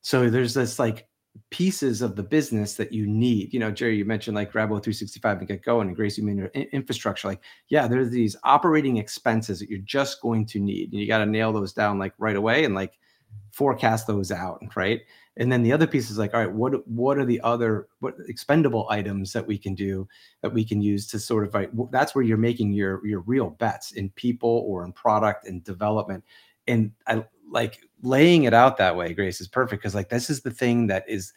so 0.00 0.30
there's 0.30 0.54
this 0.54 0.78
like 0.78 1.08
pieces 1.50 2.02
of 2.02 2.16
the 2.16 2.22
business 2.22 2.74
that 2.74 2.92
you 2.92 3.06
need. 3.06 3.52
You 3.52 3.60
know 3.60 3.70
gerry 3.70 3.96
you 3.96 4.04
mentioned 4.04 4.36
like 4.36 4.52
grab 4.52 4.70
O365 4.70 5.38
and 5.38 5.48
get 5.48 5.64
going 5.64 5.88
and 5.88 5.96
grace 5.96 6.16
you 6.16 6.24
mean 6.24 6.36
your 6.36 6.48
infrastructure. 6.48 7.28
Like 7.28 7.40
yeah 7.68 7.86
there's 7.86 8.10
these 8.10 8.36
operating 8.44 8.96
expenses 8.96 9.58
that 9.58 9.68
you're 9.68 9.78
just 9.80 10.20
going 10.20 10.46
to 10.46 10.60
need 10.60 10.92
and 10.92 11.00
you 11.00 11.06
got 11.06 11.18
to 11.18 11.26
nail 11.26 11.52
those 11.52 11.72
down 11.72 11.98
like 11.98 12.14
right 12.18 12.36
away 12.36 12.64
and 12.64 12.74
like 12.74 12.98
forecast 13.52 14.06
those 14.06 14.30
out 14.30 14.62
right? 14.76 15.02
And 15.36 15.50
then 15.50 15.64
the 15.64 15.72
other 15.72 15.88
piece 15.88 16.10
is 16.10 16.18
like 16.18 16.34
all 16.34 16.40
right 16.40 16.52
what 16.52 16.86
what 16.86 17.18
are 17.18 17.24
the 17.24 17.40
other 17.42 17.88
what 17.98 18.14
expendable 18.28 18.86
items 18.90 19.32
that 19.32 19.46
we 19.46 19.58
can 19.58 19.74
do 19.74 20.06
that 20.42 20.52
we 20.52 20.64
can 20.64 20.80
use 20.80 21.08
to 21.08 21.18
sort 21.18 21.44
of 21.46 21.54
like 21.54 21.70
that's 21.90 22.14
where 22.14 22.24
you're 22.24 22.36
making 22.36 22.72
your 22.72 23.04
your 23.04 23.20
real 23.20 23.50
bets 23.50 23.92
in 23.92 24.10
people 24.10 24.64
or 24.66 24.84
in 24.84 24.92
product 24.92 25.46
and 25.46 25.64
development. 25.64 26.22
And 26.66 26.92
i 27.06 27.24
like 27.50 27.80
laying 28.04 28.44
it 28.44 28.54
out 28.54 28.76
that 28.76 28.96
way 28.96 29.12
grace 29.12 29.40
is 29.40 29.48
perfect 29.48 29.82
because 29.82 29.94
like 29.94 30.08
this 30.08 30.30
is 30.30 30.42
the 30.42 30.50
thing 30.50 30.86
that 30.86 31.04
is 31.08 31.32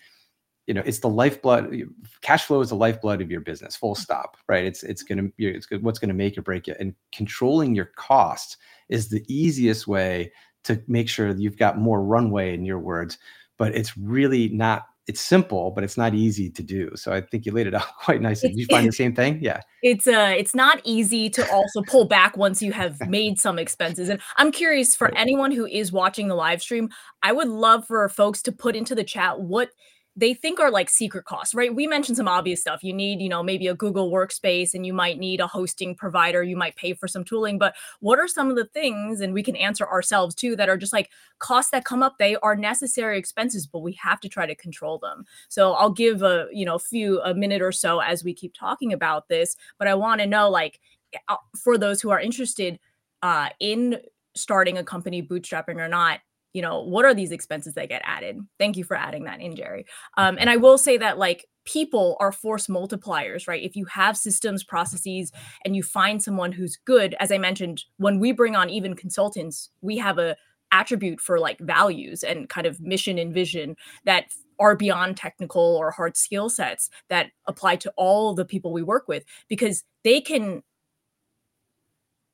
you 0.67 0.73
know 0.73 0.83
it's 0.85 0.99
the 0.99 1.09
lifeblood 1.09 1.81
cash 2.21 2.45
flow 2.45 2.59
is 2.61 2.69
the 2.69 2.75
lifeblood 2.75 3.21
of 3.21 3.31
your 3.31 3.41
business 3.41 3.75
full 3.75 3.95
mm. 3.95 3.99
stop 3.99 4.37
right 4.47 4.65
it's 4.65 4.83
it's 4.83 5.01
gonna 5.01 5.29
it's 5.37 5.67
what's 5.81 5.99
gonna 5.99 6.13
make 6.13 6.37
or 6.37 6.41
break 6.41 6.67
it 6.67 6.77
and 6.79 6.93
controlling 7.11 7.73
your 7.73 7.91
costs 7.95 8.57
is 8.89 9.09
the 9.09 9.23
easiest 9.27 9.87
way 9.87 10.31
to 10.63 10.81
make 10.87 11.07
sure 11.07 11.29
you've 11.35 11.57
got 11.57 11.77
more 11.77 12.03
runway 12.03 12.53
in 12.53 12.65
your 12.65 12.79
words 12.79 13.17
but 13.57 13.73
it's 13.73 13.97
really 13.97 14.49
not 14.49 14.87
it's 15.07 15.21
simple 15.21 15.71
but 15.71 15.83
it's 15.83 15.97
not 15.97 16.13
easy 16.13 16.49
to 16.49 16.61
do 16.61 16.91
so 16.95 17.13
i 17.13 17.21
think 17.21 17.45
you 17.45 17.51
laid 17.51 17.65
it 17.65 17.73
out 17.79 17.87
quite 18.03 18.21
nicely 18.21 18.49
Did 18.49 18.59
you 18.59 18.65
find 18.69 18.87
the 18.87 18.91
same 19.03 19.15
thing? 19.15 19.39
Yeah. 19.41 19.61
It's 19.83 20.07
uh 20.07 20.33
it's 20.37 20.53
not 20.53 20.81
easy 20.83 21.29
to 21.31 21.49
also 21.51 21.81
pull 21.83 22.05
back 22.05 22.35
once 22.35 22.61
you 22.61 22.71
have 22.73 22.99
made 23.07 23.39
some 23.39 23.57
expenses 23.57 24.09
and 24.09 24.21
i'm 24.37 24.51
curious 24.51 24.95
for 24.95 25.05
right. 25.05 25.13
anyone 25.17 25.51
who 25.51 25.65
is 25.65 25.91
watching 25.91 26.27
the 26.27 26.35
live 26.35 26.61
stream 26.61 26.89
i 27.23 27.31
would 27.31 27.47
love 27.47 27.85
for 27.85 28.07
folks 28.09 28.41
to 28.43 28.51
put 28.51 28.75
into 28.75 28.95
the 28.95 29.03
chat 29.03 29.39
what 29.39 29.69
they 30.17 30.33
think 30.33 30.59
are 30.59 30.71
like 30.71 30.89
secret 30.89 31.25
costs, 31.25 31.53
right? 31.53 31.73
We 31.73 31.85
mentioned 31.85 32.17
some 32.17 32.27
obvious 32.27 32.59
stuff. 32.59 32.83
You 32.83 32.91
need, 32.91 33.21
you 33.21 33.29
know, 33.29 33.43
maybe 33.43 33.67
a 33.67 33.75
Google 33.75 34.11
workspace 34.11 34.73
and 34.73 34.83
you 34.83 34.91
might 34.91 35.19
need 35.19 35.39
a 35.39 35.45
hosting 35.45 35.93
provider. 35.93 36.41
You 36.41 36.57
might 36.57 36.75
pay 36.75 36.95
for 36.95 37.07
some 37.07 37.23
tooling. 37.23 37.59
But 37.59 37.75
what 37.99 38.17
are 38.17 38.27
some 38.27 38.49
of 38.49 38.55
the 38.55 38.65
things, 38.65 39.21
and 39.21 39.31
we 39.31 39.43
can 39.43 39.55
answer 39.55 39.87
ourselves 39.87 40.33
too, 40.33 40.55
that 40.55 40.69
are 40.69 40.77
just 40.77 40.91
like 40.91 41.11
costs 41.37 41.69
that 41.69 41.85
come 41.85 42.01
up? 42.01 42.17
They 42.17 42.35
are 42.37 42.55
necessary 42.55 43.19
expenses, 43.19 43.67
but 43.67 43.79
we 43.79 43.93
have 43.93 44.19
to 44.21 44.27
try 44.27 44.47
to 44.47 44.55
control 44.55 44.97
them. 44.97 45.23
So 45.49 45.73
I'll 45.73 45.91
give 45.91 46.23
a, 46.23 46.47
you 46.51 46.65
know, 46.65 46.75
a 46.75 46.79
few, 46.79 47.21
a 47.21 47.35
minute 47.35 47.61
or 47.61 47.71
so 47.71 47.99
as 47.99 48.23
we 48.23 48.33
keep 48.33 48.55
talking 48.55 48.91
about 48.91 49.29
this. 49.29 49.55
But 49.77 49.87
I 49.87 49.93
want 49.93 50.21
to 50.21 50.27
know, 50.27 50.49
like, 50.49 50.79
uh, 51.27 51.35
for 51.55 51.77
those 51.77 52.01
who 52.01 52.09
are 52.09 52.19
interested 52.19 52.79
uh, 53.21 53.49
in 53.59 53.99
starting 54.35 54.79
a 54.79 54.83
company, 54.83 55.21
bootstrapping 55.21 55.77
or 55.77 55.87
not, 55.87 56.21
you 56.53 56.61
know 56.61 56.81
what 56.81 57.05
are 57.05 57.13
these 57.13 57.31
expenses 57.31 57.73
that 57.75 57.89
get 57.89 58.01
added? 58.05 58.39
Thank 58.59 58.77
you 58.77 58.83
for 58.83 58.95
adding 58.97 59.25
that 59.25 59.41
in 59.41 59.55
gerry. 59.55 59.85
Um, 60.17 60.37
and 60.39 60.49
i 60.49 60.57
will 60.57 60.77
say 60.77 60.97
that 60.97 61.17
like 61.17 61.45
people 61.65 62.15
are 62.19 62.31
force 62.31 62.67
multipliers 62.67 63.47
right? 63.47 63.63
If 63.63 63.75
you 63.75 63.85
have 63.85 64.17
systems 64.17 64.63
processes 64.63 65.31
and 65.65 65.75
you 65.75 65.83
find 65.83 66.21
someone 66.21 66.51
who's 66.51 66.77
good 66.85 67.15
as 67.19 67.31
i 67.31 67.37
mentioned 67.37 67.83
when 67.97 68.19
we 68.19 68.31
bring 68.31 68.55
on 68.55 68.69
even 68.69 68.95
consultants 68.95 69.69
we 69.81 69.97
have 69.97 70.17
a 70.17 70.35
attribute 70.71 71.21
for 71.21 71.39
like 71.39 71.59
values 71.59 72.23
and 72.23 72.49
kind 72.49 72.67
of 72.67 72.79
mission 72.81 73.17
and 73.17 73.33
vision 73.33 73.75
that 74.05 74.25
are 74.59 74.75
beyond 74.75 75.17
technical 75.17 75.61
or 75.61 75.91
hard 75.91 76.17
skill 76.17 76.49
sets 76.49 76.89
that 77.09 77.31
apply 77.45 77.75
to 77.75 77.93
all 77.95 78.33
the 78.33 78.45
people 78.45 78.73
we 78.73 78.81
work 78.81 79.07
with 79.07 79.23
because 79.47 79.83
they 80.03 80.19
can 80.19 80.63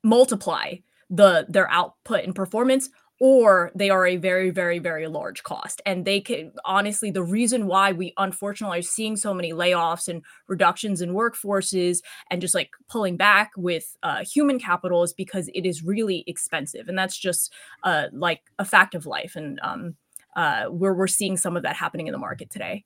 multiply 0.02 0.74
the 1.10 1.46
their 1.48 1.70
output 1.70 2.24
and 2.24 2.34
performance 2.34 2.90
or 3.20 3.70
they 3.74 3.90
are 3.90 4.06
a 4.06 4.16
very 4.16 4.50
very 4.50 4.78
very 4.78 5.06
large 5.06 5.42
cost. 5.42 5.80
And 5.86 6.04
they 6.04 6.20
can 6.20 6.52
honestly 6.64 7.10
the 7.10 7.22
reason 7.22 7.66
why 7.66 7.92
we 7.92 8.12
unfortunately 8.16 8.80
are 8.80 8.82
seeing 8.82 9.16
so 9.16 9.32
many 9.32 9.52
layoffs 9.52 10.08
and 10.08 10.22
reductions 10.48 11.00
in 11.00 11.14
workforces 11.14 11.98
and 12.30 12.40
just 12.40 12.54
like 12.54 12.70
pulling 12.88 13.16
back 13.16 13.52
with 13.56 13.96
uh, 14.02 14.24
human 14.24 14.58
capital 14.58 15.02
is 15.02 15.12
because 15.12 15.48
it 15.54 15.64
is 15.64 15.84
really 15.84 16.24
expensive. 16.26 16.88
And 16.88 16.98
that's 16.98 17.18
just 17.18 17.52
uh, 17.84 18.06
like 18.12 18.42
a 18.58 18.64
fact 18.64 18.94
of 18.94 19.06
life. 19.06 19.36
And 19.36 19.60
um, 19.62 19.96
uh, 20.36 20.64
where 20.64 20.94
we're 20.94 21.06
seeing 21.06 21.36
some 21.36 21.56
of 21.56 21.62
that 21.62 21.76
happening 21.76 22.08
in 22.08 22.12
the 22.12 22.18
market 22.18 22.50
today. 22.50 22.84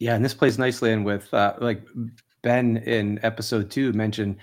Yeah 0.00 0.14
and 0.14 0.24
this 0.24 0.34
plays 0.34 0.58
nicely 0.58 0.90
in 0.90 1.04
with 1.04 1.32
uh, 1.32 1.54
like 1.60 1.82
ben 2.42 2.78
in 2.78 3.20
episode 3.22 3.70
two 3.70 3.92
mentioned 3.92 4.36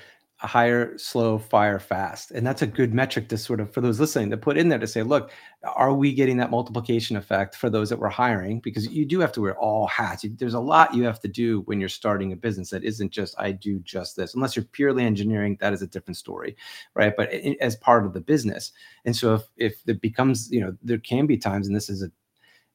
hire 0.47 0.97
slow 0.97 1.37
fire 1.37 1.79
fast. 1.79 2.31
And 2.31 2.45
that's 2.45 2.63
a 2.63 2.67
good 2.67 2.93
metric 2.93 3.29
to 3.29 3.37
sort 3.37 3.59
of 3.59 3.71
for 3.71 3.79
those 3.79 3.99
listening 3.99 4.31
to 4.31 4.37
put 4.37 4.57
in 4.57 4.69
there 4.69 4.79
to 4.79 4.87
say 4.87 5.03
look 5.03 5.31
are 5.75 5.93
we 5.93 6.11
getting 6.13 6.37
that 6.37 6.49
multiplication 6.49 7.15
effect 7.15 7.55
for 7.55 7.69
those 7.69 7.89
that 7.89 7.99
we're 7.99 8.09
hiring? 8.09 8.59
Because 8.59 8.87
you 8.87 9.05
do 9.05 9.19
have 9.19 9.31
to 9.33 9.41
wear 9.41 9.55
all 9.59 9.85
hats. 9.85 10.25
There's 10.37 10.55
a 10.55 10.59
lot 10.59 10.95
you 10.95 11.03
have 11.03 11.19
to 11.19 11.27
do 11.27 11.61
when 11.61 11.79
you're 11.79 11.89
starting 11.89 12.31
a 12.31 12.35
business 12.35 12.71
that 12.71 12.83
isn't 12.83 13.11
just 13.11 13.35
i 13.37 13.51
do 13.51 13.79
just 13.81 14.15
this. 14.15 14.33
Unless 14.33 14.55
you're 14.55 14.65
purely 14.65 15.03
engineering 15.03 15.57
that 15.61 15.73
is 15.73 15.83
a 15.83 15.87
different 15.87 16.17
story 16.17 16.55
right? 16.95 17.13
But 17.15 17.31
as 17.31 17.75
part 17.75 18.05
of 18.05 18.13
the 18.13 18.21
business. 18.21 18.71
And 19.05 19.15
so 19.15 19.35
if 19.35 19.43
if 19.57 19.81
it 19.87 20.01
becomes 20.01 20.51
you 20.51 20.61
know 20.61 20.75
there 20.81 20.97
can 20.99 21.27
be 21.27 21.37
times 21.37 21.67
and 21.67 21.75
this 21.75 21.89
is 21.89 22.01
a 22.01 22.11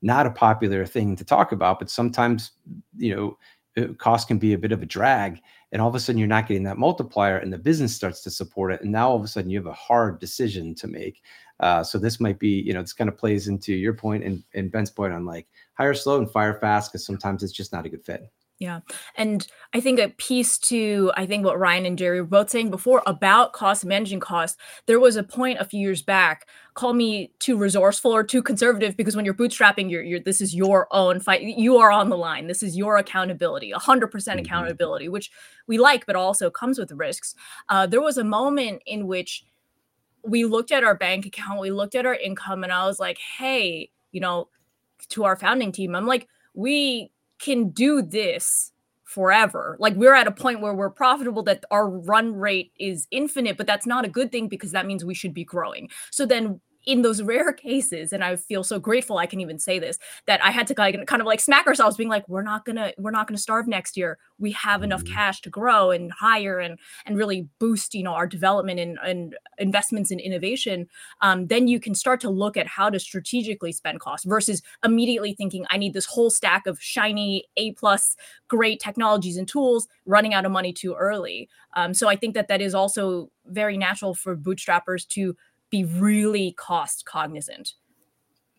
not 0.02 0.26
a 0.26 0.30
popular 0.30 0.84
thing 0.86 1.16
to 1.16 1.24
talk 1.24 1.52
about 1.52 1.78
but 1.78 1.90
sometimes 1.90 2.52
you 2.96 3.14
know 3.14 3.38
uh, 3.76 3.92
cost 3.94 4.28
can 4.28 4.38
be 4.38 4.52
a 4.52 4.58
bit 4.58 4.72
of 4.72 4.82
a 4.82 4.86
drag 4.86 5.40
and 5.72 5.82
all 5.82 5.88
of 5.88 5.94
a 5.94 6.00
sudden 6.00 6.18
you're 6.18 6.28
not 6.28 6.46
getting 6.46 6.62
that 6.62 6.78
multiplier 6.78 7.38
and 7.38 7.52
the 7.52 7.58
business 7.58 7.94
starts 7.94 8.22
to 8.22 8.30
support 8.30 8.72
it 8.72 8.80
and 8.82 8.92
now 8.92 9.08
all 9.08 9.16
of 9.16 9.24
a 9.24 9.28
sudden 9.28 9.50
you 9.50 9.58
have 9.58 9.66
a 9.66 9.72
hard 9.72 10.18
decision 10.20 10.74
to 10.74 10.86
make. 10.86 11.22
Uh, 11.60 11.82
so 11.82 11.98
this 11.98 12.20
might 12.20 12.38
be 12.38 12.60
you 12.60 12.72
know 12.72 12.82
this 12.82 12.92
kind 12.92 13.08
of 13.08 13.16
plays 13.16 13.48
into 13.48 13.72
your 13.72 13.94
point 13.94 14.22
and, 14.22 14.42
and 14.54 14.70
ben's 14.70 14.90
point 14.90 15.12
on 15.12 15.24
like 15.24 15.46
hire 15.74 15.94
slow 15.94 16.18
and 16.18 16.30
fire 16.30 16.58
fast 16.60 16.92
because 16.92 17.04
sometimes 17.04 17.42
it's 17.42 17.52
just 17.52 17.72
not 17.72 17.86
a 17.86 17.88
good 17.88 18.04
fit 18.04 18.30
yeah. 18.58 18.80
And 19.16 19.46
I 19.74 19.80
think 19.80 20.00
a 20.00 20.08
piece 20.08 20.56
to, 20.58 21.12
I 21.14 21.26
think 21.26 21.44
what 21.44 21.58
Ryan 21.58 21.84
and 21.84 21.98
Jerry 21.98 22.22
were 22.22 22.26
both 22.26 22.48
saying 22.48 22.70
before 22.70 23.02
about 23.06 23.52
cost 23.52 23.84
managing 23.84 24.20
costs, 24.20 24.56
there 24.86 24.98
was 24.98 25.16
a 25.16 25.22
point 25.22 25.58
a 25.60 25.64
few 25.66 25.78
years 25.78 26.00
back, 26.00 26.48
call 26.72 26.94
me 26.94 27.32
too 27.38 27.58
resourceful 27.58 28.12
or 28.12 28.24
too 28.24 28.42
conservative 28.42 28.96
because 28.96 29.14
when 29.14 29.26
you're 29.26 29.34
bootstrapping, 29.34 29.90
you're, 29.90 30.02
you're 30.02 30.20
this 30.20 30.40
is 30.40 30.54
your 30.54 30.88
own 30.90 31.20
fight. 31.20 31.42
You 31.42 31.76
are 31.76 31.90
on 31.90 32.08
the 32.08 32.16
line. 32.16 32.46
This 32.46 32.62
is 32.62 32.78
your 32.78 32.96
accountability, 32.96 33.72
100% 33.72 34.10
mm-hmm. 34.10 34.38
accountability, 34.38 35.10
which 35.10 35.30
we 35.66 35.76
like, 35.76 36.06
but 36.06 36.16
also 36.16 36.48
comes 36.48 36.78
with 36.78 36.92
risks. 36.92 37.34
Uh, 37.68 37.86
there 37.86 38.00
was 38.00 38.16
a 38.16 38.24
moment 38.24 38.80
in 38.86 39.06
which 39.06 39.44
we 40.24 40.46
looked 40.46 40.72
at 40.72 40.82
our 40.82 40.94
bank 40.94 41.26
account, 41.26 41.60
we 41.60 41.70
looked 41.70 41.94
at 41.94 42.06
our 42.06 42.14
income, 42.14 42.64
and 42.64 42.72
I 42.72 42.86
was 42.86 42.98
like, 42.98 43.18
hey, 43.18 43.90
you 44.12 44.20
know, 44.20 44.48
to 45.10 45.24
our 45.24 45.36
founding 45.36 45.72
team, 45.72 45.94
I'm 45.94 46.06
like, 46.06 46.26
we 46.54 47.12
can 47.38 47.70
do 47.70 48.02
this 48.02 48.72
forever. 49.04 49.76
Like 49.78 49.94
we're 49.94 50.14
at 50.14 50.26
a 50.26 50.32
point 50.32 50.60
where 50.60 50.74
we're 50.74 50.90
profitable 50.90 51.42
that 51.44 51.64
our 51.70 51.88
run 51.88 52.34
rate 52.34 52.72
is 52.78 53.06
infinite, 53.10 53.56
but 53.56 53.66
that's 53.66 53.86
not 53.86 54.04
a 54.04 54.08
good 54.08 54.30
thing 54.32 54.48
because 54.48 54.72
that 54.72 54.86
means 54.86 55.04
we 55.04 55.14
should 55.14 55.32
be 55.32 55.44
growing. 55.44 55.88
So 56.10 56.26
then 56.26 56.60
in 56.86 57.02
those 57.02 57.20
rare 57.20 57.52
cases, 57.52 58.12
and 58.12 58.22
I 58.22 58.36
feel 58.36 58.62
so 58.62 58.78
grateful 58.78 59.18
I 59.18 59.26
can 59.26 59.40
even 59.40 59.58
say 59.58 59.78
this, 59.78 59.98
that 60.26 60.42
I 60.42 60.52
had 60.52 60.68
to 60.68 60.74
kind 60.74 61.20
of 61.20 61.26
like 61.26 61.40
smack 61.40 61.66
ourselves, 61.66 61.96
being 61.96 62.08
like, 62.08 62.28
we're 62.28 62.42
not 62.42 62.64
gonna, 62.64 62.92
we're 62.96 63.10
not 63.10 63.26
gonna 63.26 63.38
starve 63.38 63.66
next 63.66 63.96
year. 63.96 64.18
We 64.38 64.52
have 64.52 64.82
enough 64.82 65.02
mm-hmm. 65.02 65.14
cash 65.14 65.40
to 65.42 65.50
grow 65.50 65.90
and 65.90 66.12
hire 66.12 66.60
and 66.60 66.78
and 67.04 67.16
really 67.16 67.48
boost, 67.58 67.94
you 67.94 68.02
know, 68.02 68.12
our 68.12 68.26
development 68.26 68.78
and, 68.78 68.98
and 69.04 69.36
investments 69.58 70.10
in 70.10 70.20
innovation. 70.20 70.88
Um, 71.20 71.48
then 71.48 71.68
you 71.68 71.80
can 71.80 71.94
start 71.94 72.20
to 72.20 72.30
look 72.30 72.56
at 72.56 72.66
how 72.66 72.88
to 72.90 72.98
strategically 72.98 73.72
spend 73.72 74.00
costs 74.00 74.24
versus 74.24 74.62
immediately 74.84 75.34
thinking, 75.34 75.66
I 75.70 75.78
need 75.78 75.92
this 75.92 76.06
whole 76.06 76.30
stack 76.30 76.66
of 76.66 76.80
shiny 76.80 77.44
A 77.56 77.72
plus 77.72 78.16
great 78.48 78.78
technologies 78.78 79.36
and 79.36 79.48
tools, 79.48 79.88
running 80.04 80.34
out 80.34 80.44
of 80.44 80.52
money 80.52 80.72
too 80.72 80.94
early. 80.94 81.48
Um, 81.74 81.94
so 81.94 82.08
I 82.08 82.14
think 82.14 82.34
that 82.34 82.48
that 82.48 82.60
is 82.60 82.74
also 82.74 83.30
very 83.46 83.76
natural 83.76 84.14
for 84.14 84.36
bootstrappers 84.36 85.06
to 85.08 85.36
be 85.70 85.84
really 85.84 86.52
cost 86.52 87.04
cognizant. 87.06 87.74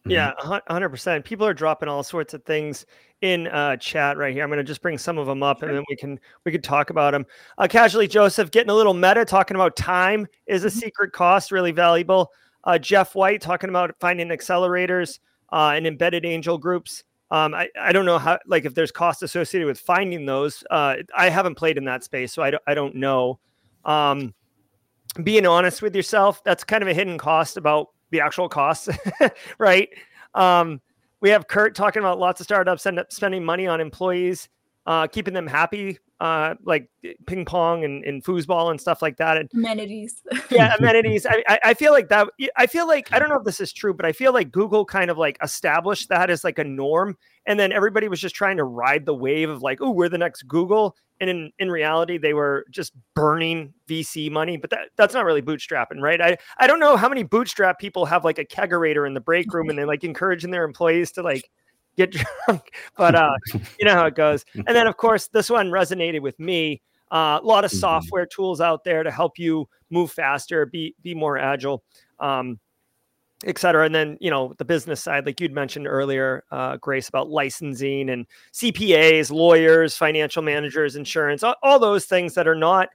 Yeah, 0.09 0.33
100%. 0.39 1.23
People 1.23 1.45
are 1.45 1.53
dropping 1.53 1.89
all 1.89 2.03
sorts 2.03 2.33
of 2.33 2.43
things 2.43 2.85
in 3.21 3.47
uh, 3.47 3.77
chat 3.77 4.17
right 4.17 4.33
here. 4.33 4.43
I'm 4.43 4.49
going 4.49 4.57
to 4.57 4.63
just 4.63 4.81
bring 4.81 4.97
some 4.97 5.17
of 5.17 5.27
them 5.27 5.43
up 5.43 5.63
and 5.63 5.75
then 5.75 5.83
we 5.89 5.95
can 5.95 6.19
we 6.45 6.51
can 6.51 6.61
talk 6.61 6.89
about 6.89 7.11
them. 7.11 7.25
Uh, 7.57 7.67
casually 7.67 8.07
Joseph 8.07 8.51
getting 8.51 8.69
a 8.69 8.75
little 8.75 8.93
meta 8.93 9.25
talking 9.25 9.55
about 9.55 9.75
time 9.75 10.27
is 10.45 10.63
a 10.63 10.67
mm-hmm. 10.67 10.79
secret 10.79 11.11
cost 11.13 11.51
really 11.51 11.71
valuable. 11.71 12.31
Uh, 12.63 12.77
Jeff 12.77 13.15
White 13.15 13.41
talking 13.41 13.69
about 13.69 13.95
finding 13.99 14.27
accelerators 14.29 15.19
uh, 15.51 15.73
and 15.75 15.87
embedded 15.87 16.25
angel 16.25 16.57
groups. 16.57 17.03
Um, 17.31 17.53
I, 17.53 17.69
I 17.79 17.91
don't 17.91 18.05
know 18.05 18.19
how 18.19 18.39
like 18.45 18.65
if 18.65 18.73
there's 18.73 18.91
cost 18.91 19.23
associated 19.23 19.65
with 19.67 19.79
finding 19.79 20.25
those. 20.25 20.63
Uh, 20.69 20.97
I 21.15 21.29
haven't 21.29 21.55
played 21.55 21.77
in 21.77 21.85
that 21.85 22.03
space, 22.03 22.31
so 22.33 22.41
I 22.41 22.51
don't 22.51 22.63
I 22.67 22.73
don't 22.73 22.95
know. 22.95 23.39
Um, 23.83 24.33
being 25.23 25.45
honest 25.45 25.81
with 25.81 25.95
yourself, 25.95 26.43
that's 26.43 26.63
kind 26.63 26.81
of 26.81 26.89
a 26.89 26.93
hidden 26.93 27.17
cost 27.17 27.57
about 27.57 27.89
the 28.11 28.21
actual 28.21 28.49
costs, 28.49 28.89
right? 29.57 29.89
Um, 30.33 30.81
we 31.21 31.29
have 31.29 31.47
Kurt 31.47 31.75
talking 31.75 32.01
about 32.01 32.19
lots 32.19 32.39
of 32.39 32.45
startups 32.45 32.85
end 32.85 32.99
up 32.99 33.11
spending 33.11 33.43
money 33.43 33.67
on 33.67 33.81
employees, 33.81 34.49
uh, 34.85 35.07
keeping 35.07 35.33
them 35.33 35.47
happy, 35.47 35.97
uh, 36.19 36.55
like 36.63 36.89
ping 37.27 37.45
pong 37.45 37.83
and, 37.83 38.03
and 38.03 38.23
foosball 38.23 38.71
and 38.71 38.81
stuff 38.81 39.01
like 39.01 39.17
that. 39.17 39.37
And 39.37 39.49
amenities. 39.53 40.23
yeah, 40.49 40.75
amenities. 40.77 41.25
I, 41.29 41.59
I, 41.63 41.73
feel 41.73 41.91
like 41.91 42.09
that. 42.09 42.27
I 42.55 42.65
feel 42.65 42.87
like 42.87 43.13
I 43.13 43.19
don't 43.19 43.29
know 43.29 43.37
if 43.37 43.43
this 43.43 43.61
is 43.61 43.71
true, 43.71 43.93
but 43.93 44.05
I 44.05 44.11
feel 44.11 44.33
like 44.33 44.51
Google 44.51 44.85
kind 44.85 45.11
of 45.11 45.17
like 45.17 45.37
established 45.43 46.09
that 46.09 46.29
as 46.29 46.43
like 46.43 46.57
a 46.59 46.63
norm, 46.63 47.17
and 47.45 47.59
then 47.59 47.71
everybody 47.71 48.07
was 48.07 48.19
just 48.19 48.35
trying 48.35 48.57
to 48.57 48.63
ride 48.63 49.05
the 49.05 49.13
wave 49.13 49.49
of 49.49 49.61
like, 49.61 49.79
oh, 49.81 49.91
we're 49.91 50.09
the 50.09 50.17
next 50.17 50.43
Google, 50.43 50.95
and 51.19 51.29
in, 51.29 51.51
in 51.59 51.71
reality 51.71 52.17
they 52.17 52.33
were 52.33 52.65
just 52.69 52.93
burning 53.15 53.73
vc 53.89 54.31
money 54.31 54.57
but 54.57 54.69
that, 54.69 54.89
that's 54.97 55.13
not 55.13 55.25
really 55.25 55.41
bootstrapping 55.41 55.99
right 55.99 56.21
I, 56.21 56.37
I 56.59 56.67
don't 56.67 56.79
know 56.79 56.97
how 56.97 57.09
many 57.09 57.23
bootstrap 57.23 57.79
people 57.79 58.05
have 58.05 58.23
like 58.23 58.39
a 58.39 58.45
kegerator 58.45 59.07
in 59.07 59.13
the 59.13 59.21
break 59.21 59.51
room 59.53 59.69
and 59.69 59.77
they're 59.77 59.87
like 59.87 60.03
encouraging 60.03 60.51
their 60.51 60.63
employees 60.63 61.11
to 61.13 61.21
like 61.21 61.49
get 61.97 62.11
drunk 62.45 62.63
but 62.97 63.15
uh 63.15 63.35
you 63.79 63.85
know 63.85 63.93
how 63.93 64.05
it 64.05 64.15
goes 64.15 64.45
and 64.53 64.67
then 64.67 64.87
of 64.87 64.97
course 64.97 65.27
this 65.27 65.49
one 65.49 65.69
resonated 65.69 66.21
with 66.21 66.39
me 66.39 66.81
uh, 67.09 67.39
a 67.41 67.45
lot 67.45 67.63
of 67.63 67.71
software 67.71 68.25
tools 68.25 68.59
out 68.59 68.83
there 68.83 69.01
to 69.01 69.09
help 69.09 69.39
you 69.39 69.67
move 69.89 70.11
faster 70.11 70.65
be 70.65 70.93
be 71.01 71.13
more 71.13 71.37
agile 71.37 71.83
um 72.19 72.59
et 73.45 73.57
cetera. 73.57 73.85
And 73.85 73.93
then, 73.93 74.17
you 74.19 74.31
know, 74.31 74.53
the 74.57 74.65
business 74.65 75.01
side, 75.01 75.25
like 75.25 75.39
you'd 75.39 75.53
mentioned 75.53 75.87
earlier, 75.87 76.43
uh, 76.51 76.77
Grace, 76.77 77.07
about 77.07 77.29
licensing 77.29 78.09
and 78.09 78.25
CPAs, 78.53 79.31
lawyers, 79.31 79.95
financial 79.95 80.41
managers, 80.41 80.95
insurance, 80.95 81.43
all, 81.43 81.55
all, 81.61 81.79
those 81.79 82.05
things 82.05 82.33
that 82.33 82.47
are 82.47 82.55
not, 82.55 82.89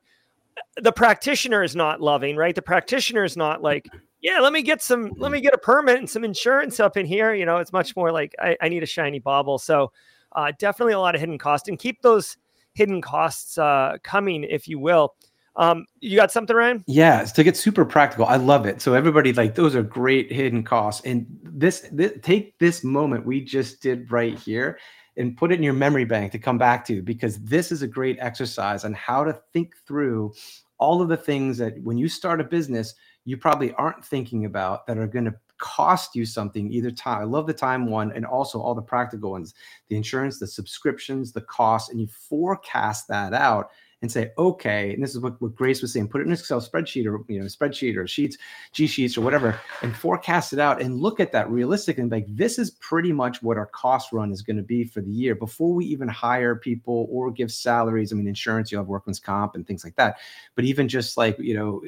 the 0.81 0.93
practitioner 0.93 1.63
is 1.63 1.77
not 1.77 2.01
loving, 2.01 2.37
right? 2.37 2.55
The 2.55 2.63
practitioner 2.63 3.25
is 3.25 3.37
not 3.37 3.63
like, 3.63 3.89
yeah, 4.23 4.39
let 4.39 4.53
me 4.53 4.63
get 4.63 4.81
some, 4.81 5.13
let 5.17 5.33
me 5.33 5.41
get 5.41 5.53
a 5.53 5.59
permit 5.59 5.99
and 5.99 6.09
some 6.09 6.25
insurance 6.25 6.79
up 6.79 6.97
in 6.97 7.05
here. 7.05 7.35
You 7.35 7.45
know, 7.45 7.59
it's 7.59 7.73
much 7.73 7.97
more 7.97 8.13
like, 8.13 8.35
I, 8.41 8.57
I 8.61 8.69
need 8.69 8.83
a 8.83 8.87
shiny 8.87 9.19
bauble. 9.19 9.59
So 9.59 9.93
uh, 10.33 10.53
definitely 10.59 10.95
a 10.95 11.01
lot 11.01 11.15
of 11.15 11.21
hidden 11.21 11.39
cost 11.39 11.69
and 11.69 11.79
keep 11.79 12.01
those 12.03 12.37
hidden 12.75 13.03
costs 13.03 13.59
uh, 13.59 13.97
coming, 14.03 14.45
if 14.45 14.69
you 14.69 14.79
will. 14.79 15.15
Um, 15.57 15.85
you 16.01 16.17
got 16.17 16.33
something, 16.33 16.57
Ryan? 16.57 16.83
Yeah, 16.87 17.25
to 17.25 17.45
get 17.45 17.57
super 17.57 17.85
practical. 17.85 18.25
I 18.25 18.37
love 18.37 18.65
it. 18.65 18.81
So 18.81 18.95
everybody, 18.95 19.33
like, 19.33 19.55
those 19.55 19.75
are 19.75 19.83
great 19.83 20.33
hidden 20.33 20.63
costs. 20.63 21.05
And 21.05 21.27
this, 21.43 21.87
this 21.93 22.13
take 22.23 22.59
this 22.59 22.83
moment 22.83 23.27
we 23.27 23.43
just 23.43 23.83
did 23.83 24.11
right 24.11 24.39
here 24.39 24.79
and 25.19 25.37
put 25.37 25.53
it 25.53 25.57
in 25.57 25.63
your 25.63 25.75
memory 25.75 26.07
bank 26.07 26.33
to 26.33 26.39
come 26.39 26.57
back 26.57 26.87
to 26.87 27.03
because 27.03 27.39
this 27.41 27.71
is 27.71 27.83
a 27.83 27.87
great 27.87 28.17
exercise 28.21 28.85
on 28.85 28.95
how 28.95 29.25
to 29.25 29.39
think 29.53 29.75
through 29.87 30.33
all 30.79 31.03
of 31.03 31.09
the 31.09 31.17
things 31.17 31.59
that 31.59 31.81
when 31.83 31.99
you 31.99 32.09
start 32.09 32.41
a 32.41 32.45
business 32.45 32.95
you 33.25 33.37
probably 33.37 33.73
aren't 33.75 34.05
thinking 34.05 34.45
about 34.45 34.87
that 34.87 34.99
are 34.99 35.07
going 35.07 35.25
to 35.25 35.35
cost 35.59 36.17
you 36.17 36.27
something 36.27 36.73
either 36.73 36.91
time 36.91 37.21
i 37.21 37.25
love 37.25 37.47
the 37.47 37.55
time 37.55 37.87
one 37.87 38.11
and 38.13 38.27
also 38.27 38.61
all 38.61 38.75
the 38.75 38.83
practical 38.83 39.31
ones 39.31 39.55
the 39.89 39.97
insurance 39.97 40.41
the 40.41 40.47
subscriptions 40.47 41.31
the 41.31 41.41
costs 41.43 41.91
and 41.91 42.01
you 42.01 42.09
forecast 42.09 43.07
that 43.07 43.33
out 43.33 43.71
and 44.03 44.13
say, 44.13 44.33
okay, 44.37 44.93
and 44.93 45.03
this 45.03 45.15
is 45.15 45.21
what, 45.21 45.41
what 45.41 45.55
Grace 45.55 45.81
was 45.81 45.93
saying, 45.93 46.09
put 46.09 46.21
it 46.21 46.27
in 46.27 46.33
Excel 46.33 46.61
spreadsheet 46.61 47.07
or 47.07 47.25
you 47.33 47.41
know, 47.41 47.47
spreadsheet 47.47 47.97
or 47.97 48.07
sheets, 48.07 48.37
G 48.73 48.87
sheets 48.87 49.17
or 49.17 49.23
whatever, 49.23 49.59
and 49.81 49.97
forecast 49.97 50.53
it 50.53 50.59
out 50.59 50.83
and 50.83 51.01
look 51.01 51.21
at 51.21 51.33
that 51.33 51.49
realistically 51.49 52.03
and 52.03 52.11
like 52.11 52.27
this 52.29 52.59
is 52.59 52.73
pretty 52.73 53.13
much 53.13 53.43
what 53.43 53.57
our 53.57 53.67
cost 53.67 54.13
run 54.13 54.33
is 54.33 54.43
going 54.43 54.57
to 54.57 54.63
be 54.63 54.85
for 54.85 55.01
the 55.01 55.11
year 55.11 55.35
before 55.35 55.73
we 55.73 55.85
even 55.87 56.09
hire 56.09 56.57
people 56.57 57.07
or 57.11 57.31
give 57.31 57.51
salaries. 57.51 58.13
I 58.13 58.17
mean, 58.17 58.27
insurance, 58.27 58.71
you 58.71 58.79
have 58.79 58.89
workman's 58.89 59.21
comp 59.21 59.55
and 59.55 59.67
things 59.67 59.85
like 59.85 59.95
that. 59.97 60.17
But 60.55 60.65
even 60.65 60.89
just 60.89 61.17
like, 61.17 61.39
you 61.39 61.55
know, 61.55 61.83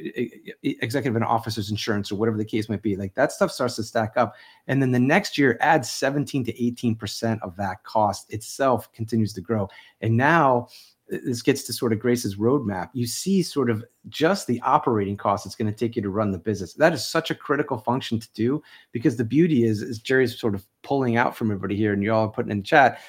executive 0.62 1.16
and 1.16 1.24
officers 1.24 1.70
insurance 1.70 2.12
or 2.12 2.16
whatever 2.16 2.38
the 2.38 2.44
case 2.44 2.68
might 2.68 2.82
be, 2.82 2.96
like 2.96 3.14
that 3.14 3.32
stuff 3.32 3.50
starts 3.50 3.76
to 3.76 3.82
stack 3.82 4.16
up. 4.16 4.34
And 4.68 4.80
then 4.80 4.92
the 4.92 5.00
next 5.00 5.36
year 5.36 5.58
adds 5.60 5.90
17 5.90 6.44
to 6.44 6.52
18% 6.52 7.42
of 7.42 7.56
that 7.56 7.82
cost 7.82 8.32
itself 8.32 8.92
continues 8.92 9.32
to 9.34 9.40
grow. 9.40 9.68
And 10.00 10.16
now 10.16 10.68
this 11.09 11.42
gets 11.42 11.64
to 11.64 11.72
sort 11.72 11.92
of 11.92 11.98
Grace's 11.98 12.36
roadmap. 12.36 12.90
You 12.92 13.07
see 13.07 13.42
sort 13.42 13.70
of 13.70 13.84
just 14.09 14.46
the 14.46 14.61
operating 14.62 15.16
costs 15.16 15.46
it's 15.46 15.55
going 15.55 15.70
to 15.70 15.76
take 15.78 15.96
you 15.96 16.02
to 16.02 16.11
run 16.11 16.30
the 16.30 16.38
business. 16.38 16.74
That 16.74 16.92
is 16.92 17.07
such 17.07 17.30
a 17.30 17.34
critical 17.34 17.78
function 17.78 18.18
to 18.20 18.28
do 18.34 18.62
because 18.92 19.16
the 19.16 19.24
beauty 19.24 19.64
is, 19.64 19.82
is 19.82 19.98
Gerry's 19.98 20.38
sort 20.38 20.55
of 20.55 20.64
pulling 20.82 21.16
out 21.16 21.36
from 21.36 21.50
everybody 21.50 21.76
here 21.76 21.92
and 21.92 22.02
you 22.02 22.12
all 22.12 22.26
are 22.26 22.32
putting 22.32 22.50
in 22.50 22.59
the 22.59 22.64
chat 22.64 23.00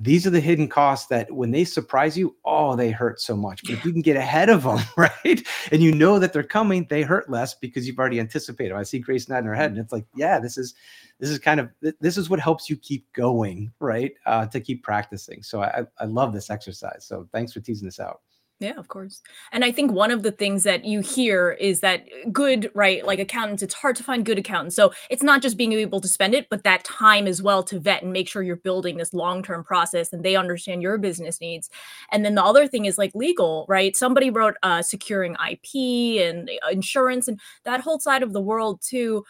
these 0.00 0.26
are 0.26 0.30
the 0.30 0.40
hidden 0.40 0.66
costs 0.66 1.08
that 1.08 1.30
when 1.30 1.50
they 1.50 1.62
surprise 1.62 2.16
you, 2.16 2.34
oh, 2.46 2.74
they 2.74 2.90
hurt 2.90 3.20
so 3.20 3.36
much. 3.36 3.62
But 3.62 3.74
if 3.74 3.84
you 3.84 3.92
can 3.92 4.00
get 4.00 4.16
ahead 4.16 4.48
of 4.48 4.62
them, 4.62 4.78
right, 4.96 5.46
and 5.70 5.82
you 5.82 5.92
know 5.92 6.18
that 6.18 6.32
they're 6.32 6.42
coming, 6.42 6.86
they 6.88 7.02
hurt 7.02 7.28
less 7.28 7.52
because 7.54 7.86
you've 7.86 7.98
already 7.98 8.18
anticipated. 8.18 8.74
I 8.74 8.82
see 8.82 8.98
Grace 8.98 9.28
nodding 9.28 9.46
her 9.46 9.54
head, 9.54 9.70
and 9.70 9.78
it's 9.78 9.92
like, 9.92 10.06
yeah, 10.16 10.38
this 10.38 10.56
is 10.56 10.74
this 11.20 11.30
is 11.30 11.38
kind 11.38 11.60
of 11.60 11.70
this 12.00 12.16
is 12.16 12.30
what 12.30 12.40
helps 12.40 12.68
you 12.68 12.76
keep 12.76 13.12
going, 13.12 13.70
right, 13.78 14.12
uh, 14.26 14.46
to 14.46 14.60
keep 14.60 14.82
practicing. 14.82 15.42
So 15.42 15.62
I 15.62 15.84
I 15.98 16.06
love 16.06 16.32
this 16.32 16.50
exercise. 16.50 17.04
So 17.06 17.28
thanks 17.32 17.52
for 17.52 17.60
teasing 17.60 17.86
this 17.86 18.00
out. 18.00 18.20
Yeah, 18.60 18.74
of 18.76 18.88
course. 18.88 19.22
And 19.52 19.64
I 19.64 19.72
think 19.72 19.90
one 19.90 20.10
of 20.10 20.22
the 20.22 20.32
things 20.32 20.64
that 20.64 20.84
you 20.84 21.00
hear 21.00 21.52
is 21.52 21.80
that 21.80 22.04
good, 22.30 22.70
right? 22.74 23.04
Like 23.06 23.18
accountants, 23.18 23.62
it's 23.62 23.72
hard 23.72 23.96
to 23.96 24.02
find 24.02 24.22
good 24.22 24.38
accountants. 24.38 24.76
So 24.76 24.92
it's 25.08 25.22
not 25.22 25.40
just 25.40 25.56
being 25.56 25.72
able 25.72 25.98
to 26.02 26.08
spend 26.08 26.34
it, 26.34 26.46
but 26.50 26.62
that 26.64 26.84
time 26.84 27.26
as 27.26 27.40
well 27.40 27.62
to 27.62 27.80
vet 27.80 28.02
and 28.02 28.12
make 28.12 28.28
sure 28.28 28.42
you're 28.42 28.56
building 28.56 28.98
this 28.98 29.14
long 29.14 29.42
term 29.42 29.64
process 29.64 30.12
and 30.12 30.22
they 30.22 30.36
understand 30.36 30.82
your 30.82 30.98
business 30.98 31.40
needs. 31.40 31.70
And 32.12 32.22
then 32.22 32.34
the 32.34 32.44
other 32.44 32.68
thing 32.68 32.84
is 32.84 32.98
like 32.98 33.14
legal, 33.14 33.64
right? 33.66 33.96
Somebody 33.96 34.28
wrote 34.28 34.56
uh, 34.62 34.82
securing 34.82 35.36
IP 35.50 36.20
and 36.22 36.50
uh, 36.62 36.68
insurance 36.70 37.28
and 37.28 37.40
that 37.64 37.80
whole 37.80 37.98
side 37.98 38.22
of 38.22 38.34
the 38.34 38.42
world 38.42 38.82
too 38.82 39.24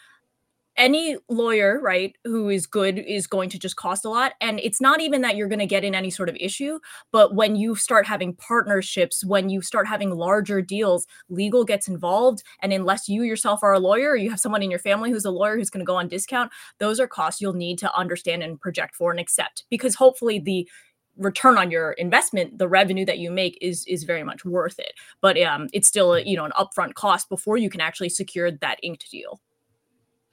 any 0.77 1.17
lawyer, 1.29 1.81
right, 1.81 2.17
who 2.25 2.49
is 2.49 2.67
good 2.67 2.99
is 2.99 3.27
going 3.27 3.51
to 3.51 3.59
just 3.59 3.77
cost 3.77 4.05
a 4.05 4.09
lot. 4.09 4.33
And 4.41 4.61
it's 4.61 4.81
not 4.81 5.01
even 5.01 5.21
that 5.23 5.37
you're 5.37 5.49
going 5.49 5.59
to 5.59 5.67
get 5.67 5.85
in 5.85 5.95
any 5.95 6.11
sort 6.11 6.29
of 6.29 6.37
issue, 6.41 6.79
but 7.13 7.35
when 7.35 7.57
you 7.57 7.75
start 7.75 8.07
having 8.07 8.35
partnerships, 8.35 9.25
when 9.25 9.49
you 9.51 9.63
start 9.63 9.87
having 9.87 10.11
larger 10.11 10.63
deals, 10.63 11.07
legal 11.29 11.65
gets 11.65 11.89
involved. 11.89 12.43
And 12.63 12.73
unless 12.73 13.09
you 13.09 13.23
yourself 13.23 13.63
are 13.63 13.75
a 13.75 13.79
lawyer, 13.79 14.11
or 14.11 14.17
you 14.17 14.31
have 14.31 14.41
someone 14.41 14.63
in 14.63 14.71
your 14.71 14.79
family 14.81 15.11
who's 15.11 15.25
a 15.25 15.31
lawyer 15.31 15.57
who's 15.57 15.71
going 15.71 15.85
to 15.85 15.87
go 15.87 15.97
on 15.97 16.09
discount, 16.09 16.51
those 16.79 16.99
are 17.01 17.07
costs 17.07 17.41
you'll 17.41 17.53
need 17.53 17.79
to 17.79 17.95
understand 17.95 18.43
and 18.43 18.61
project 18.61 18.95
for 18.95 19.11
and 19.11 19.21
accept 19.21 19.65
because 19.71 19.95
hopefully 19.95 20.39
the 20.39 20.69
return 21.17 21.59
on 21.59 21.71
your 21.71 21.93
investment 21.93 22.57
the 22.59 22.69
revenue 22.69 23.05
that 23.05 23.19
you 23.19 23.31
make 23.31 23.59
is 23.61 23.85
is 23.87 24.05
very 24.05 24.23
much 24.23 24.45
worth 24.45 24.79
it 24.79 24.93
but 25.21 25.39
um 25.43 25.69
it's 25.73 25.89
still 25.89 26.15
a, 26.15 26.23
you 26.23 26.37
know 26.37 26.45
an 26.45 26.53
upfront 26.53 26.95
cost 26.95 27.29
before 27.29 27.57
you 27.57 27.69
can 27.69 27.81
actually 27.81 28.09
secure 28.09 28.51
that 28.51 28.79
inked 28.83 29.11
deal 29.11 29.41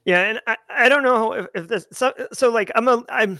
yeah, 0.08 0.22
and 0.22 0.40
I, 0.46 0.56
I 0.70 0.88
don't 0.88 1.02
know 1.02 1.34
if, 1.34 1.46
if 1.54 1.68
this 1.68 1.86
so 1.92 2.14
so 2.32 2.50
like 2.50 2.72
I'm 2.74 2.88
a 2.88 3.04
I'm 3.10 3.38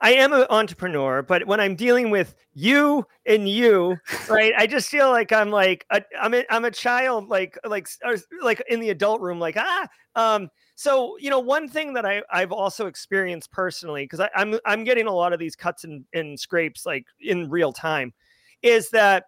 I 0.00 0.14
am 0.14 0.32
an 0.32 0.46
entrepreneur, 0.50 1.22
but 1.22 1.46
when 1.46 1.60
I'm 1.60 1.76
dealing 1.76 2.10
with 2.10 2.34
you 2.54 3.06
and 3.24 3.48
you, 3.48 3.96
right, 4.28 4.52
I 4.58 4.66
just 4.66 4.88
feel 4.90 5.10
like 5.10 5.30
I'm 5.30 5.50
like 5.50 5.86
a, 5.90 6.02
I'm 6.20 6.34
a, 6.34 6.44
I'm 6.50 6.64
a 6.64 6.72
child, 6.72 7.28
like 7.28 7.56
like 7.64 7.86
like 8.42 8.60
in 8.68 8.80
the 8.80 8.90
adult 8.90 9.20
room, 9.20 9.38
like 9.38 9.56
ah. 9.56 9.86
Um, 10.16 10.48
so 10.74 11.16
you 11.20 11.30
know, 11.30 11.38
one 11.38 11.68
thing 11.68 11.92
that 11.92 12.04
I 12.04 12.24
I've 12.32 12.50
also 12.50 12.88
experienced 12.88 13.52
personally 13.52 14.02
because 14.02 14.28
I'm 14.34 14.58
I'm 14.66 14.82
getting 14.82 15.06
a 15.06 15.14
lot 15.14 15.32
of 15.32 15.38
these 15.38 15.54
cuts 15.54 15.84
and, 15.84 16.04
and 16.14 16.38
scrapes 16.38 16.84
like 16.84 17.06
in 17.20 17.48
real 17.48 17.72
time, 17.72 18.12
is 18.62 18.90
that 18.90 19.26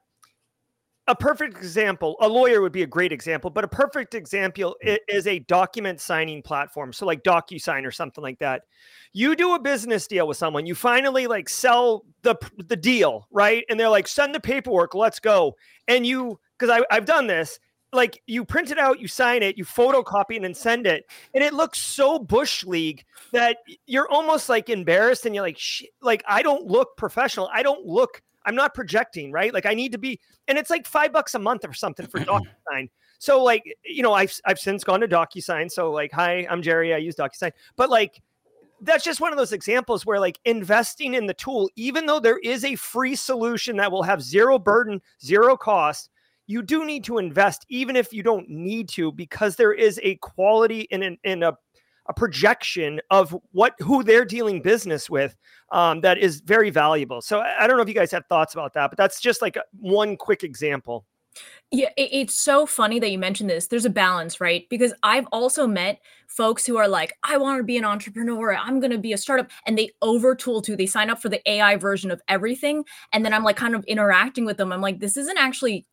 a 1.11 1.15
perfect 1.17 1.57
example, 1.57 2.17
a 2.21 2.29
lawyer 2.29 2.63
would 2.63 2.71
be 2.71 2.85
a 2.85 2.87
great 2.87 3.11
example, 3.11 3.51
but 3.51 3.65
a 3.65 3.69
perfect 3.69 4.15
example 4.15 4.77
hmm. 4.81 4.95
is 5.09 5.27
a 5.27 5.41
document 5.41 6.01
signing 6.01 6.41
platform. 6.41 6.93
So 6.93 7.05
like 7.05 7.25
DocuSign 7.25 7.85
or 7.85 7.91
something 7.91 8.23
like 8.23 8.39
that. 8.39 8.63
You 9.13 9.35
do 9.35 9.55
a 9.55 9.61
business 9.61 10.07
deal 10.07 10.29
with 10.29 10.37
someone, 10.37 10.67
you 10.67 10.77
finally 10.77 11.27
like 11.27 11.49
sell 11.49 12.05
the 12.23 12.37
the 12.69 12.77
deal, 12.77 13.27
right? 13.33 13.65
And 13.69 13.79
they're 13.79 13.89
like, 13.89 14.07
send 14.07 14.33
the 14.33 14.41
paperwork, 14.41 14.95
let's 14.95 15.19
go. 15.19 15.57
And 15.89 16.07
you, 16.07 16.39
because 16.57 16.85
I've 16.89 17.07
done 17.07 17.27
this, 17.27 17.59
like 17.93 18.23
you 18.29 18.45
print 18.45 18.71
it 18.71 18.79
out, 18.79 19.01
you 19.01 19.09
sign 19.09 19.43
it, 19.43 19.59
you 19.59 19.65
photocopy 19.65 20.43
and 20.45 20.57
send 20.57 20.87
it, 20.87 21.07
and 21.35 21.43
it 21.43 21.55
looks 21.55 21.83
so 21.83 22.21
bush 22.21 22.65
league 22.65 23.05
that 23.33 23.57
you're 23.87 24.09
almost 24.09 24.49
like 24.49 24.71
embarrassed, 24.71 25.27
and 25.27 25.35
you're 25.35 25.43
like, 25.43 25.59
like 26.01 26.23
I 26.29 26.43
don't 26.43 26.67
look 26.67 26.97
professional. 26.97 27.51
I 27.53 27.65
don't 27.65 27.85
look 27.85 28.23
I'm 28.47 28.55
not 28.55 28.75
projecting, 28.75 29.33
right? 29.33 29.53
Like 29.53 29.67
I 29.67 29.75
need 29.75 29.93
to 29.93 29.99
be, 29.99 30.21
and 30.49 30.59
it's 30.59 30.71
like 30.71 30.87
five 30.87 31.13
bucks 31.13 31.35
a 31.35 31.39
month 31.39 31.65
or 31.65 31.73
something 31.73 32.07
for 32.07 32.21
DocuSign. 32.21 32.89
So 33.19 33.43
like, 33.43 33.63
you 33.85 34.03
know, 34.03 34.15
I've 34.15 34.35
I've 34.47 34.59
since 34.59 34.85
gone 34.85 35.01
to 35.01 35.09
DocuSign. 35.09 35.71
So 35.71 35.93
like, 35.93 36.13
hi, 36.13 36.47
I'm 36.49 36.63
Gerry. 36.63 36.95
I 36.95 36.99
use 36.99 37.17
DocuSign. 37.17 37.53
But 37.77 37.91
like, 37.91 38.23
that's 38.81 39.05
just 39.05 39.21
one 39.21 39.33
of 39.33 39.39
those 39.39 39.53
examples 39.53 40.07
where 40.07 40.19
like 40.19 40.39
investing 40.45 41.15
in 41.15 41.27
the 41.27 41.35
tool, 41.35 41.69
even 41.77 42.07
though 42.07 42.21
there 42.21 42.39
is 42.39 42.65
a 42.65 42.77
free 42.77 43.15
solution 43.15 43.77
that 43.77 43.93
will 43.93 44.03
have 44.03 44.23
zero 44.23 44.59
burden, 44.59 45.03
zero 45.23 45.57
cost, 45.57 46.09
you 46.47 46.63
do 46.63 46.85
need 46.85 47.05
to 47.05 47.19
invest, 47.19 47.65
even 47.69 47.95
if 47.95 48.13
you 48.13 48.23
don't 48.23 48.49
need 48.49 48.89
to, 48.89 49.13
because 49.13 49.55
there 49.57 49.73
is 49.73 50.01
a 50.03 50.17
quality 50.17 50.81
in 50.91 51.19
in 51.23 51.43
a 51.43 51.53
a 52.11 52.13
projection 52.13 53.01
of 53.11 53.35
what 53.53 53.75
who 53.79 54.03
they're 54.03 54.25
dealing 54.25 54.61
business 54.61 55.09
with 55.09 55.37
um, 55.71 56.01
that 56.01 56.19
is 56.19 56.41
very 56.41 56.69
valuable. 56.69 57.23
So 57.23 57.41
I, 57.41 57.69
don't 57.69 57.77
know 57.77 57.85
if 57.85 57.89
you 57.89 57.95
guys 57.95 58.11
have 58.11 58.27
thoughts 58.27 58.53
about 58.53 58.75
that, 58.75 58.91
but 58.91 58.99
that's 58.99 59.21
just 59.21 59.41
like 59.41 59.57
one 59.79 60.17
quick 60.17 60.43
example. 60.43 61.07
Yeah, 61.71 61.91
it's 61.97 62.35
so 62.35 62.67
funny 62.67 62.99
that 62.99 63.13
you 63.13 63.19
mentioned 63.19 63.49
this. 63.49 63.69
There's 63.69 63.85
a 63.85 63.91
balance, 63.91 64.41
right? 64.41 64.69
Because 64.69 64.93
I've 65.05 65.27
also 65.31 65.69
met 65.69 66.01
folks 66.27 66.67
who 66.67 66.77
are 66.77 66.89
like, 66.89 67.17
I 67.23 67.37
want 67.37 67.61
to 67.61 67.65
be 67.65 67.77
an 67.77 67.85
entrepreneur. 67.85 68.57
I'm 68.57 68.81
going 68.81 68.91
to 68.91 68.99
be 68.99 69.13
a 69.13 69.19
startup. 69.19 69.49
And 69.67 69.79
they 69.79 69.91
overtool 70.03 70.65
too. 70.65 70.75
They 70.75 70.87
sign 70.87 71.11
up 71.11 71.23
for 71.23 71.29
the 71.29 71.49
AI 71.49 71.77
version 71.77 72.11
of 72.11 72.21
everything. 72.27 72.85
And 73.13 73.25
then 73.25 73.33
I'm 73.33 73.45
like 73.45 73.55
kind 73.55 73.77
of 73.77 73.85
interacting 73.85 74.45
with 74.45 74.57
them. 74.57 74.73
I'm 74.73 74.81
like, 74.81 74.99
this 74.99 75.17
isn't 75.17 75.39
actually 75.39 75.87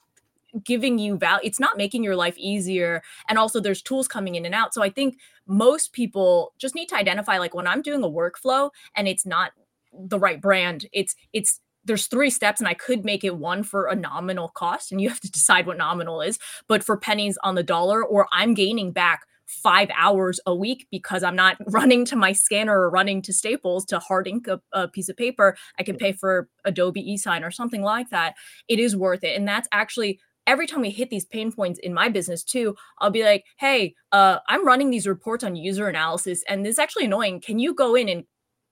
giving 0.63 0.97
you 0.97 1.17
value 1.17 1.41
it's 1.43 1.59
not 1.59 1.77
making 1.77 2.03
your 2.03 2.15
life 2.15 2.37
easier 2.37 3.01
and 3.29 3.37
also 3.37 3.59
there's 3.59 3.81
tools 3.81 4.07
coming 4.07 4.35
in 4.35 4.45
and 4.45 4.55
out 4.55 4.73
so 4.73 4.81
i 4.81 4.89
think 4.89 5.17
most 5.45 5.93
people 5.93 6.53
just 6.57 6.75
need 6.75 6.87
to 6.87 6.95
identify 6.95 7.37
like 7.37 7.53
when 7.53 7.67
i'm 7.67 7.81
doing 7.81 8.03
a 8.03 8.09
workflow 8.09 8.69
and 8.95 9.07
it's 9.07 9.25
not 9.25 9.51
the 9.93 10.19
right 10.19 10.41
brand 10.41 10.85
it's 10.93 11.15
it's 11.33 11.59
there's 11.85 12.07
three 12.07 12.29
steps 12.29 12.59
and 12.59 12.67
i 12.67 12.73
could 12.73 13.05
make 13.05 13.23
it 13.23 13.37
one 13.37 13.63
for 13.63 13.87
a 13.87 13.95
nominal 13.95 14.49
cost 14.49 14.91
and 14.91 15.01
you 15.01 15.09
have 15.09 15.19
to 15.19 15.31
decide 15.31 15.65
what 15.65 15.77
nominal 15.77 16.21
is 16.21 16.39
but 16.67 16.83
for 16.83 16.97
pennies 16.97 17.37
on 17.43 17.55
the 17.55 17.63
dollar 17.63 18.03
or 18.03 18.27
i'm 18.31 18.53
gaining 18.53 18.91
back 18.91 19.21
five 19.47 19.89
hours 19.97 20.39
a 20.45 20.53
week 20.53 20.87
because 20.91 21.23
I'm 21.23 21.35
not 21.35 21.57
running 21.67 22.05
to 22.05 22.15
my 22.15 22.33
scanner 22.33 22.79
or 22.79 22.89
running 22.89 23.21
to 23.23 23.33
Staples 23.33 23.85
to 23.85 23.99
hard 23.99 24.27
ink 24.27 24.47
a, 24.47 24.61
a, 24.73 24.87
piece 24.87 25.09
of 25.09 25.17
paper. 25.17 25.57
I 25.79 25.83
can 25.83 25.95
pay 25.95 26.11
for 26.11 26.49
Adobe 26.65 27.03
eSign 27.03 27.43
or 27.43 27.51
something 27.51 27.81
like 27.81 28.09
that. 28.09 28.35
It 28.67 28.79
is 28.79 28.95
worth 28.95 29.23
it. 29.23 29.35
And 29.35 29.47
that's 29.47 29.67
actually 29.71 30.19
every 30.47 30.65
time 30.65 30.81
we 30.81 30.89
hit 30.89 31.09
these 31.09 31.25
pain 31.25 31.51
points 31.51 31.79
in 31.79 31.93
my 31.93 32.09
business 32.09 32.43
too, 32.43 32.75
I'll 32.99 33.11
be 33.11 33.23
like, 33.23 33.45
hey, 33.57 33.93
uh, 34.11 34.39
I'm 34.47 34.65
running 34.65 34.89
these 34.89 35.05
reports 35.05 35.43
on 35.43 35.55
user 35.55 35.87
analysis, 35.87 36.43
and 36.47 36.65
this 36.65 36.73
is 36.73 36.79
actually 36.79 37.05
annoying. 37.05 37.41
Can 37.41 37.59
you 37.59 37.75
go 37.75 37.93
in 37.93 38.09
and 38.09 38.23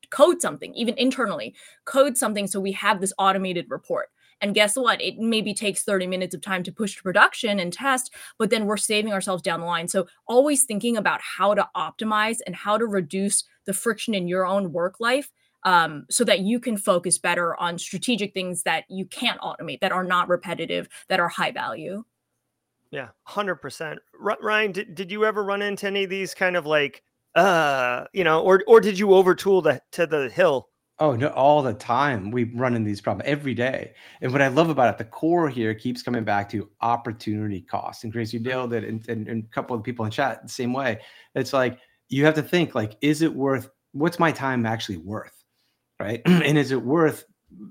code 0.10 0.42
something, 0.42 0.74
even 0.74 0.98
internally, 0.98 1.54
code 1.86 2.18
something 2.18 2.48
so 2.48 2.60
we 2.60 2.72
have 2.72 3.02
this 3.02 3.14
automated 3.20 3.66
report? 3.70 4.08
And 4.42 4.54
guess 4.54 4.76
what? 4.76 5.02
It 5.02 5.18
maybe 5.18 5.54
takes 5.54 5.84
30 5.84 6.08
minutes 6.08 6.36
of 6.36 6.42
time 6.42 6.64
to 6.64 6.72
push 6.72 6.96
to 6.98 7.04
production 7.04 7.60
and 7.60 7.72
test, 7.72 8.14
but 8.38 8.50
then 8.50 8.66
we're 8.66 8.78
saving 8.78 9.14
ourselves 9.14 9.42
down 9.42 9.62
the 9.62 9.66
line. 9.66 9.88
So 9.88 10.08
always 10.28 10.64
thinking 10.66 10.98
about 10.98 11.22
how 11.22 11.54
to 11.54 11.68
optimize 11.76 12.40
and 12.46 12.56
how 12.56 12.78
to 12.78 12.86
reduce 12.86 13.44
the 13.66 13.74
friction 13.74 14.14
in 14.14 14.28
your 14.28 14.46
own 14.46 14.72
work 14.74 15.00
life 15.00 15.32
um, 15.66 16.06
so 16.10 16.24
that 16.24 16.40
you 16.40 16.60
can 16.60 16.78
focus 16.78 17.18
better 17.18 17.60
on 17.60 17.78
strategic 17.78 18.34
things 18.34 18.64
that 18.64 18.86
you 18.90 19.06
can't 19.06 19.42
automate, 19.42 19.82
that 19.82 19.92
are 19.92 20.04
not 20.04 20.30
repetitive, 20.30 20.88
that 21.10 21.20
are 21.20 21.28
high 21.28 21.52
value. 21.52 22.04
Yeah, 22.92 23.10
100%. 23.28 23.98
R- 24.24 24.38
Ryan, 24.42 24.72
did, 24.72 24.96
did 24.96 25.12
you 25.12 25.26
ever 25.26 25.44
run 25.44 25.62
into 25.62 25.88
any 25.88 26.06
of 26.06 26.10
these 26.10 26.34
kind 26.34 26.56
of 26.56 26.66
like, 26.66 27.04
uh, 27.34 28.06
you 28.14 28.24
know, 28.24 28.42
or, 28.42 28.64
or 28.68 28.80
did 28.80 28.98
you 28.98 29.08
overtool 29.08 29.64
the, 29.64 29.82
to 29.92 30.08
the 30.08 30.30
hill? 30.30 30.70
Oh 31.00 31.14
no, 31.14 31.28
all 31.30 31.62
the 31.62 31.74
time. 31.74 32.32
We 32.32 32.46
run 32.46 32.74
in 32.74 32.86
these 32.86 33.02
problems 33.02 33.28
every 33.30 33.54
day. 33.54 33.94
And 34.22 34.32
what 34.32 34.42
I 34.42 34.48
love 34.48 34.70
about 34.70 34.94
it, 34.94 34.98
the 34.98 35.04
core 35.04 35.50
here 35.50 35.74
keeps 35.74 36.02
coming 36.02 36.24
back 36.24 36.48
to 36.52 36.70
opportunity 36.80 37.60
cost. 37.60 38.06
And 38.06 38.14
Grace, 38.14 38.32
you 38.32 38.40
nailed 38.40 38.72
it. 38.72 38.86
And, 38.86 39.06
and, 39.10 39.28
and 39.28 39.44
a 39.44 39.48
couple 39.48 39.76
of 39.76 39.84
people 39.84 40.06
in 40.06 40.12
chat 40.12 40.42
the 40.42 40.48
same 40.48 40.72
way. 40.72 41.02
It's 41.34 41.52
like 41.52 41.80
you 42.08 42.24
have 42.24 42.36
to 42.36 42.42
think 42.42 42.76
like, 42.76 42.96
is 43.02 43.22
it 43.24 43.34
worth 43.34 43.70
what's 43.92 44.20
my 44.20 44.32
time 44.32 44.66
actually 44.66 44.98
worth? 44.98 45.45
Right? 46.00 46.22
and 46.26 46.58
is 46.58 46.72
it 46.72 46.82
worth, 46.82 47.26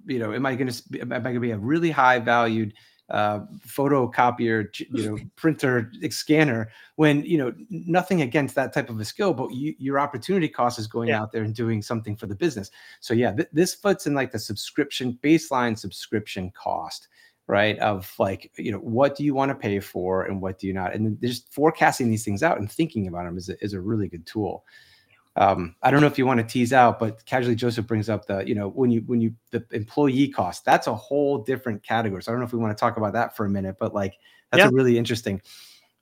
you 0.06 0.18
know, 0.18 0.32
am 0.32 0.46
I 0.46 0.54
going 0.54 0.70
to 0.70 1.00
am 1.00 1.12
I 1.12 1.18
going 1.18 1.34
to 1.34 1.40
be 1.40 1.50
a 1.50 1.58
really 1.58 1.90
high 1.90 2.18
valued 2.18 2.74
uh, 3.10 3.40
photocopier, 3.66 4.66
you 4.78 5.10
know, 5.10 5.18
printer, 5.36 5.92
scanner 6.10 6.70
when 6.96 7.22
you 7.24 7.36
know 7.36 7.52
nothing 7.68 8.22
against 8.22 8.54
that 8.54 8.72
type 8.72 8.88
of 8.88 8.98
a 8.98 9.04
skill, 9.04 9.34
but 9.34 9.52
you, 9.52 9.74
your 9.78 9.98
opportunity 9.98 10.48
cost 10.48 10.78
is 10.78 10.86
going 10.86 11.08
yeah. 11.08 11.20
out 11.20 11.32
there 11.32 11.42
and 11.42 11.54
doing 11.54 11.82
something 11.82 12.16
for 12.16 12.26
the 12.26 12.34
business. 12.34 12.70
So 13.00 13.12
yeah, 13.12 13.32
th- 13.32 13.48
this 13.52 13.74
fits 13.74 14.06
in 14.06 14.14
like 14.14 14.32
the 14.32 14.38
subscription 14.38 15.18
baseline 15.22 15.78
subscription 15.78 16.50
cost 16.52 17.08
right 17.46 17.78
of 17.80 18.10
like 18.18 18.50
you 18.56 18.72
know 18.72 18.78
what 18.78 19.14
do 19.14 19.22
you 19.22 19.34
want 19.34 19.50
to 19.50 19.54
pay 19.54 19.78
for 19.78 20.24
and 20.24 20.40
what 20.40 20.58
do 20.58 20.66
you 20.66 20.72
not 20.72 20.94
and 20.94 21.20
just 21.20 21.52
forecasting 21.52 22.08
these 22.08 22.24
things 22.24 22.42
out 22.42 22.58
and 22.58 22.72
thinking 22.72 23.06
about 23.06 23.24
them 23.24 23.36
is 23.36 23.50
a, 23.50 23.62
is 23.62 23.74
a 23.74 23.80
really 23.80 24.08
good 24.08 24.24
tool 24.24 24.64
um, 25.36 25.74
I 25.82 25.90
don't 25.90 26.00
know 26.00 26.06
if 26.06 26.16
you 26.16 26.26
want 26.26 26.38
to 26.40 26.46
tease 26.46 26.72
out, 26.72 26.98
but 26.98 27.24
casually 27.26 27.56
Joseph 27.56 27.86
brings 27.86 28.08
up 28.08 28.26
the, 28.26 28.46
you 28.46 28.54
know, 28.54 28.68
when 28.68 28.90
you 28.90 29.00
when 29.06 29.20
you 29.20 29.34
the 29.50 29.64
employee 29.72 30.28
cost, 30.28 30.64
that's 30.64 30.86
a 30.86 30.94
whole 30.94 31.38
different 31.38 31.82
category. 31.82 32.22
So 32.22 32.30
I 32.30 32.32
don't 32.32 32.40
know 32.40 32.46
if 32.46 32.52
we 32.52 32.58
want 32.58 32.76
to 32.76 32.80
talk 32.80 32.96
about 32.96 33.14
that 33.14 33.36
for 33.36 33.44
a 33.44 33.50
minute, 33.50 33.76
but 33.78 33.94
like 33.94 34.14
that's 34.52 34.62
yeah. 34.62 34.68
a 34.68 34.72
really 34.72 34.96
interesting. 34.96 35.42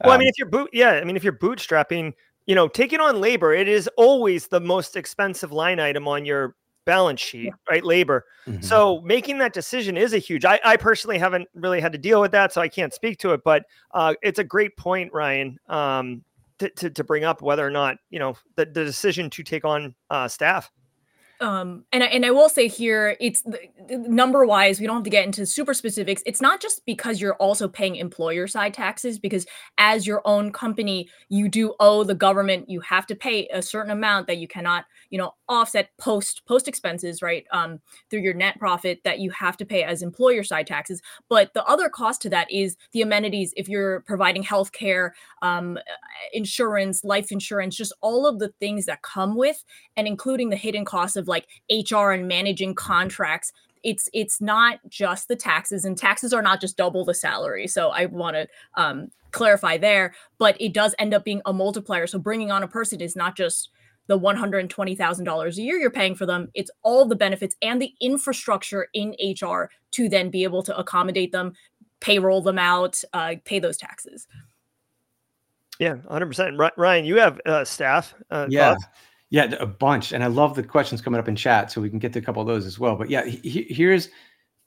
Well, 0.05 0.12
um, 0.12 0.16
I 0.16 0.18
mean, 0.18 0.28
if 0.28 0.35
you're 0.39 0.49
boot, 0.49 0.70
yeah, 0.72 0.93
I 0.93 1.05
mean, 1.05 1.16
if 1.16 1.24
you're 1.24 1.33
bootstrapping, 1.33 2.12
you 2.47 2.55
know, 2.55 2.68
taking 2.68 3.01
on 3.01 3.20
labor, 3.20 3.55
it 3.55 3.68
is 3.68 3.89
always 3.97 4.49
the 4.49 4.61
most 4.61 4.97
expensive 4.97 5.51
line 5.51 5.80
item 5.80 6.07
on 6.07 6.26
your 6.26 6.55
balance 6.85 7.20
sheet, 7.20 7.45
yeah. 7.45 7.53
right? 7.70 7.85
Labor. 7.85 8.26
Mm-hmm. 8.47 8.62
So 8.62 9.01
making 9.03 9.39
that 9.39 9.55
decision 9.55 9.97
is 9.97 10.12
a 10.12 10.18
huge. 10.18 10.45
I, 10.45 10.61
I 10.64 10.76
personally 10.76 11.18
haven't 11.18 11.49
really 11.55 11.80
had 11.80 11.93
to 11.93 11.99
deal 11.99 12.20
with 12.20 12.33
that, 12.33 12.53
so 12.53 12.61
I 12.61 12.68
can't 12.68 12.93
speak 12.93 13.18
to 13.20 13.33
it. 13.33 13.41
But 13.45 13.64
uh, 13.93 14.14
it's 14.22 14.39
a 14.39 14.45
great 14.45 14.76
point, 14.76 15.12
Ryan. 15.12 15.59
Um, 15.68 16.22
to, 16.63 16.71
to, 16.71 16.91
to 16.91 17.05
bring 17.05 17.25
up 17.25 17.43
whether 17.43 17.67
or 17.67 17.71
not 17.71 17.97
you 18.11 18.19
know 18.19 18.37
the, 18.57 18.65
the 18.65 18.85
decision 18.85 19.31
to 19.31 19.43
take 19.43 19.65
on 19.65 19.95
uh, 20.11 20.29
staff 20.29 20.71
um, 21.43 21.84
and 21.93 22.05
I, 22.05 22.07
and 22.07 22.24
I 22.24 22.30
will 22.30 22.49
say 22.49 22.68
here, 22.68 23.16
it's 23.20 23.43
number 23.90 24.47
wise. 24.47 24.78
We 24.78 24.86
don't 24.86 24.97
have 24.97 25.05
to 25.05 25.11
get 25.11 25.24
into 25.24 25.45
super 25.45 25.74
specifics. 25.74 26.22
It's 26.24 26.40
not 26.40 26.61
just 26.61 26.86
because 26.86 27.20
you're 27.20 27.34
also 27.34 27.66
paying 27.66 27.97
employer 27.97 28.47
side 28.47 28.72
taxes, 28.74 29.18
because 29.18 29.45
as 29.76 30.07
your 30.07 30.22
own 30.24 30.53
company, 30.53 31.09
you 31.28 31.49
do 31.49 31.74
owe 31.80 32.05
the 32.05 32.14
government. 32.14 32.70
You 32.70 32.80
have 32.80 33.07
to 33.09 33.16
pay 33.16 33.49
a 33.49 33.61
certain 33.61 33.90
amount 33.90 34.28
that 34.28 34.38
you 34.38 34.47
cannot, 34.47 34.84
you 35.11 35.18
know, 35.18 35.34
offset 35.49 35.90
post 35.99 36.43
post 36.47 36.68
expenses, 36.68 37.22
right? 37.22 37.45
Um, 37.51 37.80
through 38.09 38.20
your 38.20 38.34
net 38.34 38.59
profit 38.61 39.01
that 39.03 39.18
you 39.18 39.30
have 39.30 39.57
to 39.57 39.66
pay 39.66 39.82
as 39.82 40.01
employer 40.01 40.45
side 40.45 40.68
taxes. 40.68 41.03
But 41.28 41.53
the 41.55 41.64
other 41.64 41.88
cost 41.88 42.22
to 42.22 42.30
that 42.30 42.51
is 42.53 42.76
the 42.93 43.03
amenities. 43.03 43.53
If 43.57 43.68
you're 43.68 44.01
providing 44.03 44.45
healthcare, 44.45 45.11
um, 45.43 45.76
insurance, 46.32 47.03
life 47.03 47.32
insurance, 47.32 47.76
just 47.76 47.93
all 48.01 48.26
of 48.28 48.38
the 48.38 48.53
things 48.61 48.86
that 48.86 49.03
come 49.03 49.34
with, 49.34 49.64
and 49.97 50.07
including 50.07 50.51
the 50.51 50.57
hidden 50.57 50.84
costs 50.84 51.16
of 51.16 51.32
like 51.33 51.49
HR 51.68 52.12
and 52.12 52.28
managing 52.28 52.74
contracts 52.74 53.53
it's 53.83 54.09
it's 54.12 54.41
not 54.41 54.78
just 54.89 55.28
the 55.28 55.37
taxes 55.37 55.85
and 55.85 55.97
taxes 55.97 56.33
are 56.33 56.43
not 56.43 56.61
just 56.61 56.76
double 56.76 57.05
the 57.05 57.14
salary. 57.14 57.66
So 57.66 57.91
i 57.91 58.07
want 58.07 58.37
to 58.37 58.49
um, 58.74 59.11
clarify 59.30 59.78
there 59.78 60.14
but 60.39 60.57
it 60.61 60.72
does 60.72 60.95
end 60.99 61.14
up 61.14 61.24
being 61.24 61.43
a 61.47 61.53
multiplier. 61.53 62.07
So 62.07 62.18
bringing 62.18 62.51
on 62.51 62.62
a 62.62 62.68
person 62.68 63.01
is 63.01 63.16
not 63.16 63.37
just 63.37 63.70
the 64.09 64.18
$120,000 64.18 65.57
a 65.57 65.62
year 65.62 65.78
you're 65.78 65.91
paying 65.91 66.14
for 66.14 66.26
them 66.26 66.49
it's 66.55 66.70
all 66.83 67.07
the 67.07 67.16
benefits 67.16 67.57
and 67.62 67.80
the 67.80 67.95
infrastructure 68.01 68.89
in 68.95 69.14
HR 69.20 69.70
to 69.93 70.09
then 70.09 70.28
be 70.28 70.43
able 70.43 70.62
to 70.62 70.76
accommodate 70.76 71.33
them 71.33 71.53
payroll 72.01 72.43
them 72.43 72.59
out 72.59 73.01
uh, 73.12 73.35
pay 73.45 73.59
those 73.59 73.76
taxes. 73.76 74.26
Yeah 75.78 75.97
100% 76.11 76.70
ryan 76.76 77.05
you 77.05 77.16
have 77.16 77.41
uh, 77.47 77.64
staff 77.64 78.14
uh, 78.30 78.47
yeah. 78.49 78.74
costs? 78.74 78.89
Yeah, 79.33 79.45
a 79.61 79.66
bunch, 79.66 80.12
and 80.12 80.22
I 80.22 80.26
love 80.26 80.57
the 80.57 80.62
questions 80.62 81.01
coming 81.01 81.18
up 81.18 81.26
in 81.26 81.35
chat, 81.37 81.72
so 81.72 81.80
we 81.80 81.89
can 81.89 81.99
get 81.99 82.12
to 82.12 82.18
a 82.18 82.22
couple 82.22 82.43
of 82.43 82.47
those 82.47 82.66
as 82.66 82.78
well. 82.78 82.97
But 82.97 83.09
yeah, 83.09 83.24
he, 83.24 83.66
here's 83.70 84.11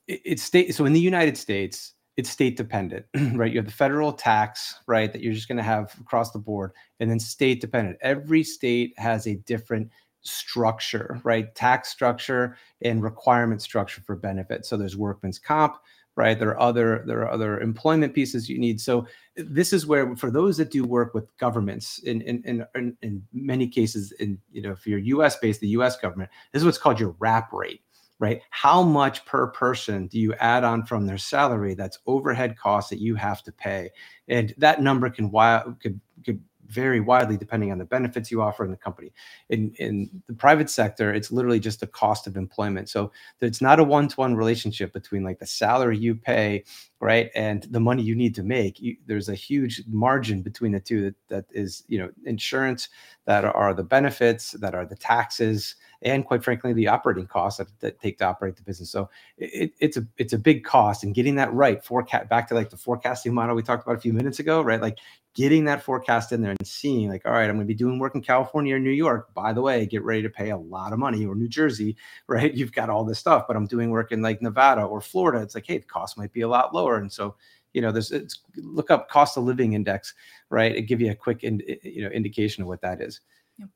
it's 0.07 0.41
state. 0.41 0.73
So 0.73 0.85
in 0.85 0.93
the 0.93 0.99
United 0.99 1.37
States, 1.37 1.93
it's 2.17 2.31
state 2.31 2.57
dependent, 2.57 3.05
right? 3.33 3.51
You 3.51 3.59
have 3.59 3.67
the 3.67 3.71
federal 3.71 4.11
tax, 4.11 4.73
right, 4.87 5.13
that 5.13 5.21
you're 5.21 5.33
just 5.35 5.47
going 5.47 5.59
to 5.59 5.63
have 5.63 5.93
across 6.01 6.31
the 6.31 6.39
board, 6.39 6.71
and 6.99 7.11
then 7.11 7.19
state 7.19 7.61
dependent. 7.61 7.99
Every 8.01 8.43
state 8.43 8.95
has 8.97 9.27
a 9.27 9.35
different 9.35 9.91
structure, 10.21 11.21
right? 11.23 11.53
Tax 11.53 11.89
structure 11.89 12.57
and 12.81 13.03
requirement 13.03 13.61
structure 13.61 14.01
for 14.01 14.15
benefits. 14.15 14.67
So 14.67 14.77
there's 14.77 14.97
workman's 14.97 15.37
comp, 15.37 15.75
right? 16.15 16.37
There 16.39 16.49
are 16.49 16.59
other 16.59 17.03
there 17.05 17.21
are 17.21 17.31
other 17.31 17.59
employment 17.59 18.13
pieces 18.13 18.49
you 18.49 18.57
need. 18.57 18.79
So 18.79 19.07
this 19.35 19.73
is 19.73 19.85
where 19.85 20.15
for 20.15 20.31
those 20.31 20.57
that 20.57 20.71
do 20.71 20.85
work 20.85 21.13
with 21.13 21.35
governments 21.37 21.99
in 21.99 22.21
in 22.21 22.65
in, 22.75 22.97
in, 23.01 23.23
many 23.33 23.67
cases 23.67 24.11
in 24.13 24.39
you 24.51 24.61
know 24.61 24.71
if 24.71 24.87
you're 24.87 24.99
US 24.99 25.37
based 25.37 25.59
the 25.59 25.67
US 25.69 25.97
government 25.97 26.29
this 26.51 26.61
is 26.61 26.65
what's 26.65 26.77
called 26.77 26.99
your 26.99 27.15
wrap 27.19 27.51
rate 27.51 27.81
right 28.19 28.41
how 28.49 28.81
much 28.81 29.25
per 29.25 29.47
person 29.47 30.07
do 30.07 30.19
you 30.19 30.33
add 30.35 30.63
on 30.63 30.85
from 30.85 31.05
their 31.05 31.17
salary 31.17 31.73
that's 31.73 31.99
overhead 32.07 32.57
costs 32.57 32.89
that 32.89 32.99
you 32.99 33.13
have 33.15 33.43
to 33.43 33.51
pay 33.51 33.89
and 34.29 34.53
that 34.57 34.81
number 34.81 35.09
can 35.09 35.29
wild 35.31 35.79
could 35.81 35.99
could 36.23 36.41
vary 36.67 36.99
widely 36.99 37.37
depending 37.37 37.71
on 37.71 37.77
the 37.77 37.85
benefits 37.85 38.31
you 38.31 38.41
offer 38.41 38.65
in 38.65 38.71
the 38.71 38.77
company. 38.77 39.11
In 39.49 39.73
in 39.77 40.09
the 40.27 40.33
private 40.33 40.69
sector, 40.69 41.13
it's 41.13 41.31
literally 41.31 41.59
just 41.59 41.79
the 41.79 41.87
cost 41.87 42.27
of 42.27 42.37
employment. 42.37 42.89
So 42.89 43.11
it's 43.41 43.61
not 43.61 43.79
a 43.79 43.83
one-to-one 43.83 44.35
relationship 44.35 44.93
between 44.93 45.23
like 45.23 45.39
the 45.39 45.45
salary 45.45 45.97
you 45.97 46.15
pay, 46.15 46.63
right, 46.99 47.29
and 47.35 47.63
the 47.71 47.79
money 47.79 48.03
you 48.03 48.15
need 48.15 48.35
to 48.35 48.43
make. 48.43 48.79
You, 48.79 48.95
there's 49.05 49.29
a 49.29 49.35
huge 49.35 49.83
margin 49.87 50.41
between 50.41 50.71
the 50.71 50.79
two 50.79 51.03
that, 51.03 51.15
that 51.27 51.45
is, 51.51 51.83
you 51.87 51.97
know, 51.99 52.09
insurance, 52.25 52.89
that 53.25 53.45
are 53.45 53.73
the 53.73 53.83
benefits, 53.83 54.51
that 54.51 54.75
are 54.75 54.85
the 54.85 54.95
taxes, 54.95 55.75
and 56.01 56.25
quite 56.25 56.43
frankly, 56.43 56.73
the 56.73 56.87
operating 56.87 57.25
costs 57.25 57.57
that, 57.57 57.67
that 57.79 57.99
take 57.99 58.17
to 58.19 58.25
operate 58.25 58.55
the 58.55 58.61
business. 58.63 58.91
So 58.91 59.09
it, 59.37 59.73
it's 59.79 59.97
a 59.97 60.05
it's 60.17 60.33
a 60.33 60.37
big 60.37 60.63
cost, 60.63 61.03
and 61.03 61.15
getting 61.15 61.35
that 61.35 61.53
right, 61.53 61.83
forecast 61.83 62.29
back 62.29 62.47
to 62.49 62.55
like 62.55 62.69
the 62.69 62.77
forecasting 62.77 63.33
model 63.33 63.55
we 63.55 63.63
talked 63.63 63.83
about 63.83 63.97
a 63.97 64.01
few 64.01 64.13
minutes 64.13 64.39
ago, 64.39 64.61
right? 64.61 64.81
Like 64.81 64.99
getting 65.35 65.65
that 65.65 65.83
forecast 65.83 66.31
in 66.31 66.41
there 66.41 66.55
and 66.57 66.67
seeing 66.67 67.09
like 67.09 67.21
all 67.25 67.33
right 67.33 67.49
i'm 67.49 67.55
going 67.55 67.59
to 67.59 67.65
be 67.65 67.73
doing 67.73 67.99
work 67.99 68.15
in 68.15 68.21
california 68.21 68.75
or 68.75 68.79
new 68.79 68.89
york. 68.89 69.33
By 69.33 69.53
the 69.53 69.61
way 69.61 69.85
get 69.85 70.03
ready 70.03 70.23
to 70.23 70.29
pay 70.29 70.49
a 70.49 70.57
lot 70.57 70.93
of 70.93 70.99
money 70.99 71.25
or 71.25 71.35
new 71.35 71.47
jersey 71.47 71.95
right? 72.27 72.53
You've 72.53 72.71
got 72.71 72.89
all 72.89 73.03
this 73.03 73.19
stuff 73.19 73.45
but 73.47 73.55
i'm 73.55 73.67
doing 73.67 73.91
work 73.91 74.11
in 74.11 74.21
like 74.21 74.41
nevada 74.41 74.81
or 74.81 75.01
florida. 75.01 75.41
It's 75.41 75.55
like 75.55 75.67
hey 75.67 75.77
the 75.77 75.85
cost 75.85 76.17
might 76.17 76.33
be 76.33 76.41
a 76.41 76.47
lot 76.47 76.73
lower. 76.73 76.97
And 76.97 77.11
so 77.11 77.35
you 77.73 77.81
know 77.81 77.91
there's 77.91 78.11
it's 78.11 78.39
look 78.55 78.89
up 78.89 79.09
cost 79.09 79.37
of 79.37 79.43
living 79.43 79.73
index 79.73 80.13
right? 80.49 80.75
It 80.75 80.83
give 80.83 81.01
you 81.01 81.11
a 81.11 81.15
quick 81.15 81.43
you 81.43 82.01
know 82.01 82.09
indication 82.09 82.63
of 82.63 82.67
what 82.67 82.81
that 82.81 83.01
is. 83.01 83.21
Yep. 83.57 83.69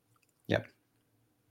yep. 0.48 0.68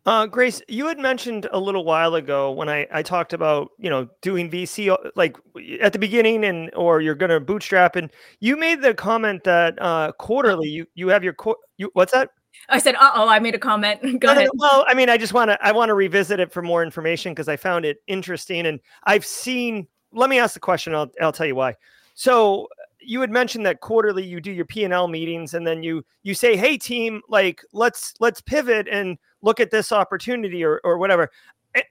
Uh, 0.08 0.24
Grace, 0.24 0.62
you 0.68 0.86
had 0.86 0.98
mentioned 0.98 1.46
a 1.52 1.60
little 1.60 1.84
while 1.84 2.14
ago 2.14 2.50
when 2.50 2.66
I, 2.66 2.86
I 2.90 3.02
talked 3.02 3.34
about 3.34 3.72
you 3.78 3.90
know 3.90 4.08
doing 4.22 4.50
VC 4.50 4.90
uh, 4.90 4.96
like 5.16 5.36
at 5.82 5.92
the 5.92 5.98
beginning 5.98 6.46
and 6.46 6.74
or 6.74 7.02
you're 7.02 7.14
going 7.14 7.28
to 7.28 7.40
bootstrap 7.40 7.94
and 7.94 8.10
you 8.40 8.56
made 8.56 8.80
the 8.80 8.94
comment 8.94 9.44
that 9.44 9.76
uh, 9.82 10.12
quarterly 10.12 10.66
you 10.66 10.86
you 10.94 11.08
have 11.08 11.22
your 11.22 11.34
co- 11.34 11.58
you 11.76 11.90
what's 11.92 12.12
that? 12.14 12.30
I 12.70 12.78
said, 12.78 12.94
"Uh 12.94 13.10
oh," 13.16 13.28
I 13.28 13.38
made 13.38 13.54
a 13.54 13.58
comment. 13.58 14.00
Go 14.20 14.30
ahead. 14.30 14.48
Well, 14.54 14.86
I 14.88 14.94
mean, 14.94 15.10
I 15.10 15.18
just 15.18 15.34
want 15.34 15.50
to 15.50 15.62
I 15.62 15.72
want 15.72 15.90
to 15.90 15.94
revisit 15.94 16.40
it 16.40 16.50
for 16.50 16.62
more 16.62 16.82
information 16.82 17.34
because 17.34 17.48
I 17.50 17.56
found 17.56 17.84
it 17.84 17.98
interesting 18.06 18.64
and 18.64 18.80
I've 19.04 19.26
seen. 19.26 19.86
Let 20.14 20.30
me 20.30 20.38
ask 20.38 20.54
the 20.54 20.60
question. 20.60 20.94
I'll 20.94 21.12
I'll 21.20 21.32
tell 21.32 21.46
you 21.46 21.54
why. 21.54 21.74
So 22.14 22.68
you 23.00 23.20
had 23.20 23.30
mentioned 23.30 23.64
that 23.66 23.80
quarterly 23.80 24.24
you 24.24 24.40
do 24.40 24.50
your 24.50 24.64
P&L 24.64 25.08
meetings 25.08 25.54
and 25.54 25.66
then 25.66 25.82
you 25.82 26.04
you 26.22 26.34
say, 26.34 26.56
"Hey 26.56 26.76
team, 26.76 27.20
like 27.28 27.62
let's 27.72 28.14
let's 28.20 28.40
pivot 28.40 28.88
and 28.90 29.18
look 29.42 29.60
at 29.60 29.70
this 29.70 29.92
opportunity 29.92 30.64
or, 30.64 30.80
or 30.84 30.98
whatever. 30.98 31.30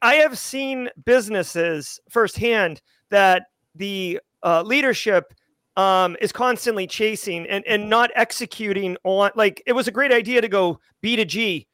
I 0.01 0.15
have 0.15 0.37
seen 0.37 0.89
businesses 1.05 1.99
firsthand 2.09 2.81
that 3.09 3.43
the 3.75 4.19
uh, 4.43 4.63
leadership 4.63 5.33
um, 5.75 6.17
is 6.19 6.31
constantly 6.31 6.87
chasing 6.87 7.47
and, 7.47 7.63
and 7.67 7.89
not 7.89 8.09
executing 8.15 8.97
on 9.03 9.31
like 9.35 9.61
it 9.65 9.73
was 9.73 9.87
a 9.87 9.91
great 9.91 10.11
idea 10.11 10.41
to 10.41 10.47
go 10.47 10.79
B 11.01 11.15
to 11.15 11.25
G. 11.25 11.67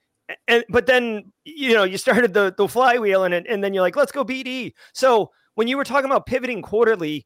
And 0.47 0.63
but 0.69 0.85
then 0.85 1.31
you 1.45 1.73
know 1.73 1.83
you 1.83 1.97
started 1.97 2.33
the 2.33 2.53
the 2.57 2.67
flywheel 2.67 3.23
and 3.23 3.33
and 3.33 3.63
then 3.63 3.73
you're 3.73 3.83
like 3.83 3.95
let's 3.95 4.11
go 4.11 4.23
BD. 4.25 4.73
So 4.93 5.31
when 5.55 5.67
you 5.67 5.77
were 5.77 5.83
talking 5.83 6.09
about 6.09 6.25
pivoting 6.25 6.61
quarterly, 6.61 7.25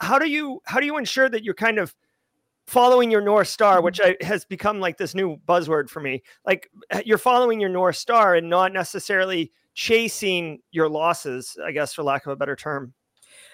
how 0.00 0.18
do 0.18 0.28
you 0.28 0.60
how 0.64 0.80
do 0.80 0.86
you 0.86 0.96
ensure 0.96 1.28
that 1.28 1.44
you're 1.44 1.54
kind 1.54 1.78
of 1.78 1.94
following 2.66 3.10
your 3.10 3.20
north 3.20 3.48
star 3.48 3.82
which 3.82 3.98
mm-hmm. 3.98 4.22
I, 4.22 4.26
has 4.26 4.44
become 4.44 4.80
like 4.80 4.98
this 4.98 5.14
new 5.14 5.36
buzzword 5.48 5.88
for 5.88 6.00
me 6.00 6.22
like 6.46 6.70
you're 7.04 7.18
following 7.18 7.60
your 7.60 7.70
north 7.70 7.96
star 7.96 8.34
and 8.34 8.48
not 8.48 8.72
necessarily 8.72 9.52
chasing 9.74 10.60
your 10.70 10.88
losses 10.88 11.56
i 11.64 11.72
guess 11.72 11.92
for 11.92 12.02
lack 12.02 12.26
of 12.26 12.32
a 12.32 12.36
better 12.36 12.56
term 12.56 12.94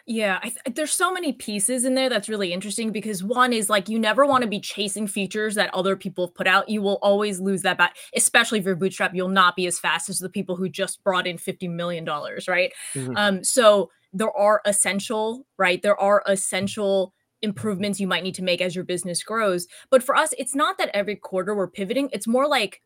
yeah, 0.09 0.41
th- 0.41 0.57
there's 0.75 0.93
so 0.93 1.13
many 1.13 1.35
pieces 1.35 1.85
in 1.85 1.95
there 1.95 2.09
that's 2.09 2.31
really 2.31 2.51
interesting 2.55 2.93
because 2.93 3.23
one 3.23 3.53
is 3.53 3.69
like 3.69 3.91
you 3.91 3.99
never 3.99 4.25
want 4.25 4.43
to 4.43 4.49
be 4.49 4.59
chasing 4.59 5.07
features 5.07 5.55
that 5.57 5.73
other 5.75 5.97
people 5.97 6.27
have 6.27 6.35
put 6.35 6.47
out. 6.47 6.71
You 6.71 6.81
will 6.81 6.99
always 7.03 7.41
lose 7.41 7.61
that 7.63 7.77
bat, 7.77 7.95
especially 8.17 8.59
if 8.59 8.65
you're 8.65 8.75
bootstrap. 8.75 9.15
You'll 9.15 9.29
not 9.29 9.55
be 9.55 9.67
as 9.67 9.79
fast 9.79 10.09
as 10.09 10.19
the 10.19 10.31
people 10.31 10.57
who 10.57 10.71
just 10.71 11.05
brought 11.05 11.27
in 11.27 11.37
fifty 11.37 11.69
million 11.69 12.07
dollars, 12.07 12.49
right? 12.49 12.73
Mm-hmm. 12.95 13.17
Um, 13.17 13.45
so 13.45 13.91
there 14.13 14.37
are 14.37 14.61
essential, 14.65 15.47
right? 15.59 15.83
There 15.83 16.01
are 16.01 16.23
essential 16.27 17.15
improvements 17.43 18.01
you 18.01 18.07
might 18.07 18.23
need 18.23 18.35
to 18.35 18.43
make 18.43 18.61
as 18.61 18.75
your 18.75 18.85
business 18.85 19.23
grows. 19.23 19.67
But 19.91 20.03
for 20.03 20.17
us, 20.17 20.35
it's 20.39 20.55
not 20.55 20.79
that 20.79 20.91
every 20.95 21.17
quarter 21.17 21.55
we're 21.55 21.69
pivoting. 21.69 22.09
It's 22.13 22.27
more 22.27 22.49
like 22.49 22.83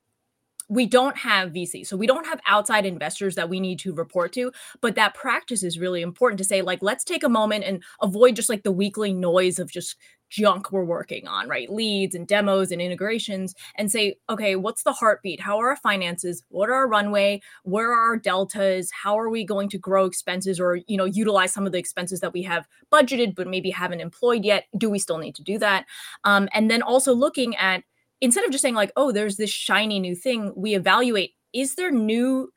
we 0.69 0.87
don't 0.87 1.17
have 1.19 1.53
VC. 1.53 1.87
So 1.87 1.97
we 1.97 2.07
don't 2.07 2.27
have 2.27 2.41
outside 2.47 2.87
investors 2.87 3.35
that 3.35 3.49
we 3.49 3.61
need 3.61 3.79
to 3.81 3.93
report 3.93 4.33
to, 4.35 4.53
but 4.81 4.95
that 4.95 5.15
practice 5.15 5.63
is 5.63 5.79
really 5.79 6.03
important 6.03 6.39
to 6.39 6.45
say 6.45 6.63
like 6.63 6.83
let's 6.83 7.05
take 7.05 7.25
a 7.25 7.29
moment 7.29 7.65
and 7.65 7.83
avoid 8.01 8.37
just 8.37 8.49
like 8.49 8.63
the 8.63 8.73
weekly 8.73 9.13
noise 9.13 9.59
of 9.59 9.71
just 9.71 9.97
junk 10.33 10.73
we're 10.73 10.83
working 10.83 11.29
on, 11.29 11.47
right? 11.47 11.71
Leads 11.71 12.15
and 12.15 12.27
demos 12.27 12.73
and 12.73 12.81
integrations 12.81 13.55
and 13.77 13.93
say, 13.93 14.17
okay, 14.31 14.57
what's 14.57 14.83
the 14.83 14.93
heartbeat? 14.93 15.39
How 15.39 15.59
are 15.59 15.69
our 15.69 15.77
finances? 15.77 16.43
What 16.49 16.71
are 16.71 16.75
our 16.75 16.89
runway? 16.89 17.43
Where 17.65 17.93
are 17.93 18.09
our 18.09 18.17
deltas? 18.17 18.91
How 18.91 19.19
are 19.19 19.29
we 19.29 19.45
going 19.45 19.69
to 19.69 19.79
grow 19.79 20.07
expenses 20.07 20.59
or, 20.59 20.77
you 20.87 20.97
know, 20.97 21.05
utilize 21.05 21.53
some 21.53 21.67
of 21.67 21.73
the 21.73 21.79
expenses 21.79 22.21
that 22.21 22.33
we 22.33 22.43
have 22.45 22.67
budgeted 22.91 23.35
but 23.35 23.47
maybe 23.47 23.69
haven't 23.69 24.01
employed 24.01 24.43
yet? 24.43 24.65
Do 24.79 24.89
we 24.89 24.99
still 24.99 25.19
need 25.19 25.35
to 25.35 25.43
do 25.43 25.59
that? 25.59 25.85
Um, 26.25 26.49
and 26.55 26.71
then 26.71 26.81
also 26.81 27.13
looking 27.13 27.55
at 27.57 27.85
instead 28.23 28.45
of 28.45 28.53
just 28.53 28.63
saying 28.63 28.75
like, 28.75 28.93
oh, 28.97 29.13
there's 29.13 29.37
this 29.37 29.51
shiny 29.51 30.01
new 30.01 30.15
thing, 30.15 30.53
we 30.57 30.75
evaluate 30.75 31.33
is 31.53 31.75
there 31.75 31.91
new 31.91 32.51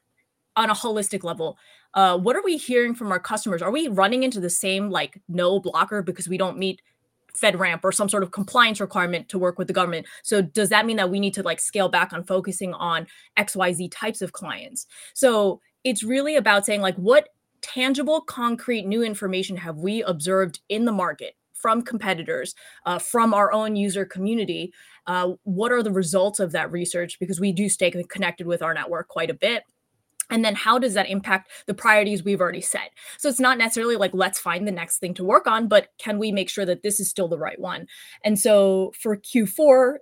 on 0.55 0.69
a 0.69 0.73
holistic 0.73 1.25
level 1.25 1.57
uh, 1.95 2.17
what 2.17 2.35
are 2.35 2.43
we 2.43 2.57
hearing 2.57 2.93
from 2.93 3.11
our 3.11 3.19
customers? 3.19 3.61
Are 3.61 3.71
we 3.71 3.87
running 3.87 4.23
into 4.23 4.41
the 4.41 4.49
same 4.49 4.89
like 4.89 5.21
no 5.29 5.61
blocker 5.61 6.01
because 6.01 6.27
we 6.27 6.37
don't 6.37 6.57
meet 6.57 6.81
FedRAMP 7.37 7.81
or 7.83 7.91
some 7.91 8.09
sort 8.09 8.23
of 8.23 8.31
compliance 8.31 8.79
requirement 8.79 9.29
to 9.29 9.39
work 9.39 9.57
with 9.57 9.67
the 9.67 9.73
government. 9.73 10.05
So 10.23 10.41
does 10.41 10.69
that 10.69 10.85
mean 10.85 10.97
that 10.97 11.09
we 11.09 11.19
need 11.19 11.33
to 11.35 11.43
like 11.43 11.59
scale 11.59 11.89
back 11.89 12.13
on 12.13 12.23
focusing 12.23 12.73
on 12.73 13.07
XYZ 13.37 13.91
types 13.91 14.21
of 14.21 14.33
clients? 14.33 14.87
So 15.13 15.61
it's 15.83 16.03
really 16.03 16.35
about 16.35 16.65
saying 16.65 16.81
like 16.81 16.95
what 16.95 17.29
tangible, 17.61 18.21
concrete 18.21 18.85
new 18.85 19.03
information 19.03 19.57
have 19.57 19.77
we 19.77 20.03
observed 20.03 20.59
in 20.69 20.85
the 20.85 20.91
market 20.91 21.35
from 21.53 21.81
competitors, 21.81 22.53
uh, 22.85 22.99
from 22.99 23.33
our 23.33 23.51
own 23.51 23.75
user 23.75 24.05
community? 24.05 24.71
Uh, 25.07 25.33
what 25.43 25.71
are 25.71 25.81
the 25.81 25.91
results 25.91 26.39
of 26.39 26.51
that 26.51 26.71
research? 26.71 27.19
Because 27.19 27.39
we 27.39 27.51
do 27.51 27.69
stay 27.69 27.89
connected 28.09 28.45
with 28.45 28.61
our 28.61 28.73
network 28.73 29.07
quite 29.07 29.29
a 29.29 29.33
bit 29.33 29.63
and 30.29 30.43
then 30.43 30.55
how 30.55 30.79
does 30.79 30.93
that 30.93 31.09
impact 31.09 31.51
the 31.67 31.73
priorities 31.73 32.23
we've 32.23 32.41
already 32.41 32.61
set? 32.61 32.91
So 33.17 33.29
it's 33.29 33.39
not 33.39 33.57
necessarily 33.57 33.95
like 33.95 34.13
let's 34.13 34.39
find 34.39 34.67
the 34.67 34.71
next 34.71 34.97
thing 34.97 35.13
to 35.15 35.23
work 35.23 35.47
on 35.47 35.67
but 35.67 35.89
can 35.97 36.19
we 36.19 36.31
make 36.31 36.49
sure 36.49 36.65
that 36.65 36.83
this 36.83 36.99
is 36.99 37.09
still 37.09 37.27
the 37.27 37.37
right 37.37 37.59
one? 37.59 37.87
And 38.23 38.39
so 38.39 38.93
for 38.99 39.17
q4 39.17 39.97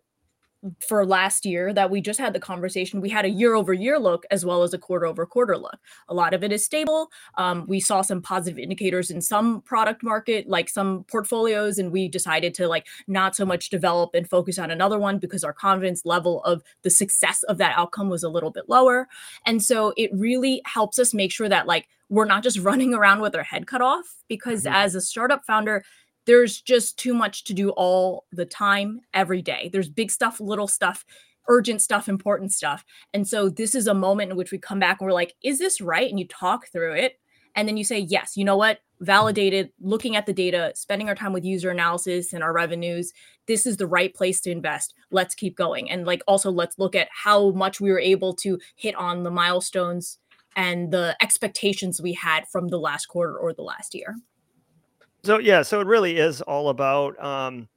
for 0.80 1.06
last 1.06 1.46
year 1.46 1.74
that 1.74 1.90
we 1.90 2.02
just 2.02 2.20
had 2.20 2.34
the 2.34 2.40
conversation, 2.40 3.02
we 3.02 3.10
had 3.10 3.26
a 3.26 3.30
year 3.30 3.56
over 3.56 3.74
year 3.74 4.00
look 4.00 4.26
as 4.32 4.46
well 4.46 4.64
as 4.64 4.74
a 4.74 4.78
quarter 4.78 5.06
over 5.06 5.26
quarter 5.26 5.58
look. 5.58 5.78
A 6.10 6.14
lot 6.14 6.34
of 6.34 6.44
it 6.44 6.52
is 6.52 6.64
stable. 6.64 7.10
Um, 7.38 7.66
we 7.68 7.80
saw 7.80 8.02
some 8.02 8.22
positive 8.22 8.60
indicators 8.60 9.12
in 9.12 9.22
some 9.22 9.62
product 9.62 10.04
market, 10.04 10.48
like 10.48 10.70
some 10.70 11.04
portfolios, 11.06 11.78
and 11.78 11.92
we 11.92 12.08
decided 12.08 12.54
to 12.56 12.68
like 12.68 12.88
not 13.08 13.36
so 13.36 13.46
much 13.46 13.70
develop 13.70 14.12
and 14.14 14.30
focus 14.30 14.58
on 14.58 14.72
another 14.72 15.00
one 15.00 15.20
because 15.20 15.44
our 15.44 15.54
confidence 15.54 16.06
level 16.06 16.44
of 16.44 16.64
the 16.84 16.90
success 16.90 17.44
of 17.44 17.58
that 17.58 17.78
outcome 17.78 18.10
was 18.10 18.24
a 18.24 18.30
little 18.30 18.52
bit 18.52 18.70
lower. 18.70 19.08
And 19.46 19.62
so 19.62 19.94
it 19.98 20.12
really 20.14 20.62
helps 20.66 21.00
us 21.00 21.14
make 21.14 21.32
sure 21.32 21.50
that 21.50 21.68
like 21.68 21.88
we're 22.10 22.26
not 22.26 22.44
just 22.44 22.60
running 22.70 22.94
around 22.94 23.22
with 23.22 23.36
our 23.36 23.44
head 23.44 23.68
cut 23.68 23.82
off 23.82 24.24
because 24.28 24.64
mm-hmm. 24.64 24.76
as 24.76 24.96
a 24.96 25.02
startup 25.02 25.46
founder, 25.46 25.84
there's 26.26 26.62
just 26.62 26.98
too 26.98 27.14
much 27.14 27.44
to 27.46 27.54
do 27.54 27.70
all 27.72 28.26
the 28.32 28.46
time, 28.46 29.02
every 29.14 29.42
day. 29.42 29.70
There's 29.72 29.90
big 29.90 30.12
stuff, 30.12 30.40
little 30.40 30.68
stuff, 30.68 31.06
urgent 31.50 31.82
stuff, 31.82 32.08
important 32.08 32.52
stuff. 32.52 32.86
And 33.14 33.28
so 33.28 33.50
this 33.50 33.76
is 33.76 33.88
a 33.88 33.94
moment 33.94 34.32
in 34.32 34.38
which 34.38 34.52
we 34.52 34.58
come 34.58 34.80
back 34.80 35.00
and 35.00 35.08
we're 35.08 35.14
like, 35.14 35.34
is 35.44 35.60
this 35.60 35.82
right? 35.82 36.10
And 36.10 36.20
you 36.20 36.28
talk 36.28 36.68
through 36.72 36.94
it. 36.94 37.20
And 37.56 37.68
then 37.68 37.78
you 37.78 37.84
say, 37.84 38.00
yes, 38.00 38.36
you 38.36 38.46
know 38.46 38.58
what? 38.58 38.80
Validated, 39.02 39.72
looking 39.80 40.16
at 40.16 40.26
the 40.26 40.34
data, 40.34 40.72
spending 40.76 41.08
our 41.08 41.14
time 41.14 41.34
with 41.34 41.46
user 41.46 41.70
analysis 41.70 42.34
and 42.34 42.44
our 42.44 42.54
revenues. 42.54 43.12
This 43.48 43.66
is 43.66 43.78
the 43.78 43.86
right 43.86 44.14
place 44.14 44.42
to 44.42 44.52
invest. 44.52 44.96
Let's 45.12 45.36
keep 45.36 45.56
going. 45.56 45.92
And 45.92 46.06
like 46.06 46.24
also, 46.26 46.50
let's 46.50 46.80
look 46.80 46.96
at 46.96 47.10
how 47.12 47.52
much 47.52 47.80
we 47.80 47.92
were 47.92 48.00
able 48.00 48.34
to 48.38 48.58
hit 48.76 48.96
on 48.96 49.24
the 49.24 49.30
milestones 49.30 50.18
and 50.56 50.92
the 50.92 51.16
expectations 51.22 52.02
we 52.02 52.14
had 52.14 52.48
from 52.48 52.70
the 52.70 52.80
last 52.80 53.08
quarter 53.08 53.38
or 53.38 53.54
the 53.54 53.62
last 53.62 53.94
year. 53.94 54.16
So 55.24 55.40
yeah, 55.40 55.62
so 55.62 55.80
it 55.80 55.88
really 55.88 56.18
is 56.18 56.42
all 56.42 56.70
about 56.70 57.22
um, 57.24 57.68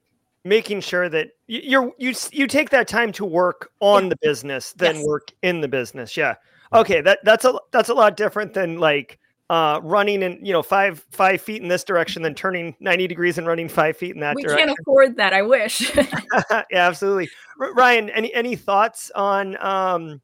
making 0.44 0.80
sure 0.80 1.08
that 1.08 1.30
you're 1.46 1.92
you 1.98 2.12
you 2.32 2.46
take 2.46 2.70
that 2.70 2.88
time 2.88 3.12
to 3.12 3.24
work 3.24 3.70
on 3.80 4.04
yeah. 4.04 4.08
the 4.10 4.16
business, 4.22 4.72
then 4.72 4.96
yes. 4.96 5.06
work 5.06 5.28
in 5.42 5.60
the 5.60 5.68
business. 5.68 6.16
Yeah. 6.16 6.34
Okay, 6.72 7.00
that 7.00 7.20
that's 7.24 7.44
a 7.44 7.58
that's 7.70 7.88
a 7.88 7.94
lot 7.94 8.16
different 8.16 8.52
than 8.52 8.78
like 8.78 9.20
uh, 9.48 9.80
running 9.84 10.22
in 10.22 10.44
you 10.44 10.52
know 10.52 10.62
five 10.62 11.04
five 11.12 11.40
feet 11.40 11.62
in 11.62 11.68
this 11.68 11.84
direction, 11.84 12.22
then 12.22 12.34
turning 12.34 12.74
ninety 12.80 13.06
degrees 13.06 13.38
and 13.38 13.46
running 13.46 13.68
five 13.68 13.96
feet 13.96 14.14
in 14.14 14.20
that 14.20 14.36
direction. 14.36 14.48
we 14.48 14.54
direction. 14.54 14.66
can't 14.66 14.78
afford 14.80 15.16
that. 15.16 15.32
I 15.32 15.42
wish. 15.42 15.94
yeah, 16.50 16.64
absolutely. 16.72 17.28
R- 17.60 17.72
Ryan, 17.74 18.10
any 18.10 18.34
any 18.34 18.56
thoughts 18.56 19.12
on 19.14 19.56
um, 19.64 20.20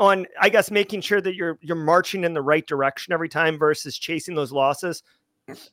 on 0.00 0.26
I 0.40 0.48
guess 0.48 0.72
making 0.72 1.02
sure 1.02 1.20
that 1.20 1.36
you're 1.36 1.58
you're 1.62 1.76
marching 1.76 2.24
in 2.24 2.34
the 2.34 2.42
right 2.42 2.66
direction 2.66 3.12
every 3.12 3.28
time 3.28 3.58
versus 3.58 3.96
chasing 3.96 4.34
those 4.34 4.50
losses? 4.50 5.04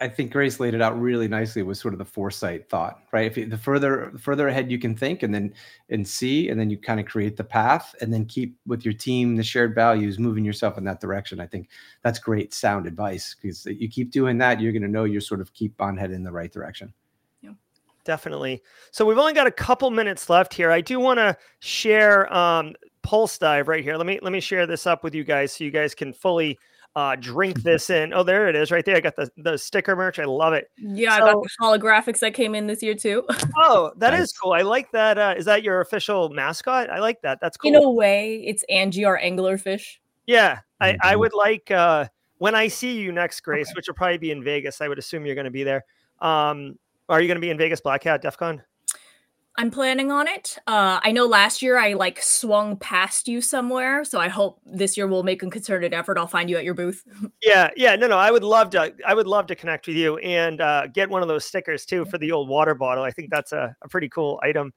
I 0.02 0.10
think 0.10 0.34
Grace 0.34 0.60
laid 0.60 0.74
it 0.74 0.82
out 0.82 1.00
really 1.00 1.30
nicely 1.30 1.64
with 1.64 1.78
sort 1.78 1.94
of 1.94 1.98
the 1.98 2.06
foresight 2.06 2.68
thought, 2.68 3.04
right? 3.14 3.26
If 3.26 3.38
you, 3.38 3.46
the 3.46 3.58
further 3.58 4.10
the 4.12 4.20
further 4.20 4.50
ahead 4.50 4.70
you 4.70 4.78
can 4.78 4.98
think 4.98 5.24
and 5.24 5.34
then 5.34 5.54
and 5.90 6.06
see, 6.06 6.50
and 6.50 6.60
then 6.60 6.70
you 6.70 6.78
kind 6.78 7.00
of 7.00 7.06
create 7.06 7.38
the 7.38 7.44
path, 7.46 7.96
and 8.02 8.14
then 8.14 8.26
keep 8.26 8.58
with 8.68 8.84
your 8.84 8.94
team 8.94 9.38
the 9.38 9.44
shared 9.44 9.74
values, 9.74 10.20
moving 10.20 10.44
yourself 10.44 10.78
in 10.78 10.84
that 10.84 11.00
direction. 11.00 11.40
I 11.40 11.48
think 11.48 11.70
that's 12.02 12.20
great 12.20 12.54
sound 12.54 12.86
advice 12.86 13.34
because 13.34 13.66
you 13.66 13.88
keep 13.88 14.12
doing 14.12 14.38
that, 14.40 14.60
you're 14.60 14.74
going 14.74 14.82
to 14.82 14.90
know 14.90 15.06
you're 15.06 15.22
sort 15.22 15.40
of 15.40 15.54
keep 15.54 15.80
on 15.80 15.96
heading 15.96 16.18
in 16.18 16.24
the 16.24 16.34
right 16.34 16.52
direction. 16.52 16.94
Yeah, 17.42 17.52
definitely. 18.04 18.62
So 18.92 19.06
we've 19.06 19.18
only 19.18 19.34
got 19.34 19.48
a 19.48 19.52
couple 19.52 19.90
minutes 19.90 20.30
left 20.30 20.54
here. 20.54 20.70
I 20.70 20.82
do 20.82 21.00
want 21.00 21.20
to 21.20 21.38
share 21.60 22.32
um, 22.34 22.76
Pulsedive 23.04 23.70
right 23.70 23.86
here. 23.86 23.96
Let 23.96 24.06
me 24.06 24.20
let 24.22 24.34
me 24.34 24.42
share 24.42 24.68
this 24.68 24.86
up 24.86 25.02
with 25.02 25.16
you 25.16 25.24
guys 25.24 25.54
so 25.54 25.64
you 25.64 25.72
guys 25.72 25.96
can 25.96 26.12
fully 26.12 26.60
uh, 26.96 27.16
drink 27.16 27.62
this 27.64 27.90
in. 27.90 28.14
Oh, 28.14 28.24
there 28.24 28.48
it 28.50 28.56
is, 28.56 28.72
right 28.72 28.84
there. 28.86 28.96
I 28.98 29.00
got 29.00 29.16
the 29.16 29.30
the 29.38 29.58
sticker 29.58 29.96
merch. 29.96 30.20
I 30.20 30.26
love 30.26 30.54
it. 30.54 30.70
yeah, 30.78 31.14
I 31.16 31.20
got 31.20 31.42
the 31.42 31.50
holographics 31.62 32.20
that 32.20 32.34
came 32.34 32.54
in 32.56 32.68
this 32.68 32.82
year 32.84 32.94
too. 32.96 33.24
Oh, 33.58 33.92
that 33.98 34.14
is 34.14 34.20
Nice. 34.20 34.32
cool. 34.34 34.54
I 34.54 34.62
like 34.62 34.92
that. 34.92 35.18
Uh, 35.18 35.34
is 35.38 35.46
that 35.46 35.64
your 35.64 35.82
official 35.82 36.30
mascot? 36.30 36.90
I 36.90 37.00
like 37.00 37.22
that. 37.22 37.40
That's 37.42 37.58
cool. 37.58 37.70
In 37.76 37.82
a 37.84 37.90
way, 37.90 38.44
it's 38.46 38.64
Angie, 38.70 39.06
our 39.06 39.20
anglerfish. 39.20 39.98
yeah, 40.28 40.60
I, 40.80 40.98
I 41.02 41.16
Mhm. 41.16 41.20
would 41.20 41.34
like 41.34 41.72
uh, 41.72 42.06
when 42.38 42.56
I 42.56 42.68
see 42.68 43.00
you 43.00 43.12
next, 43.12 43.42
Grace, 43.42 43.72
which 43.76 43.88
will 43.88 43.96
probably 43.96 44.18
be 44.18 44.32
in 44.32 44.44
Vegas. 44.44 44.82
I 44.82 44.88
would 44.88 45.00
assume 45.00 45.26
you're 45.26 45.36
going 45.36 45.46
to 45.46 45.52
be 45.52 45.64
there. 45.64 45.84
Um, 46.20 46.78
are 47.10 47.22
you 47.22 47.28
going 47.28 47.36
to 47.36 47.42
be 47.42 47.50
in 47.50 47.58
Vegas 47.58 47.82
Black 47.82 48.04
Hat 48.04 48.22
DEF 48.22 48.38
CON? 48.38 48.62
I'm 49.58 49.70
planning 49.70 50.12
on 50.12 50.28
it. 50.28 50.58
Uh, 50.66 51.00
I 51.04 51.12
know 51.12 51.26
last 51.26 51.62
year 51.62 51.78
I 51.78 51.94
like 51.94 52.22
swung 52.22 52.78
past 52.78 53.28
you 53.28 53.42
somewhere, 53.42 54.06
so 54.06 54.20
I 54.20 54.30
hope 54.30 54.62
this 54.66 54.96
year 54.96 55.08
we'll 55.08 55.24
make 55.24 55.44
a 55.44 55.50
concerted 55.50 55.94
effort. 55.94 56.18
I'll 56.18 56.26
find 56.26 56.50
you 56.50 56.58
at 56.58 56.64
your 56.64 56.74
booth. 56.74 57.04
Yeah, 57.44 57.70
yeah, 57.76 57.96
no, 57.96 58.08
no. 58.08 58.18
I 58.18 58.30
would 58.30 58.44
love 58.44 58.70
to. 58.72 58.94
I 59.06 59.16
would 59.16 59.26
love 59.26 59.48
to 59.48 59.56
connect 59.56 59.88
with 59.88 59.96
you 59.96 60.18
and 60.18 60.62
uh, 60.62 60.88
get 60.88 61.10
one 61.10 61.24
of 61.24 61.28
those 61.28 61.44
stickers 61.44 61.86
too 61.86 62.06
for 62.06 62.20
the 62.20 62.32
old 62.32 62.48
water 62.48 62.76
bottle. 62.76 63.04
I 63.04 63.10
think 63.10 63.32
that's 63.32 63.52
a, 63.52 63.76
a 63.82 63.90
pretty 63.90 64.10
cool 64.10 64.40
item. 64.44 64.72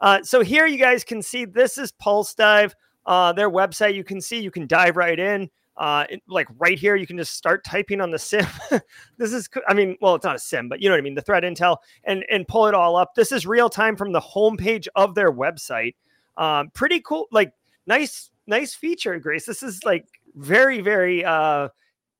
Uh, 0.00 0.22
so 0.22 0.42
here 0.42 0.66
you 0.66 0.78
guys 0.78 1.04
can 1.04 1.22
see 1.22 1.44
this 1.44 1.78
is 1.78 1.92
Pulsedive, 1.92 2.72
uh, 3.06 3.32
their 3.32 3.50
website. 3.50 3.94
You 3.94 4.02
can 4.02 4.20
see 4.20 4.40
you 4.40 4.50
can 4.50 4.66
dive 4.66 4.96
right 4.96 5.18
in. 5.18 5.48
Uh, 5.78 6.04
like 6.28 6.48
right 6.58 6.78
here, 6.78 6.96
you 6.96 7.06
can 7.06 7.16
just 7.16 7.34
start 7.34 7.64
typing 7.64 8.00
on 8.00 8.10
the 8.10 8.18
sim. 8.18 8.44
this 9.16 9.32
is, 9.32 9.48
I 9.68 9.74
mean, 9.74 9.96
well, 10.00 10.16
it's 10.16 10.24
not 10.24 10.36
a 10.36 10.38
sim, 10.40 10.68
but 10.68 10.82
you 10.82 10.88
know 10.88 10.94
what 10.94 10.98
I 10.98 11.02
mean, 11.02 11.14
the 11.14 11.22
threat 11.22 11.44
intel, 11.44 11.76
and 12.04 12.24
and 12.30 12.46
pull 12.48 12.66
it 12.66 12.74
all 12.74 12.96
up. 12.96 13.14
This 13.14 13.30
is 13.30 13.46
real 13.46 13.70
time 13.70 13.96
from 13.96 14.12
the 14.12 14.20
homepage 14.20 14.88
of 14.96 15.14
their 15.14 15.32
website. 15.32 15.94
Um, 16.36 16.70
pretty 16.74 17.00
cool, 17.00 17.28
like 17.30 17.52
nice, 17.86 18.30
nice 18.46 18.74
feature, 18.74 19.18
Grace. 19.20 19.46
This 19.46 19.62
is 19.62 19.84
like 19.84 20.06
very, 20.34 20.80
very 20.80 21.24
uh, 21.24 21.68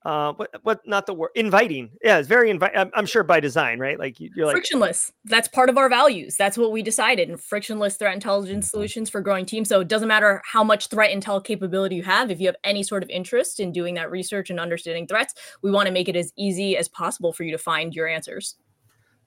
uh 0.09 0.33
what 0.33 0.49
what 0.63 0.81
not 0.87 1.05
the 1.07 1.13
word 1.13 1.31
inviting 1.35 1.91
yeah 2.03 2.19
it's 2.19 2.27
very 2.29 2.49
invite 2.51 2.73
I'm, 2.75 2.91
I'm 2.95 3.05
sure 3.05 3.23
by 3.23 3.41
design 3.41 3.79
right 3.79 3.99
like 3.99 4.19
you- 4.19 4.31
you're 4.35 4.47
like 4.47 4.55
frictionless. 4.55 5.13
That's 5.27 5.49
part 5.49 5.69
of 5.69 5.77
our 5.77 5.89
values. 5.91 6.37
That's 6.37 6.57
what 6.57 6.73
we 6.73 6.83
decided. 6.83 7.29
And 7.29 7.39
frictionless 7.39 7.97
threat 7.97 8.15
intelligence 8.15 8.71
solutions 8.71 9.11
for 9.11 9.21
growing 9.21 9.45
teams. 9.45 9.69
So 9.69 9.81
it 9.81 9.89
doesn't 9.89 10.09
matter 10.09 10.41
how 10.53 10.65
much 10.65 10.87
threat 10.89 11.11
intel 11.17 11.45
capability 11.45 11.97
you 11.97 12.03
have. 12.05 12.31
If 12.31 12.41
you 12.41 12.47
have 12.47 12.57
any 12.65 12.83
sort 12.83 13.03
of 13.03 13.11
interest 13.11 13.61
in 13.61 13.71
doing 13.73 13.95
that 13.97 14.11
research 14.11 14.49
and 14.51 14.59
understanding 14.59 15.07
threats, 15.07 15.35
we 15.63 15.71
want 15.71 15.87
to 15.87 15.93
make 15.93 16.09
it 16.09 16.17
as 16.17 16.33
easy 16.39 16.77
as 16.79 16.89
possible 16.89 17.33
for 17.35 17.45
you 17.45 17.53
to 17.53 17.59
find 17.59 17.95
your 17.95 18.09
answers. 18.09 18.57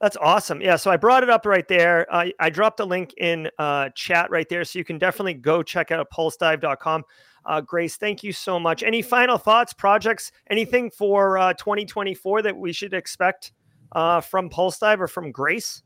that's 0.02 0.18
awesome 0.20 0.60
yeah 0.62 0.76
so 0.76 0.90
i 0.90 0.98
brought 0.98 1.22
it 1.22 1.30
up 1.30 1.46
right 1.46 1.68
there 1.68 2.08
uh, 2.12 2.26
i 2.40 2.50
dropped 2.50 2.80
a 2.80 2.86
link 2.86 3.14
in 3.20 3.48
uh 3.60 3.88
chat 3.96 4.32
right 4.32 4.50
there 4.50 4.64
so 4.64 4.80
you 4.80 4.86
can 4.86 4.98
definitely 4.98 5.36
go 5.36 5.62
check 5.62 5.92
out 5.92 6.08
pulsedive.com 6.12 7.04
uh 7.46 7.62
grace 7.62 7.98
thank 7.98 8.24
you 8.24 8.32
so 8.32 8.60
much 8.60 8.84
any 8.84 9.02
final 9.02 9.38
thoughts 9.38 9.74
projects 9.74 10.32
anything 10.50 10.90
for 10.90 11.38
uh 11.38 11.54
2024 11.54 12.42
that 12.42 12.58
we 12.58 12.72
should 12.74 12.94
expect 12.94 13.52
uh 13.94 14.22
from 14.22 14.50
pulsedive 14.50 15.00
or 15.00 15.08
from 15.08 15.32
grace 15.32 15.84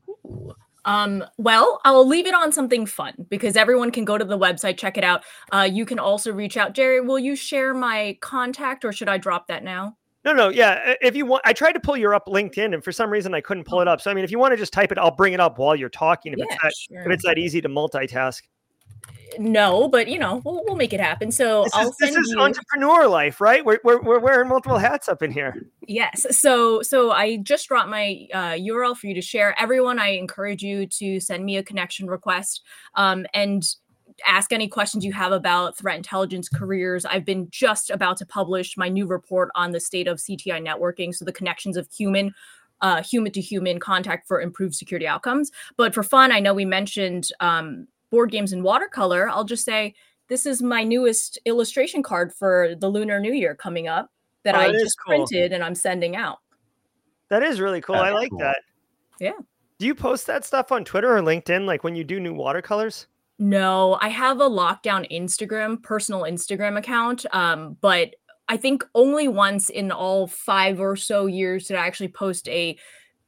Um, 0.84 1.24
well, 1.36 1.80
I'll 1.84 2.06
leave 2.06 2.28
it 2.28 2.34
on 2.34 2.52
something 2.52 2.86
fun 2.86 3.26
because 3.28 3.56
everyone 3.56 3.90
can 3.90 4.04
go 4.04 4.16
to 4.16 4.24
the 4.24 4.38
website, 4.38 4.78
check 4.78 4.96
it 4.96 5.02
out. 5.02 5.24
Uh, 5.52 5.68
you 5.68 5.84
can 5.84 5.98
also 5.98 6.32
reach 6.32 6.56
out. 6.56 6.74
Gerry, 6.74 7.00
will 7.00 7.18
you 7.18 7.34
share 7.34 7.74
my 7.74 8.16
contact 8.20 8.84
or 8.84 8.92
should 8.92 9.08
I 9.08 9.18
drop 9.18 9.48
that 9.48 9.64
now? 9.64 9.96
no 10.26 10.32
no 10.32 10.48
yeah 10.48 10.94
if 11.00 11.16
you 11.16 11.24
want 11.24 11.40
i 11.46 11.52
tried 11.52 11.72
to 11.72 11.80
pull 11.80 11.96
your 11.96 12.14
up 12.14 12.26
linkedin 12.26 12.74
and 12.74 12.84
for 12.84 12.92
some 12.92 13.08
reason 13.08 13.32
i 13.32 13.40
couldn't 13.40 13.64
pull 13.64 13.80
it 13.80 13.88
up 13.88 14.00
so 14.00 14.10
i 14.10 14.14
mean 14.14 14.24
if 14.24 14.30
you 14.30 14.38
want 14.38 14.52
to 14.52 14.56
just 14.56 14.72
type 14.72 14.92
it 14.92 14.98
i'll 14.98 15.14
bring 15.14 15.32
it 15.32 15.40
up 15.40 15.58
while 15.58 15.74
you're 15.74 15.88
talking 15.88 16.32
if 16.32 16.38
it's 16.40 16.56
that 16.62 16.72
sure. 16.76 17.00
if 17.02 17.12
it's 17.12 17.24
that 17.24 17.38
easy 17.38 17.60
to 17.60 17.68
multitask 17.68 18.42
no, 19.38 19.88
but 19.88 20.08
you 20.08 20.18
know, 20.18 20.42
we'll, 20.44 20.62
we'll 20.66 20.76
make 20.76 20.92
it 20.92 21.00
happen. 21.00 21.30
So 21.32 21.64
This 21.64 21.74
I'll 21.74 21.88
is, 21.88 21.96
this 21.98 22.16
is 22.16 22.30
you. 22.30 22.40
entrepreneur 22.40 23.06
life, 23.06 23.40
right? 23.40 23.64
We're, 23.64 23.80
we're, 23.84 24.00
we're 24.02 24.18
wearing 24.18 24.48
multiple 24.48 24.78
hats 24.78 25.08
up 25.08 25.22
in 25.22 25.30
here. 25.30 25.66
Yes. 25.86 26.26
So 26.38 26.82
so 26.82 27.12
I 27.12 27.36
just 27.38 27.68
dropped 27.68 27.88
my 27.88 28.26
uh, 28.32 28.52
URL 28.52 28.96
for 28.96 29.06
you 29.06 29.14
to 29.14 29.22
share. 29.22 29.54
Everyone, 29.60 29.98
I 29.98 30.08
encourage 30.08 30.62
you 30.62 30.86
to 30.86 31.20
send 31.20 31.44
me 31.44 31.56
a 31.56 31.62
connection 31.62 32.08
request 32.08 32.62
um, 32.94 33.26
and 33.34 33.64
ask 34.26 34.52
any 34.52 34.66
questions 34.66 35.04
you 35.04 35.12
have 35.12 35.32
about 35.32 35.76
threat 35.76 35.96
intelligence 35.96 36.48
careers. 36.48 37.04
I've 37.04 37.24
been 37.24 37.48
just 37.50 37.90
about 37.90 38.16
to 38.18 38.26
publish 38.26 38.76
my 38.76 38.88
new 38.88 39.06
report 39.06 39.50
on 39.54 39.72
the 39.72 39.80
state 39.80 40.08
of 40.08 40.18
CTI 40.18 40.66
networking, 40.66 41.14
so 41.14 41.24
the 41.24 41.32
connections 41.32 41.76
of 41.76 41.88
human. 41.92 42.34
Uh, 42.82 43.02
human 43.02 43.32
to 43.32 43.40
human 43.40 43.80
contact 43.80 44.28
for 44.28 44.38
improved 44.38 44.74
security 44.74 45.06
outcomes. 45.06 45.50
But 45.78 45.94
for 45.94 46.02
fun, 46.02 46.30
I 46.30 46.40
know 46.40 46.52
we 46.52 46.66
mentioned 46.66 47.28
um, 47.40 47.88
board 48.16 48.30
games 48.30 48.54
in 48.54 48.62
watercolor. 48.62 49.28
I'll 49.28 49.44
just 49.44 49.62
say 49.66 49.94
this 50.28 50.46
is 50.46 50.62
my 50.62 50.82
newest 50.82 51.38
illustration 51.44 52.02
card 52.02 52.32
for 52.32 52.74
the 52.80 52.88
Lunar 52.88 53.20
New 53.20 53.34
Year 53.34 53.54
coming 53.54 53.88
up 53.88 54.10
that 54.42 54.54
Oh, 54.54 54.58
I 54.58 54.68
that 54.68 54.76
is 54.76 54.82
just 54.84 54.96
cool. 55.04 55.16
printed 55.26 55.52
and 55.52 55.62
I'm 55.62 55.74
sending 55.74 56.16
out. 56.16 56.38
That 57.28 57.42
is 57.42 57.60
really 57.60 57.82
cool. 57.82 57.96
I 57.96 58.10
like 58.12 58.30
cool. 58.30 58.38
that. 58.38 58.60
Yeah. 59.20 59.32
Do 59.78 59.84
you 59.84 59.94
post 59.94 60.26
that 60.28 60.46
stuff 60.46 60.72
on 60.72 60.82
Twitter 60.82 61.14
or 61.14 61.20
LinkedIn, 61.20 61.66
like 61.66 61.84
when 61.84 61.94
you 61.94 62.04
do 62.04 62.18
new 62.18 62.32
watercolors? 62.32 63.06
No, 63.38 63.98
I 64.00 64.08
have 64.08 64.40
a 64.40 64.48
lockdown 64.48 65.10
Instagram, 65.12 65.82
personal 65.82 66.22
Instagram 66.22 66.78
account. 66.78 67.26
Um, 67.32 67.76
but 67.82 68.14
I 68.48 68.56
think 68.56 68.82
only 68.94 69.28
once 69.28 69.68
in 69.68 69.92
all 69.92 70.26
five 70.26 70.80
or 70.80 70.96
so 70.96 71.26
years 71.26 71.66
did 71.66 71.76
I 71.76 71.86
actually 71.86 72.08
post 72.08 72.48
a 72.48 72.78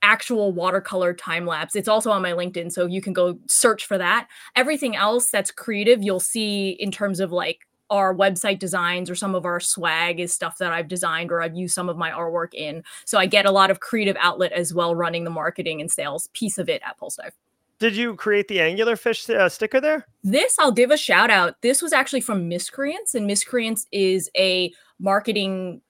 actual 0.03 0.53
watercolor 0.53 1.13
time 1.13 1.47
lapse. 1.47 1.75
It's 1.77 1.89
also 1.89 2.11
on 2.11 2.23
my 2.23 2.33
LinkedIn, 2.33 2.73
so 2.73 2.87
you 2.87 3.01
can 3.01 3.13
go 3.13 3.39
search 3.47 3.87
for 3.87 3.99
that. 3.99 4.29
Everything 4.57 4.97
else 4.97 5.31
that's 5.31 5.51
creative, 5.51 6.03
you'll 6.03 6.21
see 6.21 6.71
in 6.71 6.91
terms 6.91 7.21
of 7.21 7.33
like 7.33 7.67
our 7.91 8.15
website 8.15 8.59
designs 8.59 9.09
or 9.09 9.15
some 9.15 9.35
of 9.35 9.47
our 9.47 9.61
swag 9.61 10.21
is 10.21 10.33
stuff 10.33 10.59
that 10.59 10.73
I've 10.73 10.89
designed 10.89 11.33
or 11.33 11.41
I've 11.41 11.57
used 11.57 11.75
some 11.75 11.89
of 11.89 11.97
my 11.97 12.11
artwork 12.11 12.55
in. 12.55 12.83
So 13.05 13.19
I 13.19 13.27
get 13.27 13.47
a 13.47 13.51
lot 13.51 13.71
of 13.71 13.81
creative 13.81 14.17
outlet 14.21 14.53
as 14.53 14.75
well 14.75 14.95
running 14.95 15.25
the 15.25 15.31
marketing 15.31 15.81
and 15.81 15.91
sales 15.91 16.29
piece 16.35 16.59
of 16.59 16.69
it 16.69 16.83
at 16.85 16.99
Pulsedive. 16.99 17.33
Did 17.79 17.97
you 17.97 18.17
create 18.17 18.49
the 18.49 18.59
anglerfish 18.59 19.33
uh, 19.33 19.49
sticker 19.49 19.81
there? 19.81 20.05
This 20.25 20.59
I'll 20.59 20.73
give 20.73 20.91
a 20.91 20.97
shout 20.97 21.31
out. 21.31 21.63
This 21.63 21.81
was 21.81 21.93
actually 21.93 22.23
from 22.23 22.49
Miscreants, 22.49 23.15
and 23.15 23.27
Miscreants 23.27 23.87
is 23.93 24.29
a 24.37 24.73
marketing. 24.99 25.81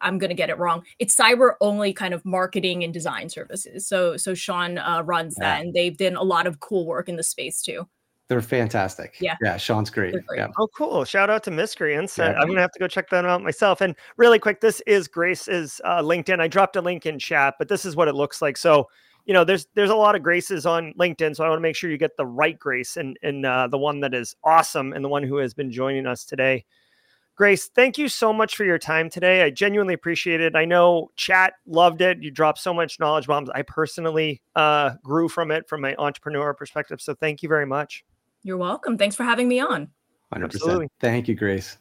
I'm 0.00 0.18
gonna 0.18 0.34
get 0.34 0.50
it 0.50 0.58
wrong. 0.58 0.84
It's 0.98 1.14
cyber 1.14 1.54
only 1.60 1.92
kind 1.92 2.14
of 2.14 2.24
marketing 2.24 2.84
and 2.84 2.92
design 2.92 3.28
services. 3.28 3.86
So 3.86 4.16
so 4.16 4.34
Sean 4.34 4.78
uh, 4.78 5.02
runs 5.04 5.36
Yeah. 5.38 5.56
that, 5.56 5.64
and 5.64 5.74
they've 5.74 5.96
done 5.96 6.16
a 6.16 6.22
lot 6.22 6.46
of 6.46 6.60
cool 6.60 6.86
work 6.86 7.08
in 7.08 7.16
the 7.16 7.22
space 7.22 7.62
too. 7.62 7.86
They're 8.28 8.40
fantastic. 8.40 9.16
Yeah. 9.20 9.34
Yeah. 9.42 9.56
Sean's 9.56 9.90
great. 9.90 10.12
Great. 10.12 10.38
Yeah. 10.38 10.46
Oh, 10.56 10.68
cool. 10.68 11.04
Shout 11.04 11.30
out 11.30 11.42
to 11.42 11.50
Miscreants. 11.50 12.16
Yeah. 12.16 12.28
I'm 12.34 12.46
going 12.46 12.54
to 12.54 12.60
have 12.60 12.70
to 12.70 12.78
go 12.78 12.86
check 12.86 13.10
that 13.10 13.24
out 13.24 13.42
myself. 13.42 13.80
And 13.80 13.96
really 14.18 14.38
quick, 14.38 14.60
this 14.60 14.80
is 14.86 15.08
Grace's 15.08 15.80
uh, 15.82 16.00
LinkedIn. 16.00 16.38
I 16.40 16.46
dropped 16.46 16.76
a 16.76 16.80
link 16.80 17.06
in 17.06 17.18
chat, 17.18 17.56
but 17.58 17.66
this 17.66 17.84
is 17.84 17.96
what 17.96 18.06
it 18.06 18.14
looks 18.14 18.40
like. 18.40 18.56
So, 18.56 18.86
you 19.24 19.34
know, 19.34 19.42
there's 19.42 19.66
there's 19.74 19.90
a 19.90 19.96
lot 19.96 20.14
of 20.14 20.22
Graces 20.22 20.64
on 20.64 20.94
LinkedIn. 20.96 21.34
So 21.34 21.42
I 21.44 21.48
want 21.48 21.58
to 21.58 21.62
make 21.62 21.74
sure 21.74 21.90
you 21.90 21.98
get 21.98 22.16
the 22.16 22.24
right 22.24 22.56
Grace 22.56 22.96
and, 22.96 23.18
and 23.24 23.44
uh, 23.44 23.66
the 23.66 23.78
one 23.78 23.98
that 23.98 24.14
is 24.14 24.36
awesome 24.44 24.92
and 24.92 25.04
the 25.04 25.08
one 25.08 25.24
who 25.24 25.38
has 25.38 25.52
been 25.52 25.72
joining 25.72 26.06
us 26.06 26.24
today. 26.24 26.64
Grace, 27.40 27.70
thank 27.74 27.96
you 27.96 28.06
so 28.06 28.34
much 28.34 28.54
for 28.54 28.64
your 28.64 28.78
time 28.78 29.08
today. 29.08 29.42
I 29.42 29.48
genuinely 29.48 29.94
appreciate 29.94 30.42
it. 30.42 30.54
I 30.54 30.66
know 30.66 31.10
chat 31.16 31.54
loved 31.66 32.02
it. 32.02 32.22
You 32.22 32.30
dropped 32.30 32.58
so 32.58 32.74
much 32.74 33.00
knowledge 33.00 33.26
bombs. 33.26 33.48
I 33.54 33.62
personally 33.62 34.42
uh, 34.56 34.90
grew 35.02 35.26
from 35.26 35.50
it 35.50 35.66
from 35.66 35.80
my 35.80 35.94
entrepreneur 35.96 36.52
perspective. 36.52 37.00
So 37.00 37.14
thank 37.14 37.42
you 37.42 37.48
very 37.48 37.64
much. 37.64 38.04
You're 38.42 38.58
welcome. 38.58 38.98
Thanks 38.98 39.16
for 39.16 39.24
having 39.24 39.48
me 39.48 39.58
on. 39.58 39.88
100%. 40.34 40.44
Absolutely. 40.44 40.88
Thank 41.00 41.28
you, 41.28 41.34
Grace. 41.34 41.78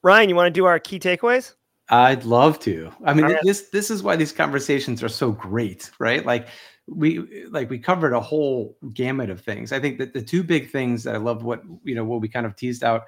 Ryan, 0.00 0.30
you 0.30 0.34
want 0.34 0.46
to 0.46 0.58
do 0.58 0.64
our 0.64 0.78
key 0.78 0.98
takeaways? 0.98 1.52
I'd 1.90 2.24
love 2.24 2.58
to. 2.60 2.90
I 3.04 3.12
mean, 3.12 3.26
All 3.26 3.32
right. 3.32 3.42
this 3.42 3.68
this 3.68 3.90
is 3.90 4.02
why 4.02 4.16
these 4.16 4.32
conversations 4.32 5.02
are 5.02 5.10
so 5.10 5.32
great, 5.32 5.90
right? 5.98 6.24
Like 6.24 6.48
we 6.86 7.46
like 7.50 7.68
we 7.68 7.78
covered 7.78 8.14
a 8.14 8.20
whole 8.20 8.78
gamut 8.94 9.28
of 9.28 9.42
things. 9.42 9.70
I 9.70 9.80
think 9.80 9.98
that 9.98 10.14
the 10.14 10.22
two 10.22 10.42
big 10.42 10.70
things 10.70 11.04
that 11.04 11.14
I 11.14 11.18
love 11.18 11.44
what 11.44 11.62
you 11.84 11.94
know 11.94 12.04
what 12.04 12.22
we 12.22 12.28
kind 12.28 12.46
of 12.46 12.56
teased 12.56 12.84
out 12.84 13.04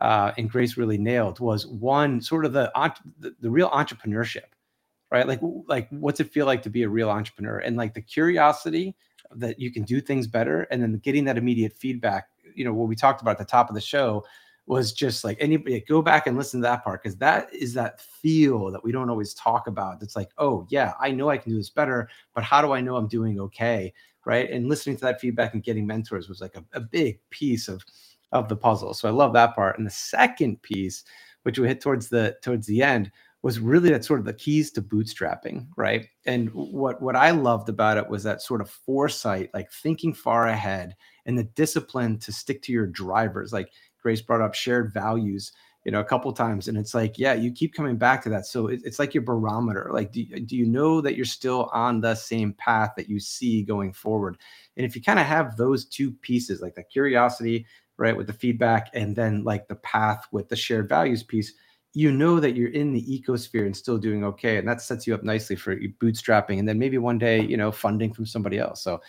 uh, 0.00 0.32
and 0.38 0.50
Grace 0.50 0.76
really 0.76 0.98
nailed 0.98 1.40
was 1.40 1.66
one 1.66 2.20
sort 2.20 2.44
of 2.44 2.52
the, 2.52 2.70
the 3.18 3.34
the 3.40 3.50
real 3.50 3.70
entrepreneurship, 3.70 4.48
right? 5.10 5.26
Like 5.26 5.40
like 5.66 5.88
what's 5.90 6.20
it 6.20 6.32
feel 6.32 6.46
like 6.46 6.62
to 6.62 6.70
be 6.70 6.82
a 6.82 6.88
real 6.88 7.10
entrepreneur 7.10 7.58
and 7.58 7.76
like 7.76 7.94
the 7.94 8.00
curiosity 8.00 8.96
that 9.34 9.60
you 9.60 9.70
can 9.70 9.84
do 9.84 10.00
things 10.00 10.26
better 10.26 10.62
and 10.70 10.82
then 10.82 11.00
getting 11.02 11.24
that 11.24 11.38
immediate 11.38 11.72
feedback. 11.72 12.28
You 12.54 12.64
know 12.64 12.72
what 12.72 12.88
we 12.88 12.96
talked 12.96 13.20
about 13.20 13.32
at 13.32 13.38
the 13.38 13.44
top 13.44 13.68
of 13.68 13.74
the 13.74 13.80
show 13.80 14.24
was 14.66 14.92
just 14.92 15.24
like 15.24 15.36
anybody 15.40 15.84
go 15.88 16.00
back 16.00 16.26
and 16.26 16.36
listen 16.36 16.60
to 16.60 16.66
that 16.66 16.84
part 16.84 17.02
because 17.02 17.16
that 17.16 17.52
is 17.52 17.74
that 17.74 18.00
feel 18.00 18.70
that 18.70 18.84
we 18.84 18.92
don't 18.92 19.10
always 19.10 19.34
talk 19.34 19.66
about. 19.66 20.02
It's 20.02 20.16
like, 20.16 20.30
oh 20.38 20.66
yeah, 20.70 20.94
I 21.00 21.10
know 21.10 21.28
I 21.28 21.38
can 21.38 21.50
do 21.50 21.58
this 21.58 21.70
better, 21.70 22.08
but 22.34 22.44
how 22.44 22.62
do 22.62 22.72
I 22.72 22.80
know 22.80 22.96
I'm 22.96 23.08
doing 23.08 23.40
okay? 23.40 23.92
Right. 24.24 24.50
And 24.50 24.68
listening 24.68 24.96
to 24.96 25.02
that 25.02 25.20
feedback 25.20 25.54
and 25.54 25.62
getting 25.62 25.86
mentors 25.86 26.28
was 26.28 26.40
like 26.40 26.54
a, 26.54 26.64
a 26.72 26.80
big 26.80 27.18
piece 27.30 27.68
of 27.68 27.82
of 28.32 28.48
the 28.48 28.56
puzzle. 28.56 28.94
So 28.94 29.08
I 29.08 29.12
love 29.12 29.32
that 29.34 29.54
part. 29.54 29.78
And 29.78 29.86
the 29.86 29.90
second 29.90 30.62
piece, 30.62 31.04
which 31.42 31.58
we 31.58 31.68
hit 31.68 31.80
towards 31.80 32.08
the 32.08 32.36
towards 32.42 32.66
the 32.66 32.82
end, 32.82 33.10
was 33.42 33.58
really 33.58 33.90
that 33.90 34.04
sort 34.04 34.20
of 34.20 34.26
the 34.26 34.34
keys 34.34 34.70
to 34.72 34.82
bootstrapping, 34.82 35.66
right? 35.76 36.06
And 36.26 36.50
what 36.50 37.00
what 37.00 37.16
I 37.16 37.30
loved 37.30 37.68
about 37.68 37.96
it 37.96 38.08
was 38.08 38.22
that 38.24 38.42
sort 38.42 38.60
of 38.60 38.70
foresight, 38.70 39.50
like 39.54 39.70
thinking 39.72 40.12
far 40.12 40.48
ahead, 40.48 40.94
and 41.26 41.38
the 41.38 41.44
discipline 41.44 42.18
to 42.18 42.32
stick 42.32 42.62
to 42.62 42.72
your 42.72 42.86
drivers. 42.86 43.52
Like 43.52 43.70
Grace 44.02 44.20
brought 44.20 44.42
up 44.42 44.54
shared 44.54 44.92
values, 44.92 45.52
you 45.84 45.92
know, 45.92 46.00
a 46.00 46.04
couple 46.04 46.30
times, 46.32 46.68
and 46.68 46.76
it's 46.76 46.94
like, 46.94 47.18
yeah, 47.18 47.32
you 47.32 47.50
keep 47.50 47.72
coming 47.74 47.96
back 47.96 48.22
to 48.22 48.28
that. 48.28 48.44
So 48.44 48.66
it, 48.66 48.80
it's 48.84 48.98
like 48.98 49.14
your 49.14 49.24
barometer. 49.24 49.88
Like, 49.90 50.12
do, 50.12 50.24
do 50.40 50.56
you 50.56 50.66
know 50.66 51.00
that 51.00 51.16
you're 51.16 51.24
still 51.24 51.70
on 51.72 52.00
the 52.00 52.14
same 52.14 52.52
path 52.52 52.92
that 52.96 53.08
you 53.08 53.18
see 53.18 53.62
going 53.62 53.94
forward? 53.94 54.36
And 54.76 54.84
if 54.84 54.94
you 54.94 55.00
kind 55.02 55.18
of 55.18 55.26
have 55.26 55.56
those 55.56 55.86
two 55.86 56.12
pieces, 56.12 56.60
like 56.60 56.74
the 56.74 56.82
curiosity 56.82 57.66
right 58.00 58.16
with 58.16 58.26
the 58.26 58.32
feedback 58.32 58.90
and 58.94 59.14
then 59.14 59.44
like 59.44 59.68
the 59.68 59.76
path 59.76 60.26
with 60.32 60.48
the 60.48 60.56
shared 60.56 60.88
values 60.88 61.22
piece 61.22 61.52
you 61.92 62.10
know 62.10 62.40
that 62.40 62.56
you're 62.56 62.70
in 62.70 62.92
the 62.92 63.02
ecosphere 63.02 63.66
and 63.66 63.76
still 63.76 63.98
doing 63.98 64.24
okay 64.24 64.56
and 64.56 64.66
that 64.66 64.80
sets 64.80 65.06
you 65.06 65.14
up 65.14 65.22
nicely 65.22 65.54
for 65.54 65.76
bootstrapping 65.76 66.58
and 66.58 66.68
then 66.68 66.78
maybe 66.78 66.98
one 66.98 67.18
day 67.18 67.40
you 67.42 67.56
know 67.56 67.70
funding 67.70 68.12
from 68.12 68.26
somebody 68.26 68.58
else 68.58 68.82
so 68.82 69.00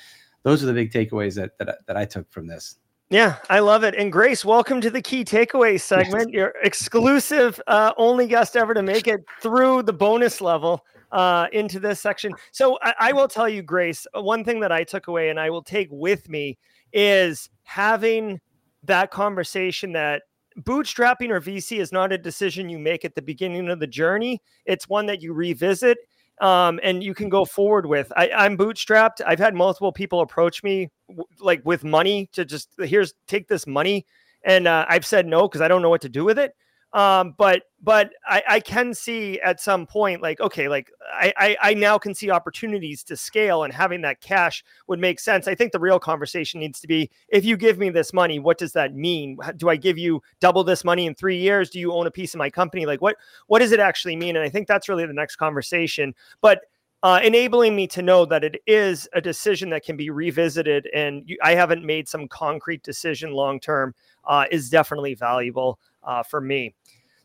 those 0.43 0.61
are 0.61 0.67
the 0.67 0.73
big 0.73 0.91
takeaways 0.91 1.35
that 1.35 1.57
that, 1.57 1.79
that 1.87 1.97
i 1.97 2.05
took 2.05 2.29
from 2.31 2.45
this 2.45 2.75
yeah, 3.11 3.39
I 3.49 3.59
love 3.59 3.83
it. 3.83 3.93
And 3.95 4.09
Grace, 4.09 4.45
welcome 4.45 4.79
to 4.79 4.89
the 4.89 5.01
key 5.01 5.25
takeaway 5.25 5.81
segment. 5.81 6.31
Your 6.31 6.53
exclusive, 6.63 7.59
uh, 7.67 7.91
only 7.97 8.25
guest 8.25 8.55
ever 8.55 8.73
to 8.73 8.81
make 8.81 9.05
it 9.05 9.19
through 9.41 9.83
the 9.83 9.91
bonus 9.91 10.39
level 10.39 10.85
uh, 11.11 11.47
into 11.51 11.77
this 11.77 11.99
section. 11.99 12.31
So 12.53 12.79
I, 12.81 12.93
I 12.99 13.11
will 13.11 13.27
tell 13.27 13.49
you, 13.49 13.63
Grace, 13.63 14.07
one 14.13 14.45
thing 14.45 14.61
that 14.61 14.71
I 14.71 14.85
took 14.85 15.07
away 15.07 15.29
and 15.29 15.41
I 15.41 15.49
will 15.49 15.61
take 15.61 15.89
with 15.91 16.29
me 16.29 16.57
is 16.93 17.49
having 17.63 18.39
that 18.83 19.11
conversation 19.11 19.91
that 19.93 20.23
bootstrapping 20.59 21.29
or 21.29 21.39
VC 21.39 21.79
is 21.79 21.91
not 21.91 22.11
a 22.11 22.17
decision 22.17 22.69
you 22.69 22.79
make 22.79 23.05
at 23.05 23.15
the 23.15 23.21
beginning 23.21 23.69
of 23.69 23.79
the 23.79 23.87
journey. 23.87 24.41
It's 24.65 24.89
one 24.89 25.05
that 25.05 25.21
you 25.21 25.33
revisit 25.33 25.97
um, 26.41 26.79
and 26.83 27.03
you 27.03 27.13
can 27.13 27.29
go 27.29 27.45
forward 27.45 27.85
with. 27.85 28.11
I, 28.17 28.31
I'm 28.31 28.57
bootstrapped. 28.57 29.21
I've 29.25 29.39
had 29.39 29.53
multiple 29.53 29.91
people 29.91 30.21
approach 30.21 30.63
me 30.63 30.89
w- 31.07 31.25
like 31.39 31.61
with 31.63 31.83
money 31.83 32.29
to 32.33 32.43
just 32.43 32.69
here's 32.79 33.13
take 33.27 33.47
this 33.47 33.67
money, 33.67 34.05
and 34.43 34.67
uh, 34.67 34.85
I've 34.89 35.05
said 35.05 35.27
no 35.27 35.47
because 35.47 35.61
I 35.61 35.67
don't 35.67 35.83
know 35.83 35.89
what 35.89 36.01
to 36.01 36.09
do 36.09 36.25
with 36.25 36.39
it. 36.39 36.55
Um, 36.93 37.35
but 37.37 37.63
but 37.81 38.11
I, 38.25 38.43
I 38.47 38.59
can 38.59 38.93
see 38.93 39.39
at 39.39 39.61
some 39.61 39.87
point 39.87 40.21
like 40.21 40.41
okay 40.41 40.67
like 40.67 40.91
I, 41.13 41.33
I 41.37 41.57
I 41.61 41.73
now 41.73 41.97
can 41.97 42.13
see 42.13 42.29
opportunities 42.29 43.01
to 43.05 43.15
scale 43.15 43.63
and 43.63 43.73
having 43.73 44.01
that 44.01 44.19
cash 44.19 44.61
would 44.87 44.99
make 44.99 45.19
sense. 45.19 45.47
I 45.47 45.55
think 45.55 45.71
the 45.71 45.79
real 45.79 45.99
conversation 45.99 46.59
needs 46.59 46.81
to 46.81 46.87
be 46.87 47.09
if 47.29 47.45
you 47.45 47.55
give 47.55 47.77
me 47.79 47.89
this 47.89 48.11
money, 48.11 48.39
what 48.39 48.57
does 48.57 48.73
that 48.73 48.93
mean? 48.93 49.37
Do 49.55 49.69
I 49.69 49.77
give 49.77 49.97
you 49.97 50.21
double 50.41 50.65
this 50.65 50.83
money 50.83 51.05
in 51.05 51.15
three 51.15 51.37
years? 51.37 51.69
Do 51.69 51.79
you 51.79 51.93
own 51.93 52.07
a 52.07 52.11
piece 52.11 52.33
of 52.33 52.39
my 52.39 52.49
company? 52.49 52.85
Like 52.85 53.01
what 53.01 53.15
what 53.47 53.59
does 53.59 53.71
it 53.71 53.79
actually 53.79 54.17
mean? 54.17 54.35
And 54.35 54.43
I 54.43 54.49
think 54.49 54.67
that's 54.67 54.89
really 54.89 55.05
the 55.05 55.13
next 55.13 55.37
conversation. 55.37 56.13
But 56.41 56.59
uh, 57.03 57.19
enabling 57.23 57.75
me 57.75 57.87
to 57.87 58.01
know 58.01 58.25
that 58.25 58.43
it 58.43 58.61
is 58.67 59.07
a 59.13 59.21
decision 59.21 59.69
that 59.71 59.83
can 59.83 59.97
be 59.97 60.09
revisited 60.09 60.87
and 60.93 61.23
you, 61.25 61.37
I 61.41 61.55
haven't 61.55 61.83
made 61.83 62.07
some 62.07 62.27
concrete 62.27 62.83
decision 62.83 63.31
long 63.31 63.59
term 63.59 63.95
uh, 64.25 64.45
is 64.51 64.69
definitely 64.69 65.15
valuable 65.15 65.79
uh, 66.03 66.23
for 66.23 66.41
me. 66.41 66.75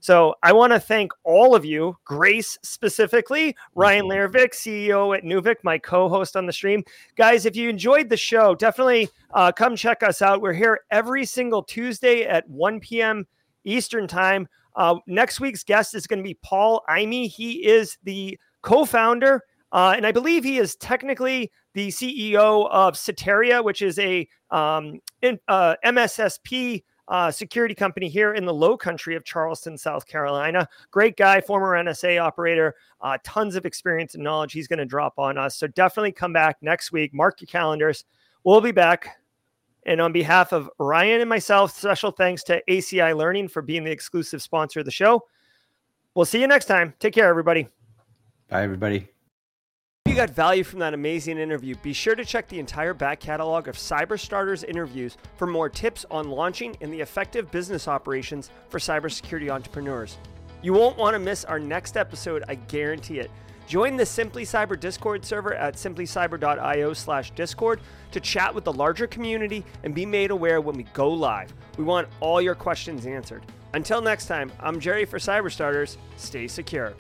So 0.01 0.37
I 0.43 0.53
want 0.53 0.73
to 0.73 0.79
thank 0.79 1.11
all 1.25 1.57
of 1.57 1.65
you, 1.65 1.97
Grace 2.05 2.57
specifically, 2.63 3.57
Ryan. 3.75 4.05
Leirvik, 4.05 4.53
CEO 4.53 5.17
at 5.17 5.25
Neuvik, 5.25 5.57
my 5.65 5.79
co-host 5.79 6.37
on 6.37 6.47
the 6.47 6.53
stream. 6.53 6.85
Guys, 7.17 7.45
if 7.45 7.57
you 7.57 7.69
enjoyed 7.69 8.09
the 8.09 8.17
show, 8.17 8.55
definitely 8.55 9.09
uh, 9.35 9.51
come 9.51 9.75
check 9.75 10.03
us 10.05 10.23
out. 10.23 10.41
We're 10.41 10.53
here 10.53 10.81
every 10.93 11.25
single 11.25 11.63
Tuesday 11.63 12.23
at 12.23 12.49
1 12.49 12.79
p.m. 12.81 13.27
Eastern 13.65 14.07
time. 14.07 14.47
Uh, 14.77 14.97
next 15.09 15.41
week's 15.41 15.65
guest 15.65 15.95
is 15.95 16.07
going 16.07 16.21
to 16.21 16.23
be 16.23 16.39
Paul 16.43 16.85
Imey. 16.89 17.29
He 17.29 17.67
is 17.67 17.99
the 18.05 18.39
co-founder, 18.63 19.43
uh, 19.77 19.93
and 19.95 20.07
I 20.07 20.11
believe 20.11 20.43
he 20.43 20.57
is 20.57 20.75
technically 20.77 21.53
the 21.75 21.89
CEO 21.89 22.67
of 22.71 22.95
Ceteria, 22.95 23.63
which 23.63 23.83
is 23.83 23.99
a 23.99 24.27
um, 24.51 25.03
in, 25.21 25.39
uh, 25.49 25.75
MSSP 25.85 26.83
uh, 27.09 27.31
security 27.31 27.75
company 27.75 28.09
here 28.09 28.33
in 28.33 28.47
the 28.47 28.55
low 28.55 28.79
country 28.79 29.17
of 29.17 29.23
Charleston, 29.23 29.77
South 29.77 30.07
Carolina. 30.07 30.67
Great 30.91 31.19
guy, 31.19 31.43
former 31.43 31.73
NSA 31.73 32.19
operator, 32.19 32.75
uh, 33.03 33.19
tons 33.23 33.55
of 33.55 33.67
experience 33.67 34.15
and 34.15 34.25
knowledge 34.25 34.55
he's 34.55 34.67
going 34.67 34.79
to 34.79 34.87
drop 34.87 35.19
on 35.19 35.37
us. 35.37 35.59
So 35.59 35.67
definitely 35.67 36.13
come 36.13 36.33
back 36.33 36.57
next 36.63 36.91
week. 36.91 37.13
Mark 37.13 37.43
your 37.43 37.47
calendars. 37.47 38.07
We'll 38.45 38.63
be 38.63 38.73
back. 38.73 39.19
And 39.85 40.01
on 40.01 40.11
behalf 40.11 40.55
of 40.55 40.71
Ryan 40.79 41.21
and 41.21 41.29
myself, 41.29 41.77
special 41.77 42.13
thanks 42.13 42.43
to 42.45 42.63
ACI 42.67 43.15
Learning 43.15 43.47
for 43.47 43.61
being 43.61 43.85
the 43.85 43.93
exclusive 43.93 44.41
sponsor 44.41 44.81
of 44.81 44.87
the 44.87 44.91
show. 44.91 45.23
We'll 46.15 46.25
see 46.25 46.41
you 46.41 46.47
next 46.47 46.65
time. 46.65 46.95
Take 46.99 47.13
care, 47.13 47.29
everybody. 47.29 47.69
Bye, 48.49 48.63
everybody 48.63 49.11
got 50.17 50.31
value 50.31 50.65
from 50.65 50.79
that 50.79 50.95
amazing 50.95 51.39
interview, 51.39 51.75
be 51.83 51.93
sure 51.93 52.15
to 52.15 52.25
check 52.25 52.49
the 52.49 52.59
entire 52.59 52.95
back 52.95 53.21
catalog 53.21 53.69
of 53.69 53.77
Cyberstarters 53.77 54.65
interviews 54.65 55.19
for 55.37 55.47
more 55.47 55.69
tips 55.69 56.07
on 56.11 56.31
launching 56.31 56.75
and 56.81 56.93
the 56.93 57.01
effective 57.01 57.51
business 57.51 57.87
operations 57.87 58.51
for 58.71 58.79
cybersecurity 58.79 59.51
entrepreneurs. 59.51 60.17
You 60.63 60.73
won't 60.73 60.97
want 60.97 61.15
to 61.15 61.19
miss 61.19 61.45
our 61.45 61.59
next 61.59 61.97
episode, 61.97 62.45
I 62.49 62.55
guarantee 62.55 63.19
it. 63.19 63.31
Join 63.67 63.97
the 63.97 64.07
Simply 64.07 64.45
Cyber 64.45 64.79
Discord 64.79 65.25
server 65.25 65.55
at 65.55 65.75
simplycyber.io 65.75 66.93
slash 66.95 67.33
discord 67.33 67.81
to 68.13 68.21
chat 68.21 68.55
with 68.55 68.65
the 68.65 68.73
larger 68.73 69.07
community 69.07 69.65
and 69.83 69.95
be 69.95 70.07
made 70.07 70.31
aware 70.31 70.61
when 70.61 70.77
we 70.77 70.85
go 70.95 71.11
live. 71.11 71.53
We 71.77 71.85
want 71.85 72.09
all 72.21 72.41
your 72.41 72.55
questions 72.55 73.07
answered. 73.07 73.43
Until 73.75 74.01
next 74.01 74.27
time, 74.27 74.51
I'm 74.61 74.81
Gerry 74.81 75.05
for 75.05 75.19
Cyberstarters. 75.19 75.99
Stay 76.17 76.49
secure. 76.49 76.95